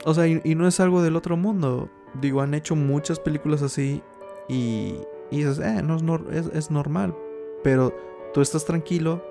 O 0.04 0.12
sea, 0.12 0.26
y, 0.26 0.40
y 0.44 0.54
no 0.54 0.68
es 0.68 0.78
algo 0.80 1.00
del 1.02 1.16
otro 1.16 1.38
mundo. 1.38 1.88
Digo, 2.20 2.42
han 2.42 2.52
hecho 2.52 2.76
muchas 2.76 3.18
películas 3.18 3.62
así 3.62 4.02
y, 4.48 4.96
y 5.30 5.38
dices, 5.38 5.58
eh, 5.60 5.82
no 5.82 5.96
es, 5.96 6.02
nor- 6.04 6.30
es, 6.30 6.46
es 6.52 6.70
normal. 6.70 7.16
Pero 7.64 7.94
tú 8.34 8.42
estás 8.42 8.66
tranquilo 8.66 9.24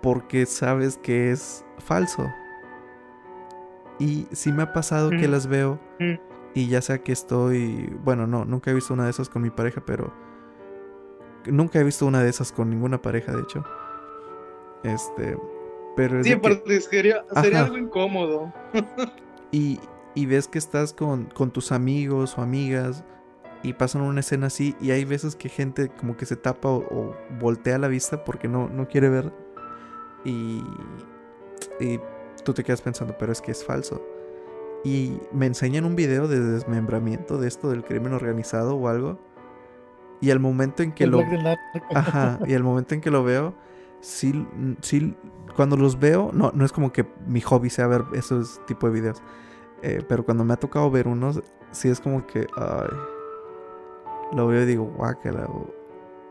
porque 0.00 0.46
sabes 0.46 0.96
que 0.98 1.32
es 1.32 1.64
falso. 1.78 2.28
Y 3.98 4.26
sí 4.32 4.52
me 4.52 4.62
ha 4.62 4.72
pasado 4.72 5.10
que 5.10 5.28
Mm. 5.28 5.30
las 5.30 5.46
veo 5.46 5.78
Mm. 6.00 6.14
y 6.54 6.68
ya 6.68 6.80
sea 6.82 6.98
que 7.02 7.12
estoy... 7.12 7.94
Bueno, 8.04 8.26
no, 8.26 8.44
nunca 8.44 8.70
he 8.70 8.74
visto 8.74 8.94
una 8.94 9.04
de 9.04 9.10
esas 9.10 9.28
con 9.28 9.42
mi 9.42 9.50
pareja, 9.50 9.82
pero... 9.84 10.12
Nunca 11.46 11.78
he 11.80 11.84
visto 11.84 12.06
una 12.06 12.22
de 12.22 12.30
esas 12.30 12.52
con 12.52 12.70
ninguna 12.70 13.00
pareja, 13.02 13.32
de 13.32 13.42
hecho. 13.42 13.64
Este... 14.84 15.36
Pero 15.94 16.20
es 16.20 16.26
Sí, 16.26 16.34
de 16.34 16.40
que- 16.40 16.80
sería, 16.80 17.24
sería 17.42 17.58
Ajá. 17.58 17.66
algo 17.66 17.76
incómodo. 17.78 18.52
y, 19.50 19.78
y 20.14 20.26
ves 20.26 20.48
que 20.48 20.58
estás 20.58 20.94
con, 20.94 21.26
con 21.26 21.50
tus 21.50 21.70
amigos 21.70 22.38
o 22.38 22.42
amigas 22.42 23.04
y 23.62 23.74
pasan 23.74 24.00
una 24.02 24.20
escena 24.20 24.46
así 24.46 24.74
y 24.80 24.90
hay 24.90 25.04
veces 25.04 25.36
que 25.36 25.48
gente 25.50 25.88
como 25.90 26.16
que 26.16 26.24
se 26.26 26.34
tapa 26.36 26.68
o, 26.70 26.78
o 26.78 27.14
voltea 27.38 27.78
la 27.78 27.88
vista 27.88 28.24
porque 28.24 28.48
no, 28.48 28.68
no 28.68 28.88
quiere 28.88 29.08
ver 29.10 29.32
y, 30.24 30.62
y 31.78 32.00
tú 32.44 32.52
te 32.54 32.64
quedas 32.64 32.82
pensando, 32.82 33.16
pero 33.18 33.32
es 33.32 33.40
que 33.40 33.50
es 33.52 33.64
falso. 33.64 34.04
Y 34.84 35.20
me 35.32 35.46
enseñan 35.46 35.84
un 35.84 35.94
video 35.94 36.26
de 36.26 36.40
desmembramiento 36.40 37.38
de 37.38 37.48
esto 37.48 37.70
del 37.70 37.84
crimen 37.84 38.12
organizado 38.12 38.76
o 38.76 38.88
algo. 38.88 39.18
Y 40.20 40.30
al 40.30 40.40
momento 40.40 40.82
en 40.82 40.92
que 40.92 41.04
El 41.04 41.10
lo... 41.10 41.20
Ajá, 41.94 42.38
y 42.46 42.52
el 42.54 42.62
momento 42.62 42.94
en 42.94 43.00
que 43.00 43.10
lo 43.10 43.24
veo, 43.24 43.54
sí, 44.00 44.46
sí, 44.80 45.16
cuando 45.56 45.76
los 45.76 45.98
veo, 45.98 46.30
no, 46.32 46.52
no 46.54 46.64
es 46.64 46.72
como 46.72 46.92
que 46.92 47.06
mi 47.26 47.40
hobby 47.40 47.70
sea 47.70 47.86
ver 47.86 48.04
esos 48.14 48.60
tipo 48.66 48.86
de 48.88 48.92
videos, 48.92 49.22
eh, 49.82 50.02
pero 50.08 50.24
cuando 50.24 50.44
me 50.44 50.52
ha 50.54 50.56
tocado 50.56 50.90
ver 50.90 51.08
unos, 51.08 51.42
sí 51.72 51.88
es 51.88 52.00
como 52.00 52.26
que, 52.26 52.46
ay, 52.56 52.88
lo 54.36 54.46
veo 54.46 54.62
y 54.62 54.66
digo, 54.66 54.84
guácala, 54.96 55.46
o, 55.46 55.70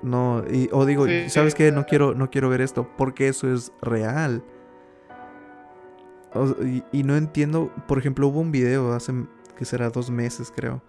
no, 0.02 0.44
y, 0.50 0.70
o 0.72 0.86
digo, 0.86 1.06
Sí. 1.06 1.30
¿sabes 1.30 1.54
qué? 1.54 1.72
No 1.72 1.86
quiero, 1.86 2.14
no 2.14 2.30
quiero 2.30 2.50
ver 2.50 2.62
esto, 2.62 2.88
porque 2.98 3.28
eso 3.28 3.52
es 3.54 3.72
real. 3.82 4.44
Y, 6.64 6.84
y 6.92 7.04
no 7.04 7.16
entiendo, 7.18 7.72
por 7.88 7.98
ejemplo, 8.00 8.28
hubo 8.28 8.40
un 8.40 8.52
video 8.52 8.94
hace, 8.94 9.14
que 9.58 9.66
será 9.66 9.90
dos 9.90 10.10
meses 10.10 10.52
creo, 10.56 10.82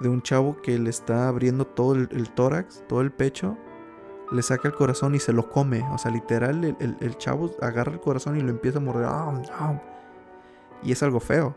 de 0.00 0.08
un 0.08 0.22
chavo 0.22 0.60
que 0.62 0.78
le 0.78 0.90
está 0.90 1.28
abriendo 1.28 1.66
todo 1.66 1.94
el, 1.94 2.08
el 2.12 2.30
tórax, 2.30 2.84
todo 2.88 3.00
el 3.00 3.10
pecho, 3.10 3.56
le 4.30 4.42
saca 4.42 4.68
el 4.68 4.74
corazón 4.74 5.14
y 5.14 5.18
se 5.18 5.32
lo 5.32 5.50
come. 5.50 5.82
O 5.92 5.98
sea, 5.98 6.10
literal, 6.12 6.64
el, 6.64 6.76
el- 6.80 6.96
el 7.00 7.16
chavo 7.18 7.50
agarra 7.60 7.92
el 7.92 8.00
corazón 8.00 8.36
y 8.36 8.40
lo 8.40 8.50
empieza 8.50 8.78
a 8.78 8.82
morder. 8.82 9.06
¡Am, 9.06 9.42
am! 9.58 9.80
Y 10.82 10.92
es 10.92 11.02
algo 11.02 11.18
feo. 11.20 11.56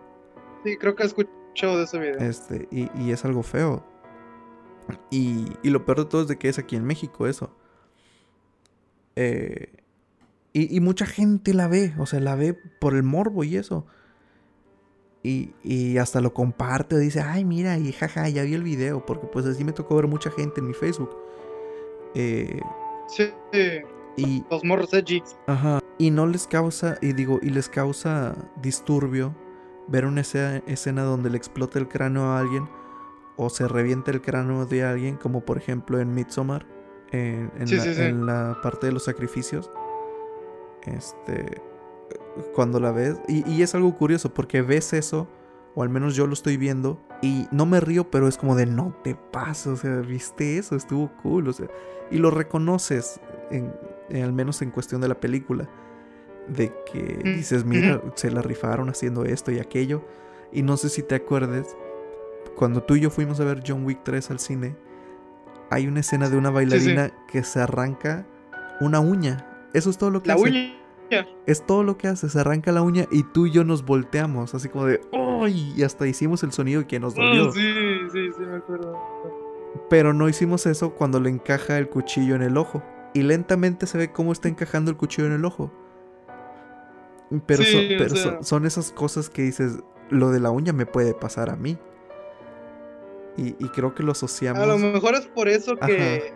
Sí, 0.63 0.77
creo 0.77 0.95
que 0.95 1.03
he 1.03 1.05
escuchado 1.05 1.77
de 1.77 1.83
ese 1.83 1.99
video. 1.99 2.17
Este, 2.19 2.67
y, 2.71 2.89
y 2.99 3.11
es 3.11 3.23
algo 3.25 3.43
feo. 3.43 3.83
Y, 5.11 5.53
y 5.63 5.69
lo 5.69 5.85
peor 5.85 5.99
de 5.99 6.05
todo 6.05 6.21
es 6.23 6.27
de 6.27 6.37
que 6.37 6.49
es 6.49 6.57
aquí 6.57 6.75
en 6.75 6.85
México 6.85 7.27
eso. 7.27 7.55
Eh, 9.15 9.80
y, 10.53 10.75
y 10.75 10.79
mucha 10.79 11.05
gente 11.05 11.53
la 11.53 11.67
ve, 11.67 11.93
o 11.97 12.05
sea, 12.05 12.19
la 12.19 12.35
ve 12.35 12.57
por 12.79 12.95
el 12.95 13.03
morbo 13.03 13.43
y 13.43 13.55
eso. 13.57 13.85
Y, 15.23 15.53
y 15.63 15.97
hasta 15.99 16.19
lo 16.19 16.33
comparte 16.33 16.95
o 16.95 16.97
dice, 16.97 17.21
ay, 17.21 17.45
mira, 17.45 17.77
y 17.77 17.91
jaja, 17.93 18.27
ya 18.29 18.43
vi 18.43 18.55
el 18.55 18.63
video, 18.63 19.05
porque 19.05 19.27
pues 19.27 19.45
así 19.45 19.63
me 19.63 19.71
tocó 19.71 19.95
ver 19.95 20.07
mucha 20.07 20.31
gente 20.31 20.59
en 20.61 20.67
mi 20.67 20.73
Facebook. 20.73 21.15
Eh, 22.15 22.59
Sí, 23.07 23.29
y, 24.15 24.43
los 24.49 24.63
morros 24.63 24.93
edgy. 24.93 25.21
Ajá. 25.47 25.79
Y 25.97 26.11
no 26.11 26.25
les 26.27 26.47
causa, 26.47 26.97
y 27.01 27.11
digo, 27.13 27.39
y 27.41 27.49
les 27.49 27.67
causa 27.69 28.35
disturbio 28.61 29.35
ver 29.87 30.05
una 30.05 30.21
escena, 30.21 30.63
escena 30.65 31.03
donde 31.03 31.29
le 31.29 31.37
explota 31.37 31.77
el 31.77 31.87
cráneo 31.89 32.23
a 32.23 32.39
alguien 32.39 32.69
o 33.35 33.49
se 33.49 33.67
revienta 33.67 34.11
el 34.11 34.21
cráneo 34.21 34.65
de 34.65 34.83
alguien, 34.83 35.17
como 35.17 35.43
por 35.43 35.57
ejemplo 35.57 35.99
en 35.99 36.13
Midsommar, 36.13 36.65
en, 37.11 37.51
en 37.59 37.67
Sí, 37.67 37.75
la, 37.75 37.83
sí, 37.83 37.93
sí. 37.95 38.01
en 38.01 38.25
la 38.25 38.57
parte 38.63 38.87
de 38.87 38.93
los 38.93 39.03
sacrificios. 39.03 39.69
Este. 40.85 41.61
Cuando 42.55 42.79
la 42.79 42.91
ves. 42.91 43.17
Y, 43.27 43.49
y 43.49 43.61
es 43.61 43.75
algo 43.75 43.95
curioso 43.97 44.33
porque 44.33 44.61
ves 44.61 44.93
eso, 44.93 45.27
o 45.75 45.83
al 45.83 45.89
menos 45.89 46.15
yo 46.15 46.27
lo 46.27 46.33
estoy 46.33 46.57
viendo, 46.57 46.99
y 47.21 47.47
no 47.51 47.65
me 47.65 47.79
río, 47.79 48.09
pero 48.09 48.27
es 48.27 48.37
como 48.37 48.55
de 48.55 48.65
no 48.65 48.93
te 49.03 49.15
pases, 49.15 49.67
o 49.67 49.75
sea, 49.77 49.97
viste 49.97 50.57
eso, 50.57 50.75
estuvo 50.75 51.11
cool, 51.23 51.47
o 51.47 51.53
sea, 51.53 51.67
y 52.09 52.17
lo 52.17 52.29
reconoces, 52.31 53.19
en, 53.51 53.71
en- 54.09 54.23
al 54.23 54.33
menos 54.33 54.61
en 54.61 54.71
cuestión 54.71 54.99
de 55.01 55.07
la 55.07 55.19
película, 55.19 55.69
de 56.47 56.73
que 56.91 57.21
Mm, 57.23 57.33
dices, 57.35 57.63
mira, 57.63 58.01
se 58.15 58.31
la 58.31 58.41
rifaron 58.41 58.89
haciendo 58.89 59.23
esto 59.23 59.51
y 59.51 59.59
aquello, 59.59 60.03
y 60.51 60.63
no 60.63 60.75
sé 60.75 60.89
si 60.89 61.03
te 61.03 61.15
acuerdes, 61.15 61.77
cuando 62.57 62.83
tú 62.83 62.95
y 62.95 63.01
yo 63.01 63.09
fuimos 63.09 63.39
a 63.39 63.45
ver 63.45 63.63
John 63.65 63.85
Wick 63.85 64.01
3 64.03 64.29
al 64.31 64.39
cine, 64.39 64.75
hay 65.69 65.87
una 65.87 66.01
escena 66.01 66.27
de 66.29 66.35
una 66.37 66.49
bailarina 66.49 67.11
que 67.27 67.43
se 67.43 67.61
arranca 67.61 68.25
una 68.81 68.99
uña. 68.99 69.47
Eso 69.73 69.89
es 69.89 69.97
todo 69.97 70.09
lo 70.11 70.21
que 70.21 70.29
La 70.29 70.33
hace. 70.35 70.43
uña. 70.43 70.77
Es 71.45 71.65
todo 71.65 71.83
lo 71.83 71.97
que 71.97 72.07
hace, 72.07 72.29
se 72.29 72.39
arranca 72.39 72.71
la 72.71 72.81
uña 72.81 73.05
y 73.11 73.23
tú 73.23 73.45
y 73.45 73.51
yo 73.51 73.65
nos 73.65 73.83
volteamos, 73.85 74.55
así 74.55 74.69
como 74.69 74.85
de 74.85 75.01
¡Ay! 75.11 75.73
Y 75.75 75.83
hasta 75.83 76.07
hicimos 76.07 76.41
el 76.43 76.53
sonido 76.53 76.87
que 76.87 77.01
nos 77.01 77.15
dolió. 77.15 77.49
Oh, 77.49 77.51
sí, 77.51 77.59
sí, 78.13 78.29
sí, 78.37 78.41
me 78.43 78.55
acuerdo. 78.55 78.97
Pero 79.89 80.13
no 80.13 80.29
hicimos 80.29 80.65
eso 80.67 80.91
cuando 80.95 81.19
le 81.19 81.29
encaja 81.29 81.77
el 81.77 81.89
cuchillo 81.89 82.35
en 82.35 82.43
el 82.43 82.55
ojo. 82.55 82.81
Y 83.13 83.23
lentamente 83.23 83.87
se 83.87 83.97
ve 83.97 84.11
cómo 84.13 84.31
está 84.31 84.47
encajando 84.47 84.89
el 84.89 84.95
cuchillo 84.95 85.27
en 85.27 85.33
el 85.33 85.43
ojo. 85.43 85.69
Pero, 87.45 87.63
Sí, 87.63 87.71
son, 87.73 87.81
pero 87.97 88.15
sea. 88.15 88.23
son, 88.23 88.43
son 88.45 88.65
esas 88.65 88.91
cosas 88.93 89.29
que 89.29 89.41
dices, 89.41 89.79
lo 90.09 90.29
de 90.31 90.39
la 90.39 90.51
uña 90.51 90.71
me 90.71 90.85
puede 90.85 91.13
pasar 91.13 91.49
a 91.49 91.57
mí. 91.57 91.77
Y, 93.35 93.49
y 93.59 93.69
creo 93.69 93.93
que 93.95 94.03
lo 94.03 94.13
asociamos. 94.13 94.61
A 94.61 94.65
lo 94.65 94.77
mejor 94.77 95.15
es 95.15 95.27
por 95.27 95.49
eso 95.49 95.75
que, 95.77 96.33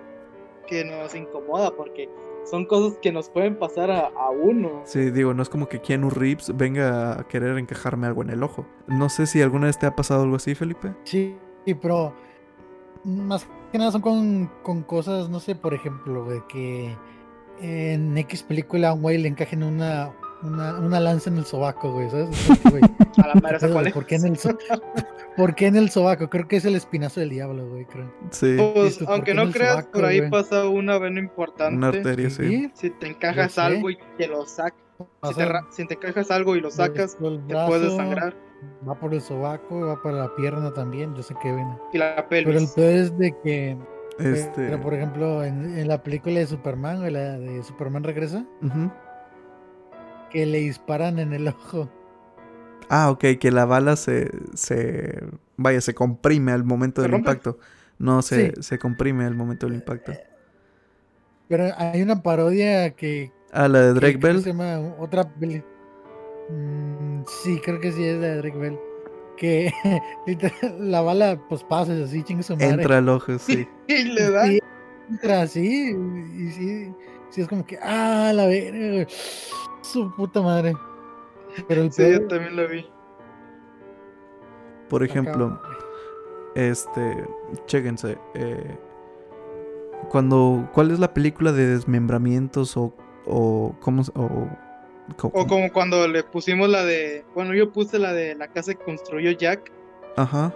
que 0.67 0.83
nos 0.85 1.13
incomoda, 1.15 1.71
porque 1.75 2.09
son 2.45 2.65
cosas 2.65 2.97
que 3.01 3.11
nos 3.11 3.29
pueden 3.29 3.57
pasar 3.57 3.91
a, 3.91 4.07
a 4.07 4.29
uno. 4.29 4.81
Sí, 4.85 5.11
digo, 5.11 5.33
no 5.33 5.41
es 5.41 5.49
como 5.49 5.67
que 5.67 5.81
Keanu 5.81 6.09
Reeves 6.09 6.55
venga 6.55 7.19
a 7.19 7.27
querer 7.27 7.57
encajarme 7.57 8.07
algo 8.07 8.21
en 8.21 8.29
el 8.29 8.43
ojo. 8.43 8.65
No 8.87 9.09
sé 9.09 9.27
si 9.27 9.41
alguna 9.41 9.67
vez 9.67 9.79
te 9.79 9.85
ha 9.85 9.95
pasado 9.95 10.23
algo 10.23 10.35
así, 10.35 10.55
Felipe. 10.55 10.93
Sí, 11.03 11.35
sí, 11.65 11.73
pero 11.73 12.13
más 13.03 13.47
que 13.71 13.77
nada 13.77 13.91
son 13.91 14.01
con, 14.01 14.51
con 14.63 14.83
cosas, 14.83 15.29
no 15.29 15.39
sé, 15.39 15.55
por 15.55 15.73
ejemplo, 15.73 16.25
de 16.25 16.41
que 16.47 16.95
en 17.61 18.17
X 18.17 18.43
película 18.43 18.89
a 18.89 18.93
un 18.93 19.01
güey 19.01 19.17
le 19.17 19.27
encajen 19.27 19.63
una, 19.63 20.13
una, 20.45 20.79
una 20.79 20.99
lanza 20.99 21.29
en 21.29 21.37
el 21.37 21.45
sobaco, 21.45 21.91
güey, 21.93 22.09
¿sabes? 22.09 22.29
Güey, 22.71 22.81
A 23.23 23.27
la 23.27 23.35
madre, 23.35 23.57
¿esa 23.57 23.67
¿qué 23.67 23.67
pedo, 23.67 23.73
cuál 23.73 23.87
es? 23.87 23.93
¿Por 23.93 24.05
qué 24.05 24.15
en 24.15 24.25
el 24.25 24.37
so- 24.37 24.57
¿Por 25.37 25.53
qué 25.55 25.67
en 25.67 25.75
el 25.75 25.89
sobaco? 25.89 26.29
Creo 26.29 26.47
que 26.47 26.55
es 26.57 26.65
el 26.65 26.75
espinazo 26.75 27.19
del 27.19 27.29
diablo, 27.29 27.67
güey, 27.69 27.85
creo. 27.85 28.09
Sí, 28.31 28.55
Pues, 28.57 28.93
Esto, 28.93 29.05
¿por 29.05 29.13
aunque 29.15 29.33
no 29.33 29.51
creas, 29.51 29.71
sobaco, 29.71 29.91
por 29.91 30.05
ahí 30.05 30.19
güey? 30.19 30.31
pasa 30.31 30.67
una 30.69 30.97
vena 30.97 31.19
importante. 31.19 31.75
una 31.75 31.87
arteria, 31.89 32.29
sí. 32.29 32.43
Sí, 32.47 32.71
Si 32.73 32.89
te 32.91 33.07
encajas 33.07 33.57
algo 33.57 33.89
y 33.89 33.97
te 34.17 34.27
lo 34.27 34.45
sacas, 34.45 34.79
si 35.23 35.33
te, 35.35 35.45
si 35.71 35.85
te 35.87 35.93
encajas 35.95 36.31
algo 36.31 36.55
y 36.55 36.61
lo 36.61 36.71
sacas, 36.71 37.17
el 37.21 37.45
te 37.47 37.53
puedes 37.53 37.81
brazo, 37.83 37.97
sangrar. 37.97 38.35
Va 38.87 38.97
por 38.97 39.13
el 39.13 39.21
sobaco, 39.21 39.81
va 39.87 40.01
para 40.01 40.15
la 40.17 40.35
pierna 40.35 40.73
también, 40.73 41.13
yo 41.15 41.21
sé 41.21 41.35
que 41.41 41.51
viene. 41.53 41.77
Y 41.91 41.97
la 41.97 42.25
Pero 42.29 42.49
el 42.51 42.55
pelvis. 42.55 42.71
peor 42.71 42.93
es 42.93 43.17
de 43.17 43.35
que, 43.43 43.77
Este. 44.19 44.65
pero 44.67 44.79
por 44.79 44.93
ejemplo, 44.93 45.43
en, 45.43 45.77
en 45.77 45.87
la 45.89 46.01
película 46.01 46.39
de 46.39 46.47
Superman, 46.47 47.03
o 47.03 47.09
la 47.09 47.37
de 47.37 47.61
Superman 47.63 48.03
Regresa, 48.05 48.45
ujú. 48.63 48.89
Que 50.35 50.45
le 50.45 50.59
disparan 50.59 51.17
en 51.19 51.31
el 51.31 51.47
ojo. 51.47 51.89
Ah, 52.89 53.09
ok, 53.09 53.23
que 53.39 53.51
la 53.51 53.63
bala 53.63 53.95
se, 53.95 54.29
se. 54.53 55.23
Vaya, 55.55 55.79
se 55.79 55.93
comprime 55.95 56.51
al 56.51 56.65
momento 56.65 57.01
¿Se 57.01 57.03
del 57.07 57.13
rompe? 57.13 57.29
impacto. 57.31 57.57
No, 57.97 58.21
se, 58.21 58.47
Sí. 58.55 58.61
se 58.61 58.77
comprime 58.77 59.23
al 59.23 59.33
momento 59.35 59.65
del 59.65 59.75
impacto. 59.75 60.11
Pero 61.47 61.69
hay 61.77 62.01
una 62.01 62.21
parodia 62.21 62.91
que. 62.91 63.31
Ah, 63.53 63.69
la 63.69 63.79
de 63.79 63.93
Drake 63.93 64.19
que 64.19 64.27
Bell. 64.27 64.41
Se 64.43 64.49
llama 64.49 64.77
otra. 64.99 65.23
Mm, 66.49 67.23
sí, 67.43 67.59
creo 67.63 67.79
que 67.79 67.93
sí 67.93 68.03
es 68.03 68.19
la 68.19 68.27
de 68.27 68.37
Drake 68.37 68.57
Bell. 68.57 68.77
Que 69.37 69.71
literal, 70.27 70.91
la 70.91 71.01
bala, 71.01 71.41
pues 71.47 71.63
pasa 71.63 71.93
así, 72.03 72.23
chingue 72.23 72.43
su 72.43 72.55
madre. 72.55 72.71
Entra 72.71 72.97
al 72.97 73.07
ojo, 73.07 73.39
sí. 73.39 73.65
Y 73.87 74.03
le 74.03 74.31
da. 74.31 74.51
Y 74.51 74.59
entra 75.09 75.43
así, 75.43 75.95
y 76.35 76.51
sí, 76.51 76.93
sí 77.35 77.41
es 77.41 77.47
como 77.49 77.65
que, 77.65 77.77
ah, 77.81 78.31
la 78.33 78.45
verga. 78.47 79.05
Su 79.81 80.09
puta 80.15 80.41
madre. 80.41 80.73
Pero 81.67 81.81
el 81.83 81.91
Sí, 81.91 82.09
yo 82.11 82.27
también 82.27 82.55
lo 82.55 82.67
vi. 82.67 82.85
Por 84.89 85.03
ejemplo, 85.03 85.59
este, 86.55 87.25
chéquense, 87.65 88.17
eh, 88.35 88.77
cuando, 90.09 90.69
¿cuál 90.73 90.91
es 90.91 90.99
la 90.99 91.13
película 91.13 91.51
de 91.51 91.65
desmembramientos 91.67 92.77
o, 92.77 92.93
o 93.25 93.75
cómo, 93.79 94.03
se- 94.03 94.11
o, 94.15 94.47
O 95.33 95.47
como 95.47 95.71
cuando 95.71 96.07
le 96.07 96.23
pusimos 96.23 96.69
la 96.69 96.83
de. 96.83 97.25
Bueno, 97.33 97.53
yo 97.53 97.71
puse 97.71 97.99
la 97.99 98.13
de 98.13 98.35
la 98.35 98.47
casa 98.47 98.73
que 98.73 98.83
construyó 98.83 99.31
Jack. 99.31 99.71
ajá, 100.17 100.53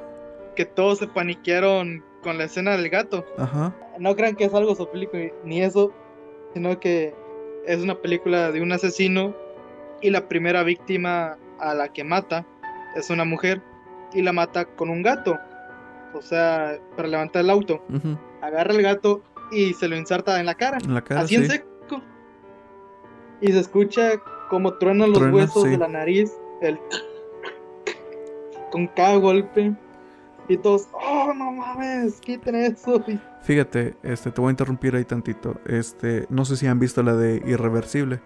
Que 0.56 0.66
todos 0.66 1.00
se 1.00 1.08
paniquearon 1.08 2.04
con 2.24 2.38
la 2.38 2.44
escena 2.46 2.72
del 2.78 2.90
gato. 2.90 3.26
ajá, 3.38 3.74
No 4.00 4.16
crean 4.16 4.36
que 4.36 4.46
es 4.46 4.54
algo 4.54 4.76
zoofílico 4.76 5.18
ni 5.44 5.62
eso. 5.62 5.92
Sino 6.54 6.80
que 6.80 7.14
es 7.66 7.82
una 7.82 7.96
película 7.96 8.52
de 8.52 8.62
un 8.62 8.72
asesino. 8.72 9.36
Y 10.02 10.10
la 10.10 10.28
primera 10.28 10.64
víctima 10.64 11.38
a 11.60 11.74
la 11.74 11.90
que 11.90 12.04
mata 12.04 12.46
es 12.96 13.10
una 13.10 13.26
mujer. 13.26 13.62
Y 14.14 14.22
la 14.22 14.34
mata 14.34 14.66
con 14.66 14.90
un 14.90 15.04
gato. 15.04 15.38
O 16.14 16.22
sea, 16.22 16.80
para 16.96 17.08
levantar 17.08 17.44
el 17.44 17.50
auto. 17.50 17.84
Agarra 18.42 18.74
el 18.74 18.82
gato 18.82 19.22
y 19.52 19.74
se 19.74 19.88
lo 19.88 19.96
inserta 19.96 20.40
en 20.40 20.46
la 20.46 20.56
cara. 20.56 20.78
en 20.84 20.94
la 20.94 21.04
cara, 21.04 21.22
así 21.22 21.36
sí, 21.36 21.42
en 21.42 21.50
seco. 21.50 22.02
Y 23.42 23.52
se 23.52 23.60
escucha 23.60 24.22
como 24.50 24.74
truenan 24.76 25.10
los 25.10 25.20
Truena, 25.20 25.36
huesos 25.36 25.64
sí. 25.64 25.70
de 25.70 25.78
la 25.78 25.88
nariz, 25.88 26.32
el 26.62 26.80
con 28.72 28.88
cada 28.88 29.16
golpe. 29.18 29.74
Y 30.50 30.58
todos, 30.58 30.88
oh 30.94 31.32
no 31.34 31.52
mames, 31.52 32.20
quiten 32.20 32.56
eso. 32.56 33.04
Fíjate, 33.44 33.96
este, 34.02 34.32
te 34.32 34.42
voy 34.42 34.50
a 34.50 34.52
interrumpir 34.52 34.96
ahí 34.96 35.06
tantito, 35.06 35.56
este, 35.68 36.26
no 36.30 36.44
sé 36.44 36.58
si 36.58 36.66
han 36.66 36.80
visto 36.80 37.04
la 37.04 37.16
de 37.16 37.42
Irreversible, 37.46 38.20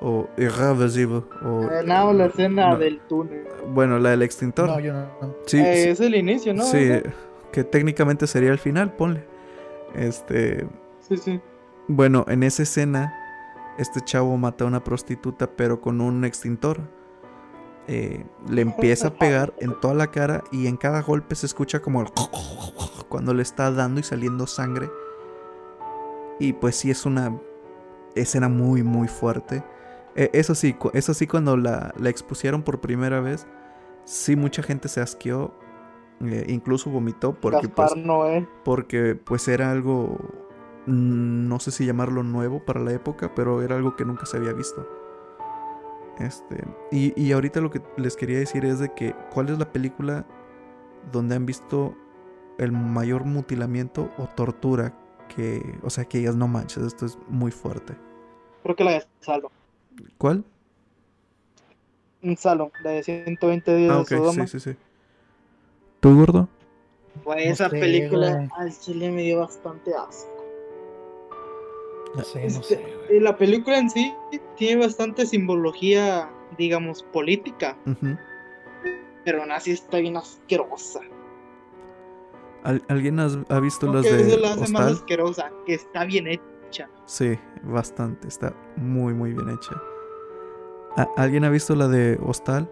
o 0.00 0.28
Irreversible, 0.36 1.22
o... 1.44 1.62
Eh, 1.70 1.84
no, 1.86 2.12
la 2.12 2.26
escena 2.26 2.70
no. 2.70 2.78
del 2.78 3.00
túnel. 3.08 3.46
Bueno, 3.68 4.00
la 4.00 4.10
del 4.10 4.22
extintor. 4.22 4.68
No, 4.68 4.80
yo 4.80 4.92
no. 4.92 5.06
no. 5.22 5.34
Sí, 5.46 5.58
Eh, 5.58 5.82
sí, 5.84 5.88
es 5.90 6.00
el 6.00 6.16
inicio, 6.16 6.52
¿no? 6.52 6.64
sí, 6.64 6.90
que 7.52 7.62
técnicamente 7.62 8.26
sería 8.26 8.50
el 8.50 8.58
final, 8.58 8.92
ponle. 8.94 9.24
Este, 9.94 10.66
sí, 11.00 11.16
sí. 11.16 11.40
bueno, 11.86 12.24
en 12.26 12.42
esa 12.42 12.64
escena, 12.64 13.14
este 13.78 14.00
chavo 14.00 14.36
mata 14.36 14.64
a 14.64 14.66
una 14.66 14.82
prostituta, 14.82 15.46
pero 15.46 15.80
con 15.80 16.00
un 16.00 16.24
extintor. 16.24 16.80
Eh, 17.88 18.24
le 18.48 18.62
empieza 18.62 19.08
a 19.08 19.14
pegar 19.14 19.52
en 19.58 19.78
toda 19.80 19.94
la 19.94 20.10
cara 20.12 20.44
y 20.52 20.68
en 20.68 20.76
cada 20.76 21.02
golpe 21.02 21.34
se 21.34 21.46
escucha 21.46 21.82
como 21.82 22.00
el 22.00 22.08
cuando 23.08 23.34
le 23.34 23.42
está 23.42 23.72
dando 23.72 24.00
y 24.00 24.04
saliendo 24.04 24.46
sangre. 24.46 24.88
Y 26.38 26.52
pues 26.52 26.76
sí 26.76 26.90
es 26.90 27.04
una 27.06 27.38
escena 28.14 28.48
muy 28.48 28.82
muy 28.82 29.08
fuerte. 29.08 29.64
Eh, 30.14 30.30
eso 30.32 30.54
sí, 30.54 30.76
eso 30.92 31.14
sí 31.14 31.26
cuando 31.26 31.56
la, 31.56 31.92
la 31.98 32.10
expusieron 32.10 32.62
por 32.62 32.80
primera 32.80 33.20
vez, 33.20 33.46
sí 34.04 34.36
mucha 34.36 34.62
gente 34.62 34.88
se 34.88 35.00
asqueó, 35.00 35.54
eh, 36.20 36.44
incluso 36.48 36.90
vomitó 36.90 37.34
porque 37.34 37.68
pues, 37.68 37.96
Noé. 37.96 38.46
porque 38.64 39.16
pues 39.16 39.48
era 39.48 39.72
algo 39.72 40.18
mm, 40.86 41.48
no 41.48 41.58
sé 41.58 41.72
si 41.72 41.84
llamarlo 41.84 42.22
nuevo 42.22 42.64
para 42.64 42.80
la 42.80 42.92
época, 42.92 43.34
pero 43.34 43.62
era 43.62 43.76
algo 43.76 43.96
que 43.96 44.04
nunca 44.04 44.26
se 44.26 44.36
había 44.36 44.52
visto. 44.52 44.86
Este, 46.18 46.62
y, 46.90 47.18
y 47.20 47.32
ahorita 47.32 47.60
lo 47.60 47.70
que 47.70 47.80
les 47.96 48.16
quería 48.16 48.38
decir 48.38 48.64
es 48.64 48.78
de 48.78 48.92
que 48.94 49.14
cuál 49.32 49.48
es 49.48 49.58
la 49.58 49.72
película 49.72 50.24
donde 51.10 51.34
han 51.36 51.46
visto 51.46 51.96
el 52.58 52.70
mayor 52.70 53.24
mutilamiento 53.24 54.10
o 54.18 54.26
tortura 54.26 54.94
que, 55.34 55.78
o 55.82 55.90
sea, 55.90 56.04
que 56.04 56.18
ellas 56.18 56.36
no 56.36 56.46
manches, 56.48 56.84
esto 56.84 57.06
es 57.06 57.18
muy 57.28 57.50
fuerte. 57.50 57.94
Creo 58.62 58.76
que 58.76 58.84
la 58.84 58.90
de 58.92 59.04
Salo. 59.20 59.50
¿Cuál? 60.18 60.44
Un 62.22 62.36
Salo, 62.36 62.70
la 62.84 62.90
de 62.90 63.02
120 63.02 63.74
días 63.74 63.90
Ah, 63.90 63.94
de 63.96 64.00
ok, 64.02 64.08
Sodoma. 64.08 64.46
sí, 64.46 64.60
sí, 64.60 64.72
sí. 64.72 64.76
¿Tú, 66.00 66.16
gordo? 66.18 66.48
No 67.26 67.32
esa 67.34 67.68
sé, 67.68 67.78
película 67.78 68.34
güey. 68.36 68.48
al 68.58 68.78
chile 68.78 69.10
me 69.10 69.22
dio 69.22 69.40
bastante 69.40 69.92
asco. 69.94 70.28
No 72.14 72.22
sé, 72.22 72.40
no 72.40 72.46
Este, 72.46 72.62
sé. 72.62 72.76
güey. 72.76 73.16
Y 73.16 73.20
la 73.20 73.36
película 73.36 73.78
en 73.78 73.90
sí 73.90 74.14
tiene 74.62 74.80
bastante 74.80 75.26
simbología, 75.26 76.30
digamos, 76.56 77.02
política, 77.02 77.76
pero 79.24 79.40
aún 79.42 79.50
así 79.50 79.72
está 79.72 79.98
bien 79.98 80.16
asquerosa. 80.16 81.00
¿Al- 82.62 82.84
¿Alguien 82.88 83.18
has- 83.18 83.38
ha 83.48 83.58
visto 83.58 83.86
Lo 83.86 83.94
las 83.94 84.06
que 84.06 84.12
de 84.12 84.38
la 84.38 84.52
hace 84.52 84.72
más 84.72 84.92
asquerosa, 84.92 85.50
que 85.66 85.74
está 85.74 86.04
bien 86.04 86.28
hecha. 86.28 86.88
Sí, 87.06 87.36
bastante. 87.64 88.28
Está 88.28 88.54
muy, 88.76 89.14
muy 89.14 89.32
bien 89.32 89.48
hecha. 89.48 89.82
¿A- 90.96 91.08
¿Alguien 91.16 91.42
ha 91.44 91.50
visto 91.50 91.74
la 91.74 91.88
de 91.88 92.20
Hostal? 92.24 92.70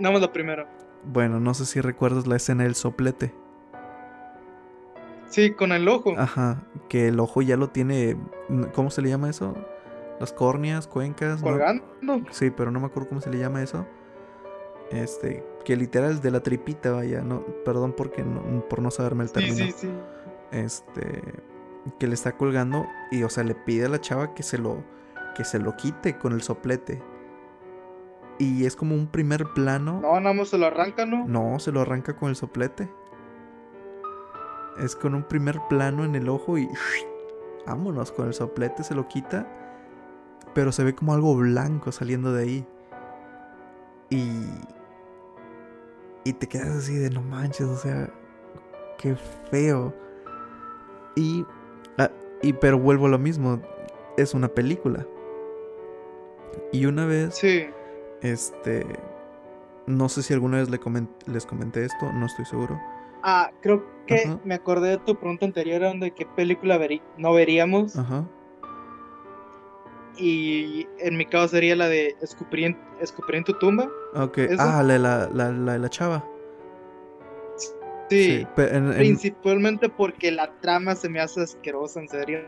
Nada 0.00 0.12
más 0.14 0.22
la 0.22 0.32
primera. 0.32 0.68
Bueno, 1.04 1.38
no 1.38 1.54
sé 1.54 1.66
si 1.66 1.80
recuerdas 1.80 2.26
la 2.26 2.34
escena 2.34 2.64
del 2.64 2.74
soplete. 2.74 3.32
Sí, 5.28 5.52
con 5.52 5.70
el 5.70 5.86
ojo. 5.86 6.14
Ajá, 6.18 6.64
que 6.88 7.06
el 7.08 7.20
ojo 7.20 7.42
ya 7.42 7.56
lo 7.56 7.68
tiene. 7.68 8.16
¿Cómo 8.74 8.90
se 8.90 9.02
le 9.02 9.08
llama 9.08 9.30
eso? 9.30 9.54
Las 10.20 10.32
córneas, 10.32 10.86
cuencas. 10.86 11.42
¿no? 11.42 11.48
colgando. 11.48 11.84
Sí, 12.30 12.50
pero 12.50 12.70
no 12.70 12.78
me 12.78 12.86
acuerdo 12.86 13.08
cómo 13.08 13.20
se 13.20 13.30
le 13.30 13.38
llama 13.38 13.62
eso. 13.62 13.86
Este, 14.90 15.44
que 15.64 15.76
literal 15.76 16.20
de 16.20 16.30
la 16.30 16.40
tripita, 16.40 16.90
vaya, 16.92 17.22
no, 17.22 17.44
perdón 17.64 17.94
porque 17.96 18.22
no- 18.22 18.68
por 18.68 18.82
no 18.82 18.90
saberme 18.90 19.22
el 19.24 19.28
Sí, 19.30 19.34
término. 19.34 19.56
sí, 19.66 19.72
sí. 19.72 19.90
este 20.52 21.22
que 21.98 22.06
le 22.06 22.14
está 22.14 22.36
colgando 22.36 22.86
y 23.10 23.22
o 23.22 23.30
sea 23.30 23.42
le 23.44 23.54
pide 23.54 23.86
a 23.86 23.88
la 23.88 24.00
chava 24.00 24.34
que 24.34 24.42
se 24.42 24.58
lo 24.58 24.82
que 25.34 25.44
se 25.44 25.58
lo 25.58 25.76
quite 25.76 26.18
con 26.18 26.32
el 26.34 26.42
soplete 26.42 27.00
y 28.38 28.66
es 28.66 28.76
como 28.76 28.94
un 28.94 29.06
primer 29.06 29.46
plano 29.54 30.00
No, 30.02 30.20
nada 30.20 30.34
más 30.34 30.48
se 30.48 30.58
lo 30.58 30.66
arranca, 30.66 31.06
¿no? 31.06 31.24
no 31.26 31.58
se 31.58 31.72
lo 31.72 31.80
arranca 31.80 32.16
con 32.16 32.28
el 32.28 32.36
soplete 32.36 32.90
es 34.78 34.94
con 34.96 35.14
un 35.14 35.22
primer 35.22 35.58
plano 35.70 36.04
en 36.04 36.14
el 36.16 36.28
ojo 36.28 36.58
y 36.58 36.68
vámonos 37.66 38.12
con 38.12 38.26
el 38.26 38.34
soplete 38.34 38.82
se 38.82 38.94
lo 38.94 39.08
quita 39.08 39.46
pero 40.54 40.72
se 40.72 40.84
ve 40.84 40.94
como 40.94 41.14
algo 41.14 41.34
blanco 41.36 41.92
saliendo 41.92 42.32
de 42.32 42.42
ahí 42.42 42.66
y 44.10 44.44
y 46.24 46.32
te 46.34 46.46
quedas 46.48 46.68
así 46.76 46.94
de 46.96 47.08
no 47.10 47.22
manches 47.22 47.66
o 47.66 47.76
sea 47.76 48.10
qué 48.98 49.16
feo 49.50 49.94
y, 51.16 51.44
ah, 51.98 52.10
y 52.42 52.52
pero 52.52 52.78
vuelvo 52.78 53.06
a 53.06 53.08
lo 53.10 53.18
mismo, 53.18 53.60
es 54.16 54.32
una 54.32 54.48
película. 54.48 55.06
Y 56.72 56.86
una 56.86 57.04
vez, 57.04 57.34
Sí. 57.34 57.64
este, 58.22 58.86
no 59.86 60.08
sé 60.08 60.22
si 60.22 60.32
alguna 60.32 60.58
vez 60.58 60.70
le 60.70 60.78
comen- 60.80 61.08
les 61.26 61.46
comenté 61.46 61.84
esto, 61.84 62.12
no 62.12 62.26
estoy 62.26 62.44
seguro. 62.44 62.80
Ah, 63.22 63.50
creo 63.60 63.84
que 64.06 64.14
Ajá. 64.24 64.38
me 64.44 64.54
acordé 64.54 64.90
de 64.90 64.98
tu 64.98 65.16
pregunta 65.16 65.44
anterior, 65.46 65.82
de 65.98 66.10
qué 66.12 66.26
película 66.26 66.78
no 67.18 67.32
veríamos. 67.34 67.96
Ajá. 67.98 68.24
Y 70.16 70.86
en 70.98 71.16
mi 71.16 71.24
caso 71.26 71.48
sería 71.48 71.74
la 71.76 71.88
de 71.88 72.14
Escupir 72.20 72.64
en, 72.64 72.78
Escupir 73.00 73.36
en 73.36 73.44
tu 73.44 73.54
tumba. 73.54 73.88
Ok. 74.14 74.38
¿Eso? 74.38 74.56
Ah, 74.60 74.82
la, 74.82 74.92
de 74.94 74.98
la, 74.98 75.28
la, 75.32 75.50
la 75.50 75.72
de 75.74 75.78
la 75.78 75.88
chava. 75.88 76.24
Sí. 78.08 78.44
pe- 78.56 78.76
en- 78.76 78.88
en- 78.90 78.96
Principalmente 78.98 79.88
porque 79.88 80.32
la 80.32 80.50
trama 80.60 80.94
se 80.96 81.08
me 81.08 81.20
hace 81.20 81.42
asquerosa, 81.42 82.00
en 82.00 82.08
serio. 82.08 82.40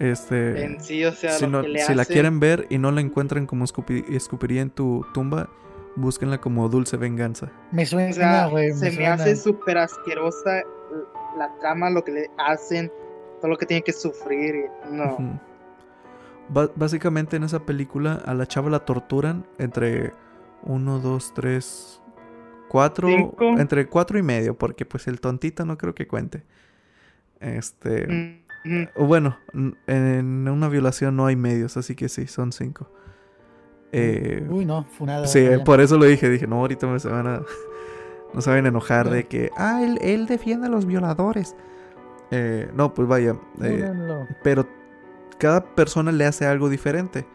este, 0.00 0.64
En 0.64 0.80
sí, 0.80 1.04
o 1.04 1.12
sea, 1.12 1.32
si, 1.32 1.44
lo 1.44 1.50
no- 1.50 1.62
que 1.62 1.68
le 1.68 1.80
si 1.80 1.94
la 1.94 2.04
quieren 2.04 2.40
ver 2.40 2.66
y 2.70 2.78
no 2.78 2.90
la 2.90 3.00
encuentran 3.00 3.46
como 3.46 3.64
escupi- 3.64 4.04
escupiría 4.08 4.62
en 4.62 4.70
tu 4.70 5.06
tumba, 5.14 5.48
búsquenla 5.94 6.40
como 6.40 6.68
Dulce 6.68 6.96
Venganza. 6.96 7.52
Me 7.70 7.84
O 7.84 7.86
suena, 7.86 8.12
sea, 8.12 8.46
güey. 8.48 8.72
se 8.72 8.90
me 8.92 9.06
hace 9.06 9.36
súper 9.36 9.78
asquerosa 9.78 10.62
la 11.38 11.54
trama, 11.60 11.88
lo 11.90 12.02
que 12.02 12.10
le 12.12 12.30
hacen, 12.38 12.90
todo 13.40 13.50
lo 13.52 13.56
que 13.58 13.66
tiene 13.66 13.82
que 13.82 13.92
sufrir. 13.92 14.56
y- 14.56 14.92
no. 14.92 15.40
Básicamente 16.52 17.36
en 17.36 17.44
esa 17.44 17.64
película 17.64 18.14
a 18.14 18.34
la 18.34 18.46
chava 18.46 18.70
la 18.70 18.80
torturan 18.80 19.46
entre 19.58 20.12
uno, 20.62 20.98
dos, 20.98 21.32
tres, 21.34 22.02
cuatro, 22.68 23.08
Cinco. 23.08 23.58
entre 23.58 23.86
cuatro 23.88 24.18
y 24.18 24.22
medio, 24.22 24.56
porque 24.56 24.84
pues 24.84 25.06
el 25.06 25.20
tontito 25.20 25.64
no 25.64 25.78
creo 25.78 25.94
que 25.94 26.06
cuente. 26.06 26.44
Este, 27.40 28.40
Mm, 28.64 28.82
o 28.94 29.06
bueno, 29.06 29.38
en 29.86 30.48
una 30.48 30.68
violación 30.68 31.16
no 31.16 31.26
hay 31.26 31.36
medios, 31.36 31.76
así 31.76 31.94
que 31.94 32.08
sí, 32.08 32.26
son 32.26 32.52
cinco. 32.52 32.90
Eh, 33.92 34.46
Uy, 34.48 34.64
no, 34.64 34.84
funada. 34.84 35.26
sí, 35.26 35.46
por 35.64 35.80
eso 35.80 35.98
lo 35.98 36.04
dije, 36.04 36.28
dije, 36.28 36.46
no, 36.46 36.56
ahorita 36.56 36.86
me 36.86 37.00
se 37.00 37.08
van 37.08 37.26
a, 37.26 37.42
no 38.34 38.40
se 38.40 38.50
van 38.50 38.64
a 38.66 38.68
enojar 38.68 39.10
de 39.10 39.26
que, 39.26 39.50
ah, 39.56 39.82
él, 39.82 39.98
él 40.02 40.26
defiende 40.26 40.66
a 40.66 40.70
los 40.70 40.86
violadores. 40.86 41.56
Eh, 42.30 42.70
no, 42.74 42.94
pues 42.94 43.08
vaya, 43.08 43.36
eh, 43.62 43.92
pero 44.44 44.66
cada 45.40 45.64
persona 45.74 46.12
le 46.12 46.26
hace 46.26 46.46
algo 46.46 46.68
diferente. 46.68 47.26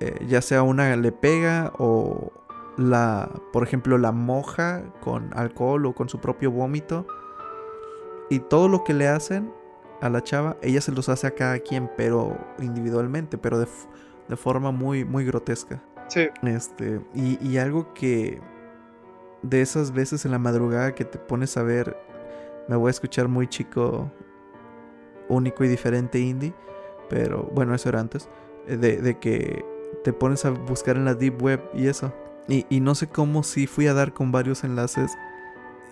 Eh, 0.00 0.26
ya 0.26 0.42
sea 0.42 0.62
una 0.62 0.94
le 0.96 1.12
pega 1.12 1.72
o 1.78 2.32
la, 2.76 3.30
por 3.52 3.62
ejemplo, 3.62 3.96
la 3.98 4.12
moja 4.12 4.82
con 5.00 5.30
alcohol 5.34 5.86
o 5.86 5.94
con 5.94 6.08
su 6.08 6.18
propio 6.18 6.50
vómito. 6.50 7.06
Y 8.28 8.40
todo 8.40 8.68
lo 8.68 8.82
que 8.82 8.92
le 8.94 9.06
hacen 9.06 9.52
a 10.00 10.10
la 10.10 10.22
chava, 10.22 10.56
ella 10.62 10.80
se 10.80 10.92
los 10.92 11.08
hace 11.08 11.28
a 11.28 11.30
cada 11.30 11.58
quien, 11.60 11.90
pero 11.96 12.36
individualmente, 12.58 13.38
pero 13.38 13.58
de, 13.58 13.68
de 14.28 14.36
forma 14.36 14.72
muy, 14.72 15.04
muy 15.04 15.24
grotesca. 15.24 15.82
Sí, 16.08 16.28
Este, 16.42 17.00
y, 17.14 17.38
y 17.46 17.58
algo 17.58 17.94
que 17.94 18.40
de 19.42 19.60
esas 19.60 19.92
veces 19.92 20.24
en 20.24 20.32
la 20.32 20.38
madrugada 20.38 20.94
que 20.94 21.04
te 21.04 21.18
pones 21.18 21.56
a 21.56 21.62
ver, 21.62 21.96
me 22.68 22.76
voy 22.76 22.88
a 22.88 22.90
escuchar 22.90 23.28
muy 23.28 23.46
chico, 23.46 24.10
único 25.28 25.64
y 25.64 25.68
diferente 25.68 26.18
indie, 26.18 26.54
pero 27.08 27.44
bueno, 27.54 27.74
eso 27.74 27.88
era 27.88 28.00
antes, 28.00 28.28
eh, 28.66 28.76
de, 28.76 28.98
de 29.00 29.18
que 29.18 29.64
te 30.04 30.12
pones 30.12 30.44
a 30.44 30.50
buscar 30.50 30.96
en 30.96 31.04
la 31.04 31.14
deep 31.14 31.42
web 31.42 31.60
y 31.74 31.86
eso. 31.88 32.12
Y, 32.48 32.64
y 32.68 32.80
no 32.80 32.94
sé 32.94 33.08
cómo 33.08 33.42
si 33.42 33.66
fui 33.66 33.86
a 33.88 33.94
dar 33.94 34.12
con 34.12 34.30
varios 34.32 34.62
enlaces 34.64 35.12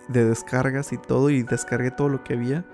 de 0.09 0.25
descargas 0.25 0.93
y 0.93 0.99
todo 0.99 1.31
y 1.31 1.43
descargué 1.43 1.91
todo 1.91 2.09
lo 2.09 2.23
que 2.23 2.35
había. 2.35 2.65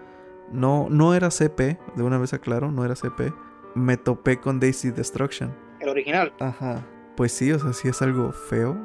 No, 0.52 0.88
no 0.90 1.14
era 1.14 1.30
CP, 1.30 1.78
de 1.96 2.02
una 2.02 2.18
vez 2.18 2.32
aclaro, 2.34 2.70
no 2.72 2.84
era 2.84 2.94
CP. 2.96 3.32
Me 3.74 3.96
topé 3.96 4.38
con 4.40 4.58
Daisy 4.60 4.90
Destruction. 4.90 5.54
el 5.78 5.88
original. 5.88 6.32
Ajá. 6.40 6.84
Pues 7.16 7.32
sí, 7.32 7.52
o 7.52 7.58
sea, 7.58 7.72
sí 7.72 7.88
es 7.88 8.02
algo 8.02 8.32
feo. 8.32 8.76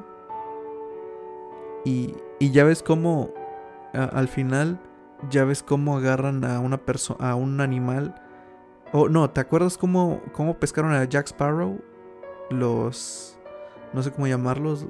Y, 1.84 2.16
y 2.40 2.52
ya 2.52 2.64
ves 2.64 2.84
cómo 2.84 3.32
a- 3.94 4.04
al 4.06 4.28
final, 4.28 4.80
ya 5.30 5.44
ves 5.46 5.64
cómo 5.64 5.98
agarran 5.98 6.44
a 6.44 6.60
una 6.60 6.78
persona, 6.78 7.32
a 7.32 7.36
un 7.36 7.62
animal. 7.62 8.16
Oh, 8.94 9.10
no, 9.10 9.30
¿te 9.30 9.42
acuerdas 9.42 9.78
cómo, 9.78 10.22
cómo 10.34 10.58
pescaron 10.58 10.94
a 10.94 11.04
Jack 11.06 11.28
Sparrow? 11.28 11.80
Los... 12.50 13.38
No 13.94 14.04
sé 14.04 14.12
cómo 14.12 14.28
llamarlos. 14.28 14.86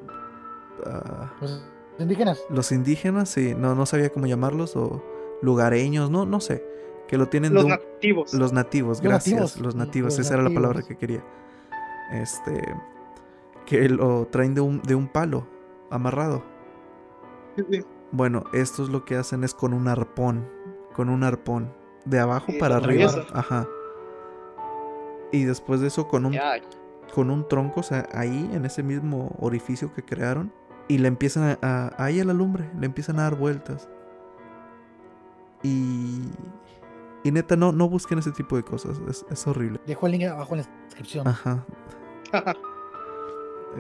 ah, 0.86 1.32
Los 1.42 1.62
indígenas. 2.00 2.42
los 2.50 2.72
indígenas, 2.72 3.30
sí, 3.30 3.54
no, 3.56 3.76
no 3.76 3.86
sabía 3.86 4.10
cómo 4.12 4.26
llamarlos. 4.26 4.76
O 4.76 5.04
lugareños, 5.42 6.10
no, 6.10 6.26
no 6.26 6.40
sé. 6.40 6.66
Que 7.08 7.18
lo 7.18 7.28
tienen 7.30 7.54
Los 7.54 7.64
de 7.66 7.72
un- 7.74 7.80
nativos. 7.80 8.34
los 8.34 8.52
nativos, 8.54 8.98
Los 8.98 9.02
gracias. 9.02 9.34
nativos, 9.36 9.58
Los 9.62 9.76
nativos, 9.76 10.18
los 10.18 10.26
esa 10.26 10.34
era 10.36 10.44
la 10.44 10.50
palabra 10.54 10.82
que 10.82 10.98
quería. 10.98 11.24
Este. 12.14 12.62
Que 13.66 13.88
lo 13.90 14.26
traen 14.28 14.54
de 14.56 14.62
un, 14.62 14.82
de 14.82 14.96
un 14.96 15.08
palo 15.08 15.48
amarrado. 15.92 16.44
Sí, 17.56 17.64
sí. 17.72 17.86
Bueno, 18.12 18.44
estos 18.54 18.90
lo 18.90 19.06
que 19.06 19.16
hacen 19.16 19.44
es 19.44 19.54
con 19.54 19.74
un 19.74 19.88
arpón. 19.88 20.48
Con 20.96 21.10
un 21.10 21.24
arpón. 21.24 21.72
De 22.06 22.20
abajo 22.20 22.52
para 22.60 22.78
arriba. 22.78 23.12
Ajá. 23.34 23.68
Y 25.32 25.44
después 25.44 25.82
de 25.82 25.88
eso 25.88 26.08
con 26.08 26.26
un, 26.26 26.38
con 27.14 27.30
un 27.30 27.48
tronco, 27.48 27.80
o 27.82 27.84
sea, 27.84 28.08
ahí 28.14 28.50
en 28.54 28.66
ese 28.66 28.84
mismo 28.84 29.36
orificio 29.40 29.94
que 29.94 30.04
crearon. 30.04 30.52
Y 30.88 31.00
le 31.00 31.08
empiezan 31.08 31.58
a, 31.62 31.68
a- 31.68 32.04
ahí 32.04 32.20
a 32.20 32.26
la 32.26 32.34
lumbre, 32.34 32.70
le 32.80 32.86
empiezan 32.86 33.20
a 33.20 33.24
dar 33.24 33.36
vueltas. 33.36 33.90
Y. 35.64 36.22
Y 37.24 37.32
neta, 37.32 37.56
no, 37.56 37.72
no 37.72 37.90
busquen 37.90 38.20
ese 38.20 38.32
tipo 38.32 38.56
de 38.56 38.62
cosas. 38.64 39.02
Es, 39.10 39.26
es 39.32 39.48
horrible. 39.48 39.80
Dejo 39.88 40.06
el 40.06 40.12
link 40.12 40.26
abajo 40.26 40.54
en 40.56 40.62
la 40.62 40.68
descripción. 40.86 41.28
Ajá. 41.28 41.66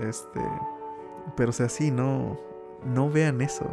Este. 0.02 0.42
Pero 1.38 1.50
o 1.52 1.54
sea, 1.54 1.70
sí, 1.70 1.92
no. 1.92 2.38
No 2.86 3.10
vean 3.10 3.42
eso. 3.42 3.66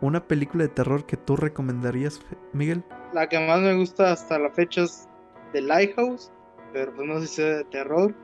Una 0.00 0.26
película 0.26 0.64
de 0.64 0.68
terror 0.68 1.06
que 1.06 1.16
tú 1.16 1.36
recomendarías, 1.36 2.20
Miguel. 2.52 2.82
La 3.12 3.28
que 3.28 3.38
más 3.46 3.60
me 3.60 3.74
gusta 3.74 4.12
hasta 4.12 4.38
la 4.38 4.50
fecha 4.50 4.82
es 4.82 5.08
The 5.52 5.62
Lighthouse, 5.62 6.30
pero 6.74 6.92
pues 6.94 7.08
no 7.08 7.18
sé 7.20 7.26
si 7.28 7.36
sea 7.36 7.46
de 7.46 7.64
terror. 7.64 8.14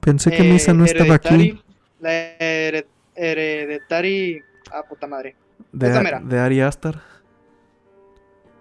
Pensé 0.00 0.30
que 0.30 0.48
Eh, 0.48 0.52
Misa 0.52 0.72
no 0.72 0.84
estaba 0.84 1.14
aquí. 1.16 1.60
La 1.98 2.10
Hered- 2.38 2.86
Hereditary. 3.16 4.40
Ah, 4.72 4.84
puta 4.88 5.06
madre. 5.08 5.34
De, 5.72 5.88
esa 5.90 6.00
mera. 6.02 6.20
de 6.24 6.38
Ari 6.38 6.60
Aster. 6.60 6.96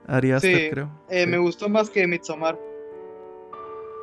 Ari 0.07 0.31
Aster, 0.31 0.55
Sí, 0.55 0.69
creo. 0.71 0.89
Eh, 1.09 1.23
Sí. 1.25 1.29
Me 1.29 1.37
gustó 1.37 1.69
más 1.69 1.89
que 1.91 2.07
Midsommar. 2.07 2.57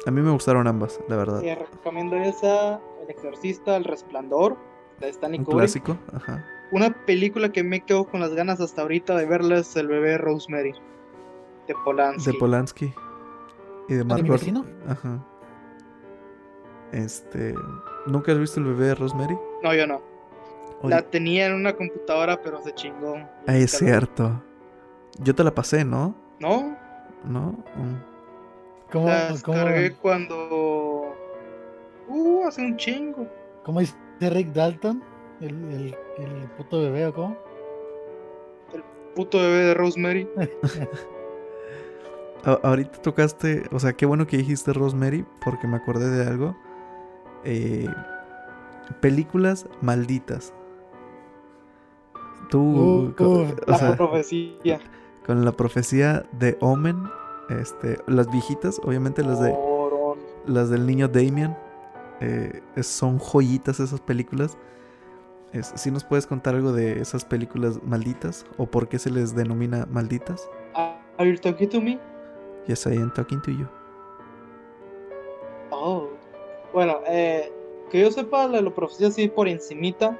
A 0.06 0.10
mí 0.12 0.20
me 0.22 0.30
gustaron 0.30 0.66
ambas, 0.68 1.00
la 1.08 1.16
verdad. 1.16 1.42
Eh, 1.42 1.54
recomiendo 1.56 2.16
esa, 2.16 2.80
El 3.02 3.10
Exorcista, 3.10 3.76
El 3.76 3.84
Resplandor, 3.84 4.56
de 5.00 5.08
Stanley 5.08 5.40
Kubrick. 5.40 5.58
clásico. 5.58 5.98
Ajá. 6.14 6.44
Una 6.70 6.90
película 7.06 7.50
que 7.50 7.62
me 7.64 7.80
quedo 7.84 8.04
con 8.04 8.20
las 8.20 8.32
ganas 8.34 8.60
hasta 8.60 8.82
ahorita 8.82 9.16
de 9.16 9.26
verla 9.26 9.58
es 9.58 9.74
El 9.76 9.88
bebé 9.88 10.16
Rosemary, 10.18 10.72
de 11.66 11.74
Polanski. 11.84 12.30
De 12.32 12.38
Polanski. 12.38 12.94
Y 13.88 13.94
de 13.94 14.00
¿Ah, 14.00 14.02
de 14.02 14.04
mi 14.04 14.08
Margot. 14.22 14.30
vecino? 14.40 14.64
Ajá. 14.88 15.24
Este. 16.92 17.54
¿Nunca 18.06 18.32
has 18.32 18.38
visto 18.38 18.60
el 18.60 18.66
bebé 18.66 18.86
de 18.86 18.94
Rosemary? 18.94 19.36
no, 19.62 19.74
yo 19.74 19.86
no. 19.86 20.00
Oye, 20.82 20.90
La 20.94 21.02
tenía 21.02 21.46
en 21.46 21.54
una 21.54 21.74
computadora, 21.74 22.40
pero 22.42 22.62
se 22.62 22.72
chingó. 22.74 23.16
ah, 23.46 23.56
es 23.56 23.72
cierto. 23.72 24.42
Yo 25.20 25.34
te 25.34 25.42
la 25.42 25.54
pasé, 25.54 25.84
¿no? 25.84 26.14
¿No? 26.38 26.76
¿No? 27.24 27.52
Mm. 27.76 28.90
¿Cómo, 28.92 29.08
La 29.08 29.28
cómo, 29.42 29.56
descargué 29.58 29.92
cuando... 29.94 31.14
Uh, 32.08 32.44
hace 32.46 32.60
un 32.62 32.76
chingo. 32.76 33.26
cómo 33.64 33.80
dice 33.80 33.96
Rick 34.20 34.52
Dalton? 34.52 35.02
El, 35.40 35.48
el, 35.72 35.96
el 36.18 36.50
puto 36.56 36.78
bebé 36.80 37.06
o 37.06 37.14
cómo? 37.14 37.36
Puto 39.14 39.38
bebé 39.38 39.64
de 39.64 39.74
Rosemary. 39.74 40.28
Ahorita 42.62 43.02
tocaste, 43.02 43.64
o 43.72 43.78
sea, 43.80 43.94
qué 43.94 44.06
bueno 44.06 44.26
que 44.26 44.36
dijiste 44.36 44.72
Rosemary, 44.72 45.24
porque 45.44 45.66
me 45.66 45.76
acordé 45.76 46.08
de 46.10 46.26
algo. 46.28 46.56
Eh, 47.44 47.88
películas 49.00 49.66
malditas. 49.82 50.54
Tú, 52.48 52.60
Uh, 52.60 53.14
co- 53.16 53.24
uh, 53.24 53.46
o 53.66 53.70
La 53.72 53.78
sea, 53.78 53.96
profecía. 53.96 54.78
con 55.26 55.44
la 55.44 55.52
profecía 55.52 56.24
de 56.38 56.56
Omen, 56.60 57.02
este, 57.50 57.98
las 58.06 58.30
viejitas, 58.30 58.80
obviamente 58.84 59.22
las 59.24 59.40
de 59.40 59.50
Morón. 59.50 60.18
las 60.46 60.70
del 60.70 60.86
niño 60.86 61.08
Damien, 61.08 61.56
eh, 62.20 62.62
son 62.82 63.18
joyitas 63.18 63.80
esas 63.80 64.00
películas. 64.00 64.56
Es, 65.52 65.72
¿Sí 65.74 65.90
nos 65.90 66.04
puedes 66.04 66.26
contar 66.28 66.54
algo 66.54 66.72
de 66.72 67.00
esas 67.00 67.24
películas 67.24 67.80
malditas 67.84 68.46
o 68.56 68.66
por 68.66 68.88
qué 68.88 68.98
se 69.00 69.10
les 69.10 69.34
denomina 69.34 69.86
malditas? 69.90 70.48
Are 71.18 71.28
you 71.30 71.38
talking 71.38 71.68
to 71.70 71.80
me? 71.80 71.98
Yes, 72.66 72.86
I 72.86 72.94
am 72.96 73.12
talking 73.12 73.40
to 73.42 73.50
you. 73.50 73.66
Oh. 75.70 76.08
Bueno, 76.72 76.98
eh, 77.06 77.52
que 77.90 78.00
yo 78.00 78.10
sepa, 78.10 78.46
la, 78.48 78.60
la 78.60 78.70
profecía 78.70 79.08
así 79.08 79.28
por 79.28 79.48
encimita, 79.48 80.18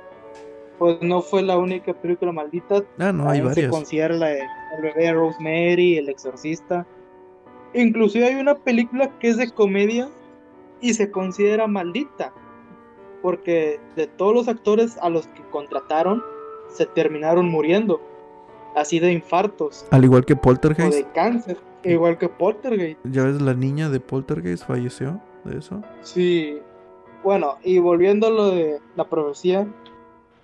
pues 0.79 1.01
no 1.03 1.21
fue 1.23 1.43
la 1.43 1.59
única 1.59 1.93
película 1.95 2.33
maldita. 2.33 2.83
Ah, 2.99 3.13
no, 3.13 3.29
hay 3.29 3.39
También 3.39 3.43
Se 3.43 3.61
varias. 3.63 3.71
considera 3.71 4.15
la 4.15 4.27
de 4.29 4.41
El 4.77 4.83
bebé 4.83 5.05
de 5.05 5.13
Rosemary, 5.13 5.97
El 5.99 6.09
exorcista. 6.09 6.87
Inclusive 7.75 8.27
hay 8.27 8.35
una 8.37 8.55
película 8.55 9.19
que 9.19 9.29
es 9.29 9.37
de 9.37 9.51
comedia 9.51 10.09
y 10.81 10.95
se 10.95 11.11
considera 11.11 11.67
maldita. 11.67 12.33
Porque 13.23 13.81
de 13.97 14.07
todos 14.07 14.35
los 14.35 14.49
actores 14.49 14.97
a 14.99 15.09
los 15.11 15.27
que 15.29 15.43
contrataron, 15.51 16.23
se 16.69 16.87
terminaron 16.87 17.49
muriendo. 17.49 18.01
Así 18.77 18.99
de 19.01 19.11
infartos 19.11 19.87
Al 19.91 20.05
igual 20.05 20.25
que 20.27 20.35
o 20.35 20.41
Poltergeist. 20.41 20.93
de 20.99 21.05
cáncer. 21.13 21.57
Igual 21.93 22.19
que 22.19 22.29
Poltergeist. 22.29 22.99
Ya 23.05 23.25
ves, 23.25 23.41
la 23.41 23.55
niña 23.55 23.89
de 23.89 24.01
Poltergeist 24.01 24.67
falleció 24.67 25.21
de 25.45 25.59
eso. 25.59 25.83
Sí. 26.03 26.59
Bueno, 27.23 27.57
y 27.63 27.79
volviendo 27.79 28.27
a 28.27 28.31
lo 28.31 28.51
de 28.51 28.81
la 28.97 29.09
profecía, 29.09 29.67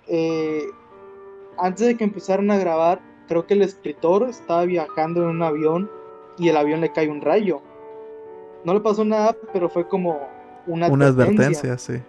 eh, 0.07 0.63
antes 1.57 1.87
de 1.87 1.95
que 1.97 2.03
empezaran 2.03 2.49
a 2.51 2.57
grabar, 2.57 3.01
creo 3.27 3.45
que 3.45 3.53
el 3.53 3.61
escritor 3.61 4.23
estaba 4.29 4.65
viajando 4.65 5.21
en 5.23 5.29
un 5.29 5.43
avión 5.43 5.89
y 6.37 6.49
el 6.49 6.57
avión 6.57 6.81
le 6.81 6.91
cae 6.91 7.09
un 7.09 7.21
rayo. 7.21 7.61
No 8.65 8.73
le 8.73 8.79
pasó 8.79 9.03
nada, 9.05 9.35
pero 9.51 9.69
fue 9.69 9.87
como 9.87 10.19
una, 10.67 10.87
Una 10.89 11.07
advertencia. 11.07 11.45
advertencia, 11.71 11.77
sí. 11.77 12.01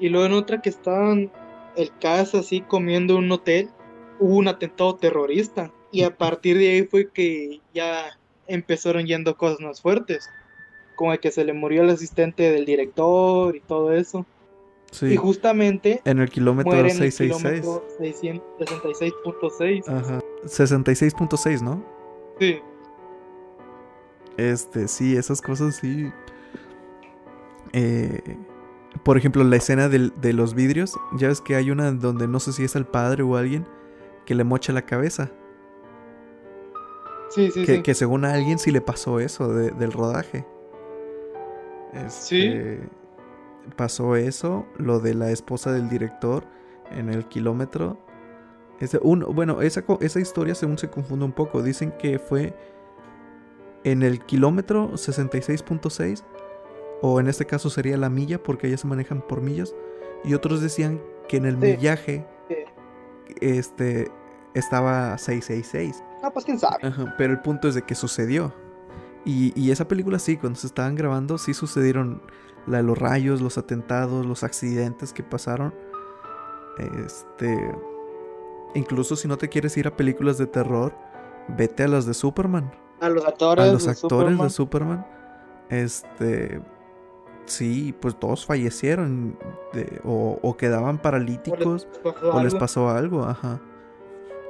Y 0.00 0.08
luego 0.08 0.26
en 0.26 0.32
otra 0.32 0.60
que 0.60 0.68
estaban 0.68 1.30
el 1.76 1.90
casa 1.98 2.38
así 2.40 2.60
comiendo 2.60 3.14
en 3.18 3.24
un 3.24 3.32
hotel, 3.32 3.70
hubo 4.20 4.36
un 4.36 4.48
atentado 4.48 4.96
terrorista. 4.96 5.70
Y 5.90 6.02
a 6.02 6.16
partir 6.16 6.58
de 6.58 6.68
ahí 6.70 6.82
fue 6.84 7.10
que 7.10 7.60
ya 7.74 8.18
empezaron 8.46 9.06
yendo 9.06 9.36
cosas 9.36 9.60
más 9.60 9.80
fuertes. 9.80 10.28
Como 10.96 11.12
el 11.12 11.20
que 11.20 11.30
se 11.30 11.44
le 11.44 11.52
murió 11.52 11.82
el 11.82 11.90
asistente 11.90 12.50
del 12.50 12.64
director 12.66 13.54
y 13.56 13.60
todo 13.60 13.92
eso. 13.92 14.26
Sí. 14.90 15.06
Y 15.06 15.16
justamente 15.16 16.00
En 16.04 16.18
el 16.18 16.30
kilómetro 16.30 16.72
muere 16.72 16.90
en 16.90 17.02
el 17.02 17.12
666. 17.12 17.60
kilómetro 17.60 18.42
666.6. 18.80 19.88
Ajá. 19.88 20.20
66.6, 20.44 21.62
¿no? 21.62 21.84
Sí. 22.40 22.58
Este, 24.36 24.88
sí, 24.88 25.16
esas 25.16 25.42
cosas 25.42 25.76
sí. 25.76 26.10
Eh, 27.72 28.36
por 29.02 29.16
ejemplo, 29.18 29.44
la 29.44 29.56
escena 29.56 29.88
del- 29.88 30.12
de 30.20 30.32
los 30.32 30.54
vidrios. 30.54 30.98
Ya 31.16 31.28
ves 31.28 31.40
que 31.40 31.54
hay 31.56 31.70
una 31.70 31.92
donde 31.92 32.26
no 32.28 32.40
sé 32.40 32.52
si 32.52 32.64
es 32.64 32.74
el 32.76 32.86
padre 32.86 33.22
o 33.22 33.36
alguien 33.36 33.66
que 34.26 34.34
le 34.34 34.44
mocha 34.44 34.72
la 34.72 34.82
cabeza. 34.82 35.30
Sí, 37.30 37.50
sí, 37.50 37.64
que, 37.64 37.76
sí. 37.76 37.82
que 37.82 37.94
según 37.94 38.24
a 38.24 38.32
alguien 38.34 38.58
sí 38.58 38.70
le 38.70 38.80
pasó 38.80 39.20
eso 39.20 39.52
de- 39.52 39.70
del 39.72 39.92
rodaje. 39.92 40.44
Este, 41.92 42.80
Pasó 43.76 44.16
eso, 44.16 44.64
lo 44.78 44.98
de 44.98 45.12
la 45.12 45.30
esposa 45.30 45.72
del 45.72 45.90
director 45.90 46.44
en 46.90 47.10
el 47.10 47.26
kilómetro. 47.26 47.98
Ese- 48.80 48.98
un- 49.02 49.20
bueno, 49.34 49.60
esa, 49.60 49.84
esa 50.00 50.20
historia 50.20 50.54
según 50.54 50.78
se 50.78 50.88
confunde 50.88 51.26
un 51.26 51.32
poco. 51.32 51.62
Dicen 51.62 51.92
que 51.98 52.18
fue 52.18 52.54
en 53.84 54.02
el 54.02 54.24
kilómetro 54.24 54.92
66.6, 54.96 56.24
o 57.02 57.20
en 57.20 57.28
este 57.28 57.44
caso 57.44 57.68
sería 57.68 57.98
la 57.98 58.08
milla, 58.08 58.42
porque 58.42 58.68
ellas 58.68 58.80
se 58.80 58.86
manejan 58.86 59.20
por 59.20 59.42
millas. 59.42 59.74
Y 60.24 60.32
otros 60.32 60.62
decían 60.62 61.00
que 61.28 61.36
en 61.36 61.44
el 61.44 61.56
Sí. 61.60 61.60
millaje 61.60 62.26
Sí. 62.48 62.54
este, 63.42 64.10
estaba 64.54 65.18
666. 65.18 66.02
Ah, 66.22 66.30
pues 66.30 66.44
quién 66.44 66.58
sabe. 66.58 66.86
Ajá, 66.86 67.14
pero 67.16 67.32
el 67.32 67.40
punto 67.40 67.68
es 67.68 67.74
de 67.74 67.82
que 67.82 67.94
sucedió. 67.94 68.52
Y, 69.24 69.52
y 69.60 69.70
esa 69.70 69.86
película 69.86 70.18
sí, 70.18 70.36
cuando 70.36 70.58
se 70.58 70.66
estaban 70.66 70.94
grabando, 70.94 71.38
sí 71.38 71.54
sucedieron 71.54 72.22
la 72.66 72.82
los 72.82 72.96
rayos, 72.98 73.40
los 73.40 73.58
atentados, 73.58 74.24
los 74.26 74.42
accidentes 74.44 75.12
que 75.12 75.22
pasaron. 75.22 75.74
Este. 77.06 77.74
Incluso 78.74 79.16
si 79.16 79.26
no 79.28 79.38
te 79.38 79.48
quieres 79.48 79.76
ir 79.76 79.86
a 79.88 79.96
películas 79.96 80.38
de 80.38 80.46
terror, 80.46 80.94
vete 81.56 81.84
a 81.84 81.88
las 81.88 82.06
de 82.06 82.14
Superman. 82.14 82.70
A 83.00 83.08
los 83.08 83.24
actores. 83.24 83.64
A 83.68 83.72
los 83.72 83.84
de 83.84 83.90
actores 83.90 84.10
Superman. 84.36 84.46
de 84.46 84.50
Superman. 84.50 85.06
Este. 85.70 86.60
Sí, 87.46 87.94
pues 88.00 88.18
todos 88.18 88.44
fallecieron. 88.44 89.38
de- 89.72 90.00
o, 90.04 90.38
o 90.42 90.56
les 90.96 91.02
paralíticos. 91.02 91.86
pasó 92.04 92.30
O 92.32 92.42
les 92.42 92.54
pasó 92.54 92.88
algo, 92.90 93.24
ajá. 93.24 93.60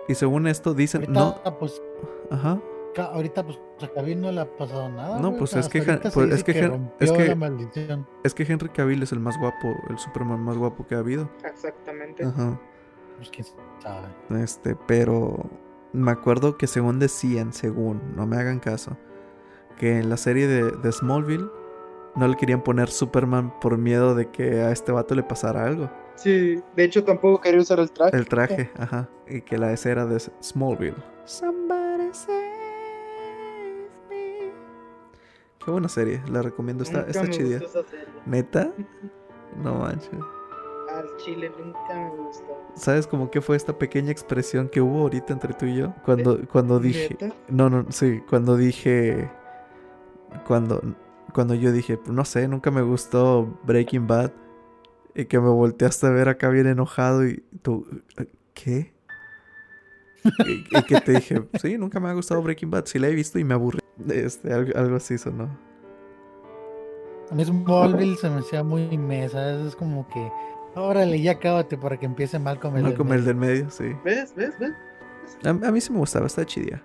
Y 0.08 0.14
según 0.14 0.46
esto 0.46 0.74
dicen, 0.74 1.02
Ahorita, 1.16 1.40
no, 1.44 1.58
pues, 1.58 1.80
ajá. 2.30 2.58
ca- 2.94 3.04
ahorita, 3.12 3.44
pues, 3.44 3.60
a 3.82 3.88
Kevin 3.88 4.22
no 4.22 4.32
le 4.32 4.40
ha 4.40 4.56
pasado 4.56 4.88
nada. 4.88 5.18
No, 5.20 5.36
pues, 5.36 5.54
es 5.54 5.68
que 5.68 5.82
pues, 5.82 6.32
es 6.32 6.42
que 6.44 6.66
rompió 6.66 6.94
es 7.00 7.12
que-. 7.12 7.98
Es 8.24 8.34
que 8.34 8.42
Henry 8.44 8.68
Cavill 8.70 9.02
es 9.02 9.12
el 9.12 9.20
más 9.20 9.38
guapo, 9.38 9.74
el 9.90 9.98
Superman 9.98 10.40
más 10.40 10.56
guapo 10.56 10.86
que 10.86 10.94
ha 10.94 10.98
habido. 10.98 11.28
Exactamente. 11.44 12.24
Ajá. 12.24 12.58
Pues 13.16 13.30
quién 13.30 13.46
sabe. 13.82 14.08
Este, 14.42 14.76
pero 14.86 15.50
me 15.92 16.10
acuerdo 16.10 16.56
que 16.56 16.66
según 16.66 16.98
decían, 16.98 17.52
según, 17.52 18.00
no 18.16 18.26
me 18.26 18.36
hagan 18.36 18.60
caso, 18.60 18.96
que 19.76 19.98
en 19.98 20.08
la 20.08 20.16
serie 20.16 20.46
de, 20.46 20.70
de 20.70 20.92
Smallville 20.92 21.48
no 22.16 22.26
le 22.28 22.36
querían 22.36 22.62
poner 22.62 22.88
Superman 22.88 23.52
por 23.60 23.76
miedo 23.78 24.14
de 24.14 24.30
que 24.30 24.62
a 24.62 24.70
este 24.72 24.90
vato 24.92 25.14
le 25.14 25.22
pasara 25.22 25.64
algo. 25.64 25.90
Sí, 26.18 26.60
de 26.74 26.84
hecho 26.84 27.04
tampoco 27.04 27.40
quería 27.40 27.60
usar 27.60 27.78
el 27.78 27.90
traje. 27.92 28.16
El 28.16 28.26
traje, 28.28 28.70
ajá. 28.76 29.08
Y 29.28 29.40
que 29.42 29.56
la 29.56 29.72
escena 29.72 30.04
de 30.04 30.18
Smallville. 30.42 30.96
Somebody 31.24 32.08
save 32.12 33.88
me. 34.10 34.50
Qué 35.64 35.70
buena 35.70 35.88
serie, 35.88 36.20
la 36.28 36.42
recomiendo, 36.42 36.82
está, 36.82 36.98
Nunca 36.98 37.10
está 37.10 37.22
me 37.22 37.30
chida. 37.30 37.58
gustó 37.60 37.80
esa 37.80 37.88
serie. 37.90 38.06
¿Neta? 38.26 38.72
No 39.62 39.74
manches. 39.76 40.10
Al 40.94 41.16
chile 41.16 41.50
nunca 41.58 41.94
me 41.94 42.10
gustó. 42.10 42.60
¿Sabes 42.74 43.06
cómo 43.06 43.30
que 43.30 43.40
fue 43.40 43.56
esta 43.56 43.76
pequeña 43.78 44.10
expresión 44.12 44.68
que 44.68 44.80
hubo 44.80 45.00
ahorita 45.00 45.32
entre 45.32 45.54
tú 45.54 45.66
y 45.66 45.76
yo? 45.76 45.94
Cuando, 46.04 46.46
cuando 46.48 46.78
dije. 46.78 47.16
¿Neta? 47.20 47.34
No, 47.48 47.70
no, 47.70 47.86
sí, 47.90 48.22
cuando 48.28 48.56
dije. 48.56 49.30
Cuando, 50.46 50.82
cuando 51.32 51.54
yo 51.54 51.72
dije, 51.72 51.98
no 52.10 52.24
sé, 52.24 52.46
nunca 52.46 52.70
me 52.70 52.82
gustó 52.82 53.48
Breaking 53.64 54.06
Bad. 54.06 54.32
Y 55.18 55.24
que 55.24 55.40
me 55.40 55.48
volteaste 55.48 56.06
a 56.06 56.10
ver 56.10 56.28
acá 56.28 56.48
bien 56.48 56.68
enojado 56.68 57.26
y 57.26 57.42
tú, 57.62 57.84
¿qué? 58.54 58.94
y, 60.46 60.52
y 60.70 60.82
que 60.84 61.00
te 61.00 61.10
dije, 61.10 61.42
sí, 61.60 61.76
nunca 61.76 61.98
me 61.98 62.08
ha 62.08 62.12
gustado 62.12 62.40
Breaking 62.40 62.70
Bad. 62.70 62.84
Sí 62.86 63.00
la 63.00 63.08
he 63.08 63.14
visto 63.16 63.36
y 63.40 63.42
me 63.42 63.54
aburrí. 63.54 63.80
Este, 64.08 64.52
algo, 64.52 64.78
algo 64.78 64.94
así 64.94 65.18
sonó. 65.18 65.58
A 67.32 67.34
mí 67.34 67.44
Smallville 67.44 68.16
se 68.16 68.30
me 68.30 68.38
hacía 68.38 68.62
muy 68.62 68.96
mesa. 68.96 69.60
Es 69.66 69.74
como 69.74 70.08
que, 70.08 70.30
órale, 70.76 71.20
ya 71.20 71.40
cábate 71.40 71.76
para 71.76 71.98
que 71.98 72.06
empiece 72.06 72.38
mal 72.38 72.60
con 72.60 72.76
el. 72.76 72.84
No 72.84 72.90
del 72.90 73.00
el 73.00 73.04
medio. 73.04 73.24
del 73.24 73.36
medio, 73.36 73.70
sí. 73.70 73.96
¿Ves? 74.04 74.32
¿Ves? 74.36 74.54
¿Ves? 74.60 74.72
A, 75.44 75.48
a 75.48 75.72
mí 75.72 75.80
sí 75.80 75.92
me 75.92 75.98
gustaba, 75.98 76.26
está 76.26 76.46
chidía. 76.46 76.80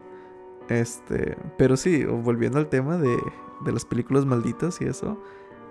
Este, 0.69 1.37
pero 1.59 1.77
sí, 1.77 2.03
volviendo 2.03 2.57
al 2.57 2.67
tema 2.67 2.97
de, 2.97 3.15
de 3.63 3.71
las 3.71 3.85
películas 3.85 4.25
malditas 4.25 4.81
y 4.81 4.85
eso, 4.85 5.21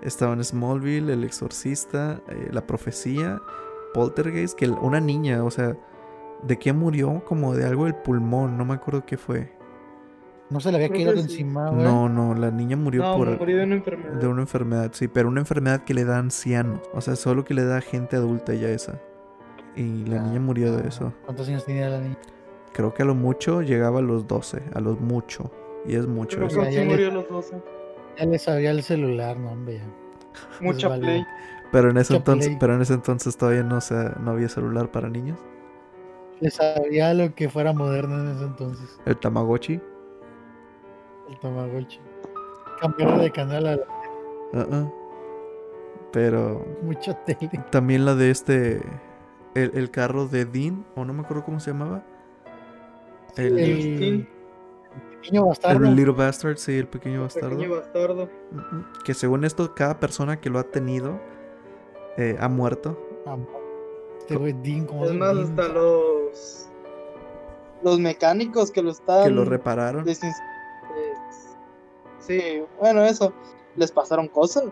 estaban 0.03 0.43
Smallville, 0.43 1.11
El 1.13 1.23
Exorcista, 1.23 2.21
eh, 2.29 2.49
La 2.51 2.65
Profecía, 2.65 3.41
Poltergeist, 3.93 4.57
que 4.57 4.65
el- 4.65 4.73
una 4.81 4.99
niña, 4.99 5.43
o 5.43 5.51
sea, 5.51 5.75
¿de 6.43 6.57
qué 6.59 6.73
murió? 6.73 7.23
Como 7.25 7.53
de 7.55 7.65
algo 7.65 7.85
del 7.85 7.95
pulmón, 7.95 8.57
no 8.57 8.65
me 8.65 8.73
acuerdo 8.73 9.05
qué 9.05 9.17
fue. 9.17 9.51
No 10.49 10.59
se 10.59 10.69
le 10.71 10.75
había 10.77 10.89
Creo 10.89 10.97
caído 10.99 11.11
que 11.13 11.21
de 11.21 11.27
sí. 11.27 11.33
encima, 11.41 11.69
güey. 11.69 11.83
No, 11.83 12.09
no, 12.09 12.35
la 12.35 12.51
niña 12.51 12.75
murió 12.77 13.01
No, 13.01 13.17
por 13.17 13.39
murió 13.39 13.57
de 13.57 13.63
una 13.63 13.75
enfermedad. 13.75 14.13
de 14.19 14.27
una 14.27 14.41
enfermedad, 14.41 14.91
sí, 14.93 15.07
pero 15.07 15.27
una 15.29 15.39
enfermedad 15.39 15.83
que 15.83 15.93
le 15.93 16.03
da 16.05 16.17
a 16.17 16.19
ancianos, 16.19 16.81
o 16.93 17.01
sea, 17.01 17.15
solo 17.15 17.43
que 17.43 17.53
le 17.53 17.63
da 17.63 17.77
a 17.77 17.81
gente 17.81 18.15
adulta 18.17 18.53
ya 18.53 18.69
esa. 18.69 18.99
Y 19.75 20.05
la 20.05 20.21
niña 20.21 20.39
murió 20.39 20.75
de 20.75 20.87
eso. 20.87 21.13
¿Cuántos 21.25 21.47
años 21.47 21.65
tenía 21.65 21.89
la 21.89 21.99
niña? 21.99 22.17
Creo 22.73 22.93
que 22.93 23.01
a 23.03 23.05
lo 23.05 23.15
mucho 23.15 23.61
llegaba 23.61 23.99
a 23.99 24.01
los 24.03 24.27
12, 24.27 24.61
a 24.73 24.79
lo 24.79 24.95
mucho. 24.95 25.51
Y 25.85 25.95
es 25.95 26.05
mucho 26.07 26.37
Creo 26.37 26.47
eso. 26.49 26.61
que 26.61 26.71
sí 26.71 26.85
murió 26.85 27.09
a 27.09 27.13
los 27.13 27.27
12. 27.29 27.55
Ya 28.17 28.25
le 28.25 28.37
sabía 28.39 28.71
el 28.71 28.83
celular, 28.83 29.37
no, 29.37 29.51
hombre. 29.51 29.77
ya. 29.79 29.85
Mucha 30.61 30.87
valió. 30.87 31.05
play. 31.05 31.25
Pero 31.71 31.89
en 31.89 31.97
ese 31.97 32.13
Mucha 32.13 32.17
entonces, 32.17 32.47
play. 32.47 32.57
pero 32.59 32.75
en 32.75 32.81
ese 32.81 32.93
entonces 32.93 33.37
todavía 33.37 33.63
no 33.63 33.81
se, 33.81 33.95
no 34.19 34.31
había 34.31 34.49
celular 34.49 34.91
para 34.91 35.09
niños. 35.09 35.39
Le 36.39 36.51
sabía 36.51 37.13
lo 37.13 37.33
que 37.33 37.49
fuera 37.49 37.73
moderno 37.73 38.19
en 38.19 38.35
ese 38.35 38.43
entonces. 38.45 38.99
El 39.05 39.17
Tamagotchi. 39.17 39.79
El 41.29 41.39
Tamagotchi. 41.39 41.99
Cambiar 42.81 43.19
de 43.19 43.31
canal 43.31 43.65
a 43.67 43.75
la- 43.77 43.83
ah, 44.53 44.65
ah. 44.71 44.91
Pero 46.11 46.65
mucha 46.83 47.13
tele. 47.25 47.49
también 47.71 48.05
la 48.05 48.15
de 48.15 48.29
este. 48.29 48.81
El, 49.55 49.71
el 49.75 49.91
carro 49.91 50.27
de 50.27 50.45
Dean, 50.45 50.85
o 50.95 51.05
no 51.05 51.13
me 51.13 51.21
acuerdo 51.21 51.43
cómo 51.45 51.59
se 51.59 51.71
llamaba. 51.71 52.03
El, 53.37 53.59
El. 53.59 54.27
Pequeño 55.23 55.45
bastardo. 55.47 55.85
el 55.85 55.95
Little 55.95 56.13
Bastard, 56.13 56.57
sí, 56.57 56.77
el 56.77 56.87
pequeño 56.87 57.21
bastardo. 57.23 57.49
Pequeño 57.57 57.75
bastardo. 57.75 58.29
Mm, 58.51 58.57
mm. 58.75 58.85
Que 59.05 59.13
según 59.13 59.43
esto, 59.45 59.73
cada 59.75 59.99
persona 59.99 60.39
que 60.39 60.49
lo 60.49 60.59
ha 60.59 60.63
tenido 60.63 61.19
eh, 62.17 62.37
ha 62.39 62.47
muerto. 62.49 62.97
Ah, 63.25 63.37
Este 64.19 64.35
güey, 64.35 64.53
Dean, 64.53 64.85
como 64.85 65.05
Es 65.05 65.13
más, 65.13 65.33
Dean. 65.35 65.49
hasta 65.49 65.67
los. 65.73 66.69
Los 67.83 67.99
mecánicos 67.99 68.71
que 68.71 68.81
lo 68.81 68.91
están. 68.91 69.23
Que 69.25 69.29
lo 69.31 69.43
repararon. 69.45 70.05
desin- 70.05 70.29
eh, 70.29 71.13
Sí, 72.19 72.63
bueno, 72.79 73.03
eso. 73.03 73.33
Les 73.75 73.91
pasaron 73.91 74.27
cosas. 74.27 74.63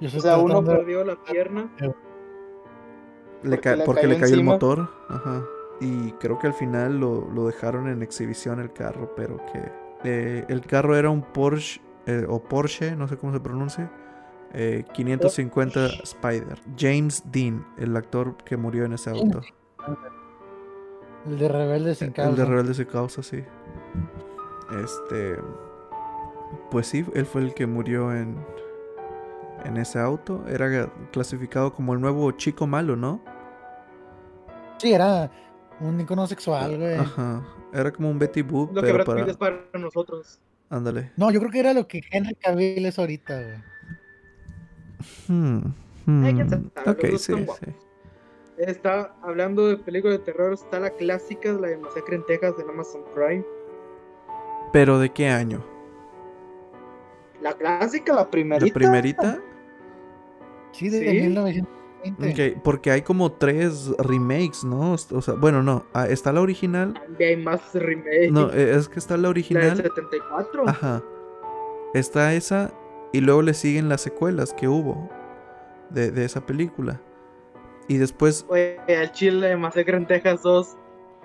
Yo 0.00 0.08
O 0.18 0.20
sea, 0.20 0.36
uno 0.38 0.62
perdió 0.64 1.04
la 1.04 1.16
pierna. 1.16 1.70
Le 3.42 3.56
porque 3.56 3.60
ca- 3.60 3.76
le 3.76 3.84
porque 3.84 4.00
cayó 4.02 4.12
le 4.14 4.20
cayó 4.20 4.34
el 4.34 4.44
motor. 4.44 4.88
Ajá. 5.08 5.44
Y 5.80 6.12
creo 6.12 6.38
que 6.38 6.48
al 6.48 6.54
final 6.54 6.98
lo, 7.00 7.30
lo 7.30 7.46
dejaron 7.46 7.88
en 7.88 8.02
exhibición 8.02 8.60
el 8.60 8.72
carro, 8.72 9.14
pero 9.16 9.40
que 9.52 9.72
eh, 10.04 10.44
el 10.48 10.62
carro 10.62 10.96
era 10.96 11.10
un 11.10 11.22
Porsche 11.22 11.80
eh, 12.06 12.26
o 12.28 12.42
Porsche, 12.42 12.96
no 12.96 13.06
sé 13.08 13.16
cómo 13.16 13.32
se 13.32 13.40
pronuncia. 13.40 13.90
eh, 14.52 14.84
550 14.92 15.86
Spider. 16.02 16.58
James 16.76 17.22
Dean, 17.30 17.66
el 17.76 17.96
actor 17.96 18.36
que 18.44 18.56
murió 18.56 18.84
en 18.84 18.92
ese 18.94 19.10
auto. 19.10 19.46
El 21.24 21.38
de 21.38 21.48
Rebelde 21.48 21.94
sin 21.94 22.12
El 22.14 22.14
causa. 22.14 22.36
de 22.36 22.44
Rebelde 22.44 22.74
sin 22.74 22.86
causa, 22.86 23.22
sí. 23.22 23.44
Este. 24.70 25.38
Pues 26.70 26.86
sí, 26.86 27.04
él 27.14 27.26
fue 27.26 27.42
el 27.42 27.54
que 27.54 27.66
murió 27.66 28.12
en. 28.14 28.46
En 29.64 29.76
ese 29.76 29.98
auto. 29.98 30.44
Era 30.48 30.92
clasificado 31.12 31.72
como 31.74 31.94
el 31.94 32.00
nuevo 32.00 32.30
chico 32.32 32.66
malo, 32.66 32.96
¿no? 32.96 33.20
Sí, 34.78 34.92
era 34.92 35.30
un 35.80 36.00
icono 36.00 36.26
sexual, 36.26 36.76
güey. 36.78 36.94
Ajá. 36.96 37.42
Era 37.72 37.92
como 37.92 38.10
un 38.10 38.18
Betty 38.18 38.42
Boop, 38.42 38.74
Lo 38.74 38.82
que 38.82 38.86
pero 38.86 38.94
Brad 38.94 39.06
para. 39.06 39.20
Pitt 39.20 39.30
es 39.30 39.36
para 39.36 39.64
nosotros. 39.74 40.40
Ándale. 40.70 41.12
No, 41.16 41.30
yo 41.30 41.40
creo 41.40 41.50
que 41.50 41.60
era 41.60 41.72
lo 41.72 41.86
que 41.86 42.02
Henry 42.10 42.34
Cavill 42.34 42.84
es 42.86 42.98
ahorita, 42.98 43.40
güey. 43.42 43.56
Hmm, 45.28 45.60
hmm, 46.06 46.70
Ok, 46.86 47.04
sí, 47.16 47.34
sí. 47.34 47.74
Está 48.58 49.14
hablando 49.22 49.68
de 49.68 49.76
películas 49.76 50.18
de 50.18 50.24
terror. 50.24 50.52
Está 50.52 50.80
la 50.80 50.90
clásica, 50.90 51.52
la 51.52 51.68
de 51.68 51.76
Masacre 51.78 52.16
en 52.16 52.26
Texas 52.26 52.54
en 52.58 52.68
Amazon 52.68 53.02
Prime. 53.14 53.44
Pero 54.72 54.98
¿de 54.98 55.10
qué 55.10 55.28
año? 55.28 55.64
La 57.40 57.54
clásica, 57.54 58.14
la 58.14 58.28
primerita. 58.28 58.66
¿La 58.66 58.74
primerita? 58.74 59.40
Sí, 60.72 60.88
de 60.88 61.52
Sí. 61.52 61.64
1920. 62.12 62.56
Ok, 62.58 62.62
porque 62.64 62.90
hay 62.90 63.02
como 63.02 63.32
tres 63.32 63.90
remakes, 63.98 64.64
¿no? 64.64 64.92
O 64.92 65.22
sea, 65.22 65.34
bueno, 65.34 65.62
no. 65.62 65.84
ah, 65.94 66.06
Está 66.08 66.32
la 66.32 66.40
original. 66.40 66.94
También 66.94 67.38
hay 67.38 67.44
más 67.44 67.74
remake. 67.74 68.30
No, 68.30 68.50
eh, 68.52 68.74
es 68.76 68.88
que 68.88 68.98
está 68.98 69.14
la 69.16 69.22
la 69.22 69.22
del 69.28 69.30
original. 69.30 69.76
74. 69.76 70.68
Ajá. 70.68 71.02
Está 71.94 72.34
esa 72.34 72.72
y 73.12 73.20
luego 73.20 73.42
le 73.42 73.54
siguen 73.54 73.88
las 73.88 74.00
secuelas 74.02 74.52
que 74.52 74.68
hubo 74.68 75.08
de, 75.90 76.10
de 76.10 76.24
esa 76.24 76.44
película. 76.44 77.00
Y 77.88 77.96
después, 77.96 78.44
Oye, 78.48 78.76
al 78.88 79.12
chile 79.12 79.48
de 79.48 79.56
Masacre 79.56 79.96
en 79.96 80.06
Texas 80.06 80.42
2 80.42 80.76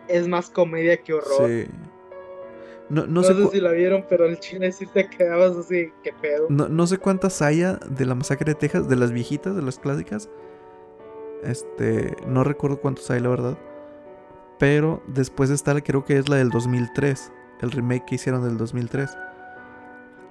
es 0.07 0.27
más 0.27 0.49
comedia 0.49 0.97
que 1.01 1.13
horror. 1.13 1.49
sí. 1.49 1.65
No, 2.89 3.01
no 3.07 3.07
No, 3.07 3.23
sé, 3.23 3.33
sé 3.33 3.47
si 3.47 3.59
la 3.61 3.71
vieron, 3.71 4.05
pero 4.09 4.25
el 4.25 4.39
chile 4.39 4.71
sí 4.71 4.85
te 4.85 5.09
quedabas 5.09 5.55
así, 5.57 5.91
qué 6.03 6.13
pedo. 6.21 6.47
no, 6.49 6.67
no 6.67 6.85
sé 6.85 6.97
cuántas 6.97 7.41
haya 7.41 7.79
de 7.89 8.05
la 8.05 8.13
masacre 8.13 8.53
de 8.53 8.55
Texas, 8.55 8.87
de 8.87 8.95
las 8.97 9.11
viejitas, 9.11 9.55
de 9.55 9.61
las 9.61 9.79
clásicas. 9.79 10.29
Este, 11.45 12.15
no 12.27 12.43
recuerdo 12.43 12.79
cuántos 12.79 13.09
hay, 13.11 13.19
la 13.19 13.29
verdad. 13.29 13.57
Pero 14.59 15.01
después 15.07 15.49
está, 15.49 15.79
creo 15.81 16.05
que 16.05 16.17
es 16.17 16.29
la 16.29 16.37
del 16.37 16.49
2003. 16.49 17.31
El 17.61 17.71
remake 17.71 18.05
que 18.05 18.15
hicieron 18.15 18.43
del 18.43 18.57
2003. 18.57 19.09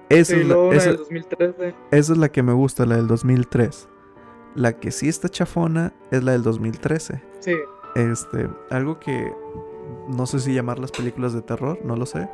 Esa, 0.09 0.33
Sí, 0.35 0.41
es, 0.41 0.47
la, 0.47 0.53
luego 0.53 0.67
una 0.69 0.77
esa- 0.77 0.89
del 0.89 0.97
2013. 0.97 1.75
esa 1.91 2.11
es 2.13 2.17
la 2.17 2.29
que 2.29 2.43
me 2.43 2.53
gusta, 2.53 2.85
la 2.85 2.95
del 2.97 3.07
2003. 3.07 3.87
La 4.55 4.73
que 4.73 4.91
sí 4.91 5.07
está 5.09 5.29
chafona 5.29 5.93
es 6.11 6.23
la 6.23 6.33
del 6.33 6.43
2013. 6.43 7.21
Sí. 7.39 7.55
Este, 7.95 8.49
algo 8.69 8.99
que 8.99 9.33
no 10.09 10.25
sé 10.25 10.39
si 10.39 10.53
llamar 10.53 10.79
las 10.79 10.91
películas 10.91 11.33
de 11.33 11.41
terror, 11.41 11.79
no 11.83 11.95
lo 11.95 12.05
sé. 12.05 12.29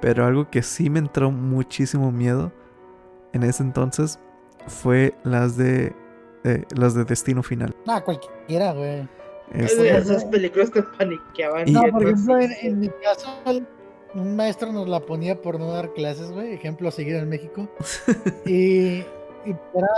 Pero 0.00 0.24
algo 0.24 0.48
que 0.50 0.62
sí 0.62 0.88
me 0.90 0.98
entró 0.98 1.30
muchísimo 1.30 2.10
miedo 2.12 2.52
en 3.32 3.42
ese 3.42 3.62
entonces 3.62 4.18
fue 4.66 5.14
las 5.24 5.56
de 5.56 5.94
eh, 6.44 6.64
las 6.76 6.94
de 6.94 7.04
Destino 7.04 7.42
Final. 7.42 7.74
No, 7.86 8.02
cualquiera, 8.04 8.72
güey. 8.72 9.08
Este, 9.52 9.96
Esas 9.96 10.24
películas 10.26 10.70
te 10.70 10.82
paniqueaban. 10.82 11.68
Y- 11.68 11.72
No, 11.72 11.82
por 11.90 12.02
ejemplo, 12.04 12.38
en, 12.38 12.80
mi 12.80 12.88
caso, 12.88 13.28
un 14.14 14.36
maestro 14.36 14.72
nos 14.72 14.88
la 14.88 15.00
ponía 15.00 15.40
por 15.40 15.58
no 15.58 15.72
dar 15.72 15.92
clases, 15.92 16.30
güey. 16.30 16.52
Ejemplo 16.54 16.88
a 16.88 16.92
seguir 16.92 17.16
en 17.16 17.28
México. 17.28 17.68
y, 18.46 18.98
y 19.44 19.56
era 19.74 19.88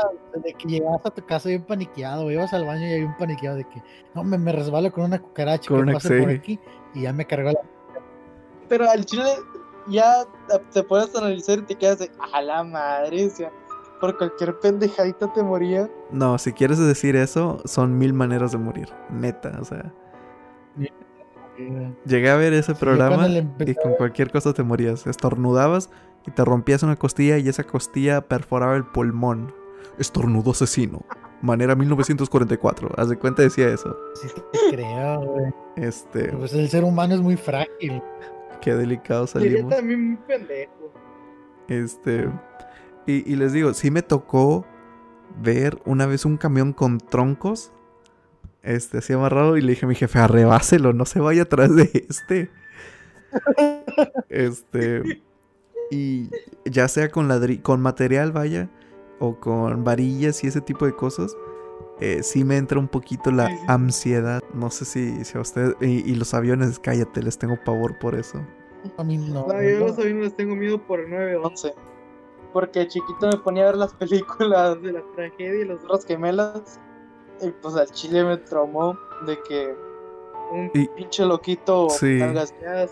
de 0.43 0.55
que 0.55 0.68
llegabas 0.68 1.05
a 1.05 1.11
tu 1.11 1.24
casa 1.26 1.51
bien 1.51 1.62
paniqueado, 1.64 2.24
güey. 2.24 2.36
Ibas 2.36 2.53
al 2.55 2.64
baño 2.64 2.86
y 2.86 2.93
había 2.95 3.07
un 3.07 3.16
paniqueado 3.16 3.57
de 3.57 3.64
que, 3.64 3.82
no, 4.14 4.24
me, 4.24 4.38
me 4.38 4.53
resbalo 4.53 4.90
con 4.90 5.05
una 5.05 5.20
cucaracha 5.20 5.68
Con 5.68 5.86
que 5.86 5.93
pase 5.93 6.20
por 6.20 6.30
aquí. 6.30 6.59
Y 6.95 7.03
ya 7.03 7.12
me 7.12 7.26
cargó 7.26 7.51
la. 7.51 7.61
Pero 8.68 8.88
al 8.88 9.05
chile 9.05 9.30
ya 9.88 10.24
te 10.72 10.82
puedes 10.82 11.14
analizar 11.14 11.59
y 11.59 11.62
te 11.62 11.74
quedas 11.74 11.99
de, 11.99 12.11
a 12.32 12.40
la 12.40 12.62
madre, 12.62 13.26
o 13.26 13.30
sea, 13.30 13.53
por 14.03 14.18
cualquier 14.18 14.59
pendejadita 14.59 15.32
te 15.32 15.42
moría. 15.44 15.88
no, 16.11 16.36
si 16.36 16.53
quieres 16.53 16.78
decir 16.78 17.14
eso, 17.14 17.62
son 17.64 17.96
mil 17.96 18.12
maneras 18.12 18.50
de 18.50 18.59
morir. 18.59 18.88
Neta, 19.11 19.57
o 19.61 19.64
sea. 19.64 19.94
Llegué 22.05 22.30
a 22.30 22.36
ver 22.36 22.53
ese 22.55 22.74
programa 22.74 23.28
y 23.28 23.74
con 23.76 23.94
cualquier 23.94 24.32
cosa 24.32 24.53
te 24.53 24.64
morías. 24.64 25.07
Estornudabas 25.07 25.90
y 26.26 26.32
te 26.32 26.44
rompías 26.44 26.82
una 26.82 26.96
costilla 26.96 27.38
y 27.38 27.48
esa 27.48 27.62
costilla 27.62 28.22
perforaba 28.22 28.74
el 28.74 28.84
pulmón. 28.84 29.55
Estornudo 29.98 30.50
asesino. 30.50 31.03
Manera 31.40 31.76
1944. 31.76 32.88
Haz 32.96 33.11
de 33.11 33.18
cuenta 33.18 33.42
decía 33.42 33.68
eso. 33.68 33.96
Sí, 34.14 34.28
te 34.53 34.76
creo, 34.76 35.20
güey. 35.20 35.53
Este, 35.76 36.32
Pues 36.32 36.53
el 36.55 36.68
ser 36.68 36.82
humano 36.82 37.14
es 37.14 37.20
muy 37.20 37.36
frágil. 37.36 38.03
qué 38.61 38.74
delicado 38.74 39.26
salimos. 39.26 39.72
también 39.72 40.09
muy 40.09 40.16
pendejo. 40.26 40.92
Este, 41.68 42.28
y, 43.07 43.30
y 43.32 43.36
les 43.36 43.53
digo, 43.53 43.74
sí 43.74 43.90
me 43.90 44.03
tocó 44.03 44.66
ver 45.28 45.80
una 45.86 46.07
vez 46.07 46.24
un 46.24 46.36
camión 46.38 46.72
con 46.72 46.98
troncos. 46.98 47.72
Este, 48.62 48.98
así 48.98 49.12
amarrado. 49.14 49.57
Y 49.57 49.62
le 49.62 49.70
dije 49.72 49.86
a 49.86 49.88
mi 49.88 49.94
jefe, 49.96 50.18
arrebáselo, 50.20 50.92
no 50.92 51.07
se 51.07 51.20
vaya 51.20 51.42
atrás 51.44 51.74
de 51.76 51.90
este. 52.09 52.50
Este. 54.28 55.07
Y 55.90 56.34
ya 56.64 56.88
sea 56.88 57.11
con 57.11 57.28
ladri 57.28 57.61
con 57.61 57.80
material, 57.82 58.32
vaya. 58.32 58.70
O 59.18 59.40
con 59.40 59.84
varillas 59.84 60.42
y 60.44 60.48
ese 60.48 60.61
tipo 60.62 60.86
de 60.86 60.96
cosas. 60.96 61.38
eh, 62.00 62.22
sí 62.24 62.44
me 62.44 62.57
entra 62.59 62.78
un 62.80 62.88
poquito 62.88 63.30
la 63.32 63.61
ansiedad. 63.68 64.42
No 64.55 64.70
sé 64.70 64.84
si, 64.86 65.24
si 65.24 65.38
a 65.38 65.42
usted. 65.42 65.76
Y, 65.80 66.11
y 66.11 66.16
los 66.16 66.34
aviones, 66.34 66.78
cállate, 66.80 67.22
les 67.22 67.38
tengo 67.38 67.62
pavor 67.64 67.98
por 67.98 68.14
eso. 68.16 68.48
A 68.96 69.05
mí 69.05 69.18
no. 69.18 69.46
No, 69.46 69.62
yo 69.62 69.80
no. 69.80 69.86
los 69.86 69.98
aviones 69.98 70.24
les 70.24 70.36
tengo 70.36 70.57
miedo 70.57 70.86
por 70.86 71.00
el 71.00 71.11
911. 71.11 71.74
Porque 72.53 72.86
chiquito 72.88 73.28
me 73.28 73.36
ponía 73.38 73.64
a 73.64 73.66
ver 73.66 73.76
las 73.76 73.94
películas 74.74 74.80
de 74.82 74.92
la 74.92 75.03
tragedia 75.16 75.61
y 75.62 75.64
las 75.64 75.82
otras 75.84 76.05
gemelas. 76.07 76.80
Y 77.40 77.50
pues 77.50 77.74
al 77.76 77.88
chile 77.90 78.24
me 78.24 78.36
traumó 78.36 78.96
de 79.26 79.38
que 79.48 79.74
un 80.53 80.70
Y- 80.74 80.86
pinche 80.88 81.24
loquito 81.24 81.88
Sí. 81.90 82.18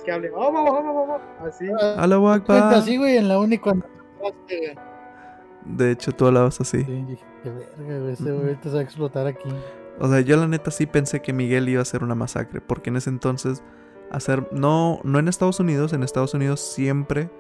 que 0.04 0.12
hable 0.12 0.30
"Oh, 0.34 0.48
oh, 0.48 0.64
oh, 0.64 0.90
oh, 0.90 1.20
oh", 1.42 1.46
así. 1.46 1.66
Ah, 1.80 1.94
¡Alá 1.98 2.16
Cuenta 2.18 2.54
Akbar! 2.56 2.74
así, 2.74 2.96
güey, 2.96 3.16
en 3.18 3.28
la. 3.28 3.36
Sí, 4.48 4.56
De 5.64 5.90
hecho, 5.92 6.12
tú 6.12 6.26
hablabas 6.26 6.61
así. 6.61 6.78
dije, 6.78 7.24
qué 7.42 7.50
verga, 7.50 7.98
güey. 8.00 8.12
Ese 8.12 8.32
güey 8.32 8.54
te 8.61 8.70
va 8.70 8.78
a 8.78 8.82
explotar 8.82 9.26
aquí. 9.26 9.48
O 9.98 10.08
sea, 10.08 10.20
yo 10.20 10.36
la 10.38 10.46
neta 10.48 10.70
sí 10.70 10.86
pensé 10.86 11.20
que 11.20 11.32
Miguel 11.34 11.68
iba 11.68 11.80
a 11.80 11.82
hacer 11.82 12.02
una 12.02 12.14
masacre, 12.14 12.61
porque 12.62 12.88
en 12.90 12.96
ese 12.96 13.11
entonces 13.11 13.62
hacer 14.11 14.48
no 14.52 14.98
no 15.04 15.18
en 15.18 15.28
Estados 15.28 15.61
Unidos, 15.61 15.92
en 15.92 16.02
Estados 16.02 16.32
Unidos 16.34 16.61
siempre 16.61 17.30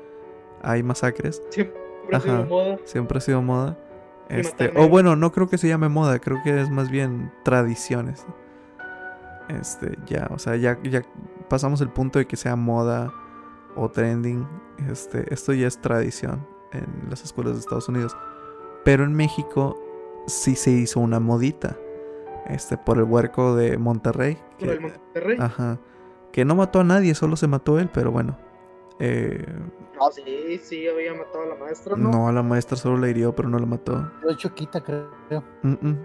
hay 0.62 0.82
masacres, 0.82 1.42
Siempre 1.48 1.74
ha 2.16 2.20
sido 2.20 2.34
Ajá. 2.34 2.44
moda. 2.44 2.78
siempre 2.84 3.18
ha 3.18 3.20
sido 3.20 3.42
moda. 3.42 3.76
Este, 4.28 4.72
o 4.76 4.88
bueno, 4.88 5.16
no 5.16 5.32
creo 5.32 5.48
que 5.48 5.58
se 5.58 5.66
llame 5.66 5.88
moda, 5.88 6.20
creo 6.20 6.38
que 6.44 6.60
es 6.60 6.70
más 6.70 6.88
bien 6.90 7.32
tradiciones. 7.42 8.24
Este, 9.48 9.98
ya, 10.06 10.28
o 10.30 10.38
sea, 10.38 10.54
ya 10.54 10.78
ya 10.84 11.02
pasamos 11.48 11.80
el 11.80 11.88
punto 11.88 12.20
de 12.20 12.26
que 12.26 12.36
sea 12.36 12.54
moda 12.54 13.12
o 13.74 13.88
trending. 13.90 14.46
Este, 14.88 15.32
esto 15.34 15.52
ya 15.52 15.66
es 15.66 15.80
tradición 15.80 16.46
en 16.72 17.10
las 17.10 17.24
escuelas 17.24 17.54
de 17.54 17.60
Estados 17.60 17.88
Unidos. 17.88 18.16
Pero 18.84 19.04
en 19.04 19.14
México 19.14 19.76
sí 20.26 20.54
se 20.54 20.70
hizo 20.70 21.00
una 21.00 21.18
modita. 21.18 21.76
Este, 22.46 22.76
por 22.76 22.98
el 22.98 23.04
huerco 23.04 23.56
de 23.56 23.78
Monterrey. 23.78 24.38
Por 24.58 24.68
el 24.68 24.80
Monterrey. 24.80 25.36
Ajá. 25.40 25.78
Que 26.32 26.44
no 26.44 26.54
mató 26.54 26.80
a 26.80 26.84
nadie, 26.84 27.14
solo 27.14 27.36
se 27.36 27.48
mató 27.48 27.78
él, 27.78 27.90
pero 27.92 28.12
bueno. 28.12 28.38
Eh, 29.00 29.46
No, 29.98 30.10
sí, 30.12 30.58
sí, 30.62 30.86
había 30.86 31.14
matado 31.14 31.42
a 31.42 31.46
la 31.46 31.54
maestra, 31.56 31.96
¿no? 31.96 32.10
no, 32.10 32.28
a 32.28 32.32
la 32.32 32.42
maestra 32.42 32.76
solo 32.76 32.98
la 32.98 33.08
hirió, 33.08 33.34
pero 33.34 33.48
no 33.48 33.58
la 33.58 33.66
mató. 33.66 34.10
Yo 34.22 34.34
choquita, 34.36 34.80
creo. 34.82 35.10
Mm, 35.62 35.88
mm. 35.88 36.02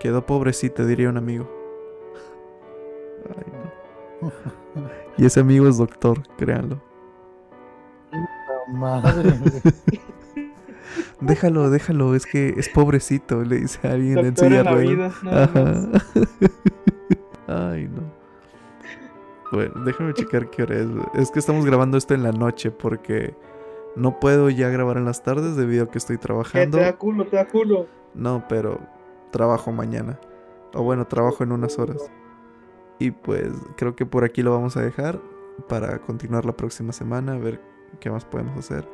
Quedó 0.00 0.24
pobrecita, 0.24 0.84
diría 0.84 1.10
un 1.10 1.18
amigo. 1.18 1.48
Ay, 3.36 3.52
no. 4.22 4.32
Y 5.18 5.26
ese 5.26 5.40
amigo 5.40 5.68
es 5.68 5.76
doctor, 5.76 6.22
créanlo. 6.38 6.80
Madre. 8.68 9.34
Déjalo, 11.20 11.68
déjalo, 11.68 12.14
es 12.14 12.24
que 12.24 12.54
es 12.56 12.68
pobrecito, 12.70 13.44
le 13.44 13.58
dice 13.58 13.86
a 13.86 13.92
alguien 13.92 14.18
en 14.18 14.34
Doctor 14.34 14.48
silla 14.48 14.60
en 14.60 14.64
la 14.64 14.74
vida, 14.74 15.12
Ajá. 15.26 15.88
Ay, 17.70 17.88
no. 17.88 18.19
Bueno, 19.52 19.84
déjame 19.84 20.14
checar 20.14 20.48
qué 20.50 20.62
hora 20.62 20.76
es. 20.76 20.88
Es 21.14 21.30
que 21.30 21.38
estamos 21.38 21.64
grabando 21.64 21.98
esto 21.98 22.14
en 22.14 22.22
la 22.22 22.32
noche 22.32 22.70
porque 22.70 23.34
no 23.96 24.20
puedo 24.20 24.48
ya 24.50 24.68
grabar 24.68 24.96
en 24.96 25.04
las 25.04 25.22
tardes 25.22 25.56
debido 25.56 25.84
a 25.84 25.90
que 25.90 25.98
estoy 25.98 26.16
¿Qué? 26.16 26.22
trabajando. 26.22 26.78
Te 26.78 26.84
da 26.84 26.96
culo, 26.96 27.26
te 27.26 27.36
da 27.36 27.48
culo. 27.48 27.86
No, 28.14 28.44
pero 28.48 28.78
trabajo 29.30 29.72
mañana. 29.72 30.20
O 30.74 30.82
bueno, 30.82 31.06
trabajo 31.06 31.42
en 31.42 31.52
unas 31.52 31.78
horas. 31.78 32.10
Y 32.98 33.10
pues 33.10 33.52
creo 33.76 33.96
que 33.96 34.06
por 34.06 34.24
aquí 34.24 34.42
lo 34.42 34.52
vamos 34.52 34.76
a 34.76 34.82
dejar 34.82 35.20
para 35.68 35.98
continuar 36.00 36.44
la 36.44 36.56
próxima 36.56 36.92
semana, 36.92 37.32
a 37.32 37.38
ver 37.38 37.60
qué 37.98 38.10
más 38.10 38.24
podemos 38.24 38.56
hacer. 38.58 38.88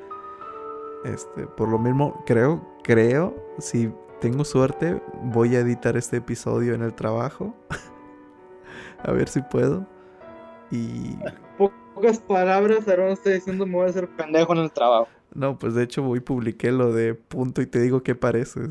Este, 1.04 1.46
por 1.46 1.68
lo 1.68 1.78
mismo, 1.78 2.22
creo, 2.24 2.66
creo, 2.82 3.34
si 3.58 3.92
tengo 4.20 4.44
suerte, 4.44 5.02
voy 5.22 5.56
a 5.56 5.60
editar 5.60 5.96
este 5.96 6.18
episodio 6.18 6.74
en 6.74 6.82
el 6.82 6.94
trabajo. 6.94 7.54
a 9.04 9.12
ver 9.12 9.28
si 9.28 9.42
puedo. 9.42 9.86
Y 10.70 11.16
Pocas 11.94 12.18
palabras, 12.18 12.86
Aaron 12.88 13.08
está 13.12 13.30
diciendo 13.30 13.64
me 13.66 13.74
voy 13.74 13.86
a 13.86 13.90
hacer 13.90 14.08
pendejo 14.08 14.52
en 14.52 14.58
el 14.60 14.70
trabajo. 14.70 15.08
no, 15.34 15.58
pues 15.58 15.74
de 15.74 15.82
hecho 15.84 16.02
voy 16.02 16.20
publiqué 16.20 16.70
lo 16.72 16.92
de 16.92 17.14
punto 17.14 17.62
y 17.62 17.66
te 17.66 17.80
digo 17.80 18.02
qué 18.02 18.14
pareces. 18.14 18.68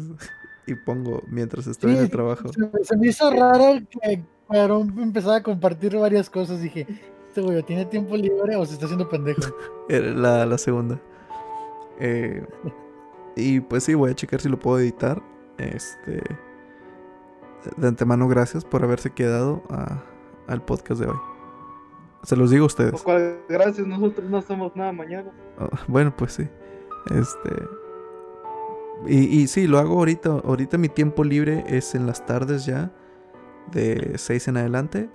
y 0.68 0.76
pongo 0.76 1.22
mientras 1.28 1.66
estoy 1.68 1.93
en 1.96 2.02
el 2.04 2.10
trabajo. 2.12 2.50
Se, 2.50 2.84
se 2.84 2.98
me 2.98 3.08
hizo 3.08 3.30
raro 3.32 3.80
que 3.89 4.24
Aaron 4.50 4.93
empezaba 5.00 5.38
a 5.38 5.43
compartir 5.43 5.96
varias 5.98 6.30
cosas. 6.30 6.62
Dije, 6.62 6.86
este 7.28 7.41
güey, 7.41 7.58
¿o 7.58 7.64
¿tiene 7.66 7.86
tiempo 7.86 8.16
libre 8.16 8.56
o 8.56 8.66
se 8.66 8.74
está 8.74 8.86
haciendo 8.86 9.10
pendejo? 9.10 9.41
Era 9.89 10.12
la, 10.12 10.46
la 10.46 10.58
segunda. 10.60 11.00
Eh, 12.00 12.46
y 13.36 13.60
pues 13.62 13.84
sí, 13.84 13.93
voy 13.96 14.12
a 14.12 14.16
checar 14.16 14.39
si 14.41 14.50
lo 14.50 14.60
puedo 14.60 14.80
editar. 14.80 15.22
Este. 15.58 16.22
De 17.78 17.88
antemano, 17.88 18.28
gracias 18.28 18.64
por 18.66 18.84
haberse 18.84 19.10
quedado 19.12 19.64
a- 19.70 20.04
al 20.48 20.62
podcast 20.64 21.02
de 21.02 21.08
hoy. 21.08 21.18
Se 22.26 22.36
los 22.36 22.49
digo 22.49 22.65
a 22.65 22.67
Por 22.69 22.86
ustedes. 22.86 23.01
cual, 23.03 23.38
gracias, 23.47 23.86
nosotros 23.88 24.30
no 24.30 24.38
hacemos 24.38 24.76
nada 24.76 24.91
mañana. 24.91 25.32
Oh, 25.59 25.69
bueno, 25.88 26.13
pues 26.15 26.34
sí. 26.34 26.47
Este. 27.11 27.49
Y, 29.07 29.41
y 29.41 29.47
sí, 29.47 29.67
lo 29.67 29.78
hago 29.80 29.97
ahorita. 29.99 30.30
Ahorita 30.43 30.78
mi 30.78 30.89
tiempo 30.89 31.23
libre 31.23 31.63
es 31.67 31.95
en 31.95 32.07
las 32.07 32.26
tardes 32.26 32.65
ya. 32.65 32.91
De 33.71 34.13
6 34.17 34.47
en 34.49 34.57
adelante. 34.57 35.09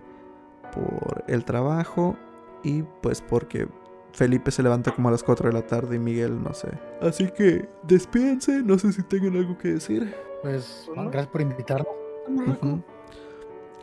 Por 0.72 1.24
el 1.26 1.44
trabajo. 1.44 2.16
Y 2.62 2.82
pues 3.02 3.22
porque 3.22 3.66
Felipe 4.12 4.50
se 4.50 4.62
levanta 4.62 4.92
como 4.94 5.08
a 5.08 5.12
las 5.12 5.22
4 5.22 5.48
de 5.48 5.52
la 5.54 5.66
tarde 5.66 5.96
y 5.96 5.98
Miguel 5.98 6.42
no 6.42 6.52
sé. 6.52 6.68
Así 7.00 7.28
que 7.30 7.68
despídense. 7.82 8.62
No 8.62 8.78
sé 8.78 8.92
si 8.92 9.02
tengan 9.02 9.36
algo 9.36 9.56
que 9.58 9.68
decir. 9.74 10.14
Pues, 10.42 10.84
bueno, 10.94 11.10
gracias 11.10 11.32
por 11.32 11.40
invitarnos. 11.40 11.86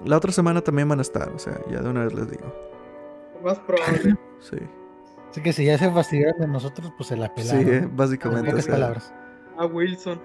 La 0.06 0.18
otra 0.18 0.32
semana 0.32 0.62
también 0.62 0.88
van 0.88 1.00
a 1.00 1.02
estar. 1.02 1.30
O 1.30 1.40
sea, 1.40 1.60
ya 1.70 1.82
de 1.82 1.90
una 1.90 2.04
vez 2.06 2.14
les 2.14 2.30
digo. 2.30 2.67
Más 3.44 3.60
probable. 3.60 4.16
Sí. 4.40 4.58
Así 5.32 5.42
que 5.42 5.52
si 5.52 5.66
ya 5.66 5.78
se 5.80 5.90
fastidiaron 5.92 6.40
de 6.40 6.48
nosotros, 6.48 6.94
pues 6.96 7.10
se 7.10 7.18
la 7.18 7.28
Sí, 7.28 7.34
pelaron. 7.38 7.68
eh, 7.68 7.78
En 7.78 7.98
básicamente. 7.98 8.48
o 8.48 8.52
pocas 8.52 8.66
sea, 8.66 8.74
palabras. 8.76 9.14
A 9.58 9.66
Wilson. 9.66 10.22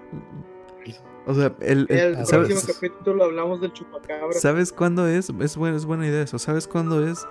O 1.27 1.35
sea, 1.35 1.55
el, 1.61 1.87
el- 1.89 1.99
El 1.99 2.17
Ah, 2.17 2.25
¿sabes, 2.27 2.49
próximo 2.49 2.75
capítulo 2.75 3.25
hablamos 3.25 3.61
del 3.61 3.73
chupacabra. 3.73 4.33
¿sabes 4.33 4.73
cuándo 4.73 5.07
es? 5.07 5.31
Es 5.41 5.57
buena, 5.57 5.77
es 5.77 5.87
buena 5.87 6.07
idea 6.07 6.23
eso. 6.23 6.39
¿Sabes 6.39 6.67
cuándo 6.69 7.07
es 7.07 7.25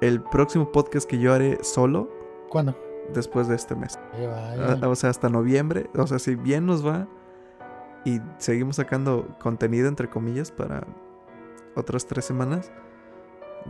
el 0.00 0.22
próximo 0.22 0.70
podcast 0.70 1.08
que 1.08 1.18
yo 1.18 1.32
haré 1.32 1.58
solo 1.64 2.08
¿Cuándo? 2.50 2.76
después 3.14 3.48
de 3.48 3.56
este 3.56 3.74
mes? 3.74 3.98
Ah, 4.14 4.76
O 4.86 4.94
sea, 4.94 5.10
hasta 5.10 5.28
noviembre. 5.28 5.88
O 5.96 6.06
sea, 6.06 6.18
si 6.18 6.34
bien 6.36 6.66
nos 6.66 6.86
va 6.86 7.08
y 8.04 8.20
seguimos 8.38 8.76
sacando 8.76 9.26
contenido, 9.40 9.88
entre 9.88 10.08
comillas, 10.10 10.52
para 10.52 10.86
otras 11.74 12.06
tres 12.06 12.24
semanas 12.24 12.70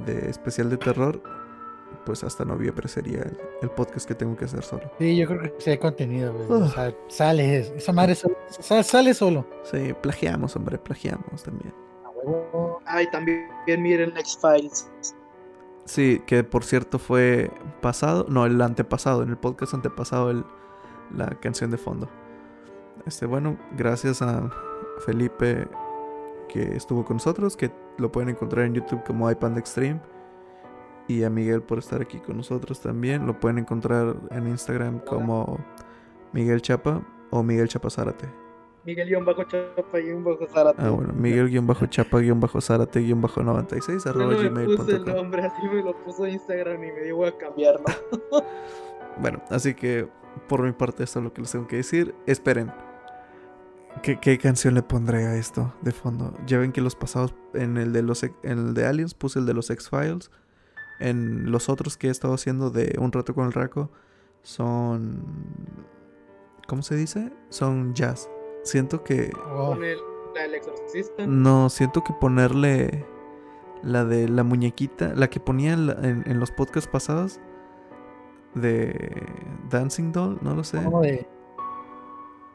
de 0.06 0.28
especial 0.30 0.70
de 0.70 0.76
terror, 0.76 1.20
pues 2.04 2.22
hasta 2.24 2.44
noviembre 2.44 2.88
sería 2.88 3.22
el, 3.22 3.38
el 3.62 3.70
podcast 3.70 4.06
que 4.06 4.14
tengo 4.14 4.36
que 4.36 4.44
hacer 4.44 4.62
solo. 4.62 4.90
Sí, 4.98 5.16
yo 5.16 5.26
creo 5.26 5.40
que 5.42 5.54
sí 5.58 5.70
hay 5.70 5.78
contenido, 5.78 6.32
güey. 6.34 6.46
O 6.50 6.64
Ugh. 6.64 6.72
sea, 6.72 6.94
sale, 7.08 7.76
esa 7.76 7.92
madre 7.92 8.14
solo- 8.14 8.36
sa- 8.48 8.82
sale 8.82 9.14
solo. 9.14 9.46
Sí, 9.64 9.94
plagiamos, 10.02 10.54
hombre, 10.56 10.78
plagiamos 10.78 11.42
también. 11.42 11.72
A 12.04 12.10
huevo. 12.10 12.80
Ay, 12.86 13.10
también 13.10 13.48
miren 13.78 14.16
X-Files. 14.16 14.90
Sí, 15.84 16.22
que 16.26 16.44
por 16.44 16.64
cierto 16.64 16.98
fue 16.98 17.50
pasado, 17.80 18.26
no, 18.28 18.44
el 18.44 18.60
antepasado, 18.60 19.22
en 19.22 19.30
el 19.30 19.38
podcast 19.38 19.72
antepasado, 19.72 20.30
el, 20.30 20.44
la 21.16 21.28
canción 21.40 21.70
de 21.70 21.78
fondo. 21.78 22.08
Este, 23.06 23.24
bueno, 23.24 23.56
gracias 23.76 24.20
a 24.20 24.50
Felipe 25.06 25.66
que 26.48 26.76
estuvo 26.76 27.04
con 27.04 27.16
nosotros, 27.16 27.56
que 27.56 27.70
lo 27.98 28.10
pueden 28.10 28.30
encontrar 28.30 28.66
en 28.66 28.74
YouTube 28.74 29.04
como 29.04 29.30
iPand 29.30 29.58
Extreme. 29.58 30.00
Y 31.06 31.22
a 31.22 31.30
Miguel 31.30 31.62
por 31.62 31.78
estar 31.78 32.02
aquí 32.02 32.18
con 32.18 32.36
nosotros 32.36 32.80
también. 32.80 33.26
Lo 33.26 33.38
pueden 33.38 33.58
encontrar 33.58 34.16
en 34.30 34.48
Instagram 34.48 34.98
como 35.00 35.58
Miguel 36.32 36.60
Chapa 36.60 37.02
o 37.30 37.42
Miguel 37.42 37.68
Chapa 37.68 37.88
Zárate. 37.88 38.28
Miguel-Chapa 38.88 40.00
y 40.00 40.10
un 40.10 40.24
bajo 40.24 40.46
Zárate. 40.46 40.82
Ah, 40.82 40.90
bueno, 40.90 41.12
Miguel-Chapa-Zárate-96 41.12 44.04
Yo 44.04 44.10
arroba 44.10 44.34
no 44.34 44.50
me 44.50 44.64
puse 44.64 44.96
el 44.96 45.04
nombre, 45.04 45.42
así 45.42 45.68
me 45.68 45.82
lo 45.82 45.94
puso 46.04 46.26
Instagram 46.26 46.82
y 46.84 46.92
me 46.92 47.02
dio 47.02 47.22
a 47.24 47.36
cambiarlo. 47.36 47.84
Bueno, 49.20 49.42
así 49.50 49.74
que 49.74 50.06
por 50.48 50.62
mi 50.62 50.70
parte 50.70 51.02
esto 51.02 51.18
es 51.18 51.24
lo 51.24 51.32
que 51.32 51.40
les 51.40 51.50
tengo 51.50 51.66
que 51.66 51.74
decir. 51.74 52.14
Esperen. 52.24 52.70
¿Qué, 54.02 54.18
qué 54.20 54.38
canción 54.38 54.74
le 54.74 54.82
pondré 54.82 55.26
a 55.26 55.36
esto 55.36 55.74
de 55.82 55.92
fondo? 55.92 56.34
Ya 56.46 56.58
ven 56.58 56.72
que 56.72 56.80
los 56.80 56.94
pasados, 56.94 57.34
en 57.54 57.76
el 57.76 57.92
de 57.92 58.02
los 58.02 58.22
en 58.22 58.32
el 58.44 58.74
de 58.74 58.86
Aliens 58.86 59.14
puse 59.14 59.38
el 59.38 59.46
de 59.46 59.54
los 59.54 59.70
X-Files. 59.70 60.30
En 61.00 61.50
los 61.52 61.68
otros 61.68 61.96
que 61.96 62.08
he 62.08 62.10
estado 62.10 62.34
haciendo 62.34 62.70
de 62.70 62.96
Un 63.00 63.12
rato 63.12 63.32
con 63.34 63.46
el 63.46 63.52
Raco 63.52 63.90
son... 64.42 65.22
¿Cómo 66.66 66.82
se 66.82 66.96
dice? 66.96 67.32
Son 67.50 67.94
jazz. 67.94 68.28
Siento 68.64 69.04
que... 69.04 69.30
Oh, 69.50 69.74
la 69.76 70.42
del 70.42 70.54
exorcista. 70.54 71.26
No, 71.26 71.68
siento 71.70 72.02
que 72.04 72.12
ponerle 72.20 73.06
la 73.82 74.04
de 74.04 74.28
la 74.28 74.42
muñequita, 74.42 75.14
la 75.14 75.30
que 75.30 75.38
ponía 75.40 75.72
en, 75.72 75.86
la- 75.86 75.92
en- 76.02 76.24
en 76.26 76.40
los 76.40 76.50
podcasts 76.50 76.90
pasados 76.90 77.40
de 78.54 79.24
Dancing 79.70 80.10
Doll, 80.12 80.38
no 80.42 80.54
lo 80.54 80.64
sé. 80.64 80.78
uno 80.78 81.00
de. 81.00 81.28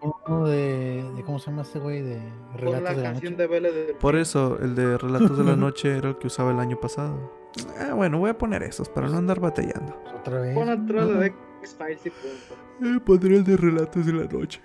Uno 0.04 0.45
de, 0.45 1.04
de. 1.16 1.24
¿Cómo 1.24 1.39
se 1.39 1.49
llama 1.49 1.62
este 1.62 1.80
güey? 1.80 2.01
De 2.01 2.20
Relatos 2.56 2.84
la 2.84 2.89
de 2.91 2.97
la 2.97 3.04
canción 3.04 3.34
Noche. 3.34 3.41
de 3.43 3.47
Belle 3.47 3.72
de 3.72 3.93
Por 3.93 4.16
eso, 4.16 4.58
el 4.60 4.76
de 4.76 4.97
Relatos 4.97 5.38
de 5.38 5.43
la 5.43 5.56
Noche 5.56 5.97
era 5.97 6.10
el 6.10 6.18
que 6.18 6.28
usaba 6.28 6.51
el 6.51 6.60
año 6.60 6.80
pasado. 6.80 7.32
Ah, 7.80 7.93
bueno, 7.93 8.20
voy 8.20 8.30
a 8.32 8.38
poner 8.38 8.64
esos 8.64 8.89
para 8.89 9.08
no 9.08 9.18
andar 9.18 9.39
batallando. 9.39 9.95
Otra 10.20 10.41
vez. 10.41 10.56
Pon 10.56 10.70
atrás 10.70 11.08
de 11.08 11.28
X-Files 11.62 12.06
y 12.06 12.10
punto. 12.10 12.95
Eh, 12.95 12.99
pondré 13.06 13.36
el 13.38 13.43
de 13.43 13.58
Relatos 13.58 14.06
de 14.06 14.14
la 14.14 14.26
Noche. 14.26 14.60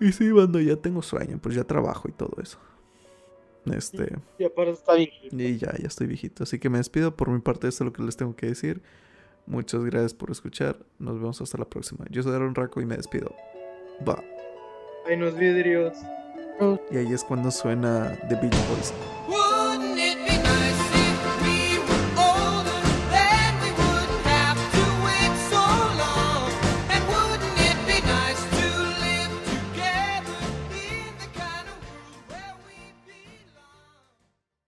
Y 0.00 0.12
sí, 0.12 0.30
cuando 0.30 0.60
ya 0.60 0.76
tengo 0.76 1.00
sueño, 1.02 1.38
pues 1.40 1.54
ya 1.54 1.64
trabajo 1.64 2.08
y 2.08 2.12
todo 2.12 2.36
eso. 2.42 2.58
Este. 3.64 4.16
Y 4.38 4.44
está 4.44 4.94
bien. 4.94 5.10
Y 5.32 5.56
ya, 5.56 5.72
ya 5.76 5.86
estoy 5.86 6.06
viejito. 6.06 6.42
Así 6.44 6.58
que 6.58 6.68
me 6.68 6.78
despido. 6.78 7.16
Por 7.16 7.30
mi 7.30 7.40
parte, 7.40 7.68
esto 7.68 7.84
es 7.84 7.86
lo 7.86 7.92
que 7.92 8.02
les 8.02 8.16
tengo 8.16 8.36
que 8.36 8.46
decir. 8.46 8.82
Muchas 9.46 9.84
gracias 9.84 10.14
por 10.14 10.30
escuchar. 10.30 10.76
Nos 10.98 11.14
vemos 11.14 11.40
hasta 11.40 11.56
la 11.58 11.64
próxima. 11.64 12.04
Yo 12.10 12.22
soy 12.22 12.34
Aaron 12.34 12.54
Raco 12.54 12.80
y 12.80 12.86
me 12.86 12.96
despido. 12.96 13.32
Va. 14.06 14.22
Hay 15.06 15.14
unos 15.14 15.36
vidrios. 15.36 15.94
Y 16.90 16.96
ahí 16.96 17.12
es 17.12 17.22
cuando 17.22 17.50
suena 17.50 18.18
The 18.28 18.34
Beach 18.36 18.56
Boys. 18.68 18.92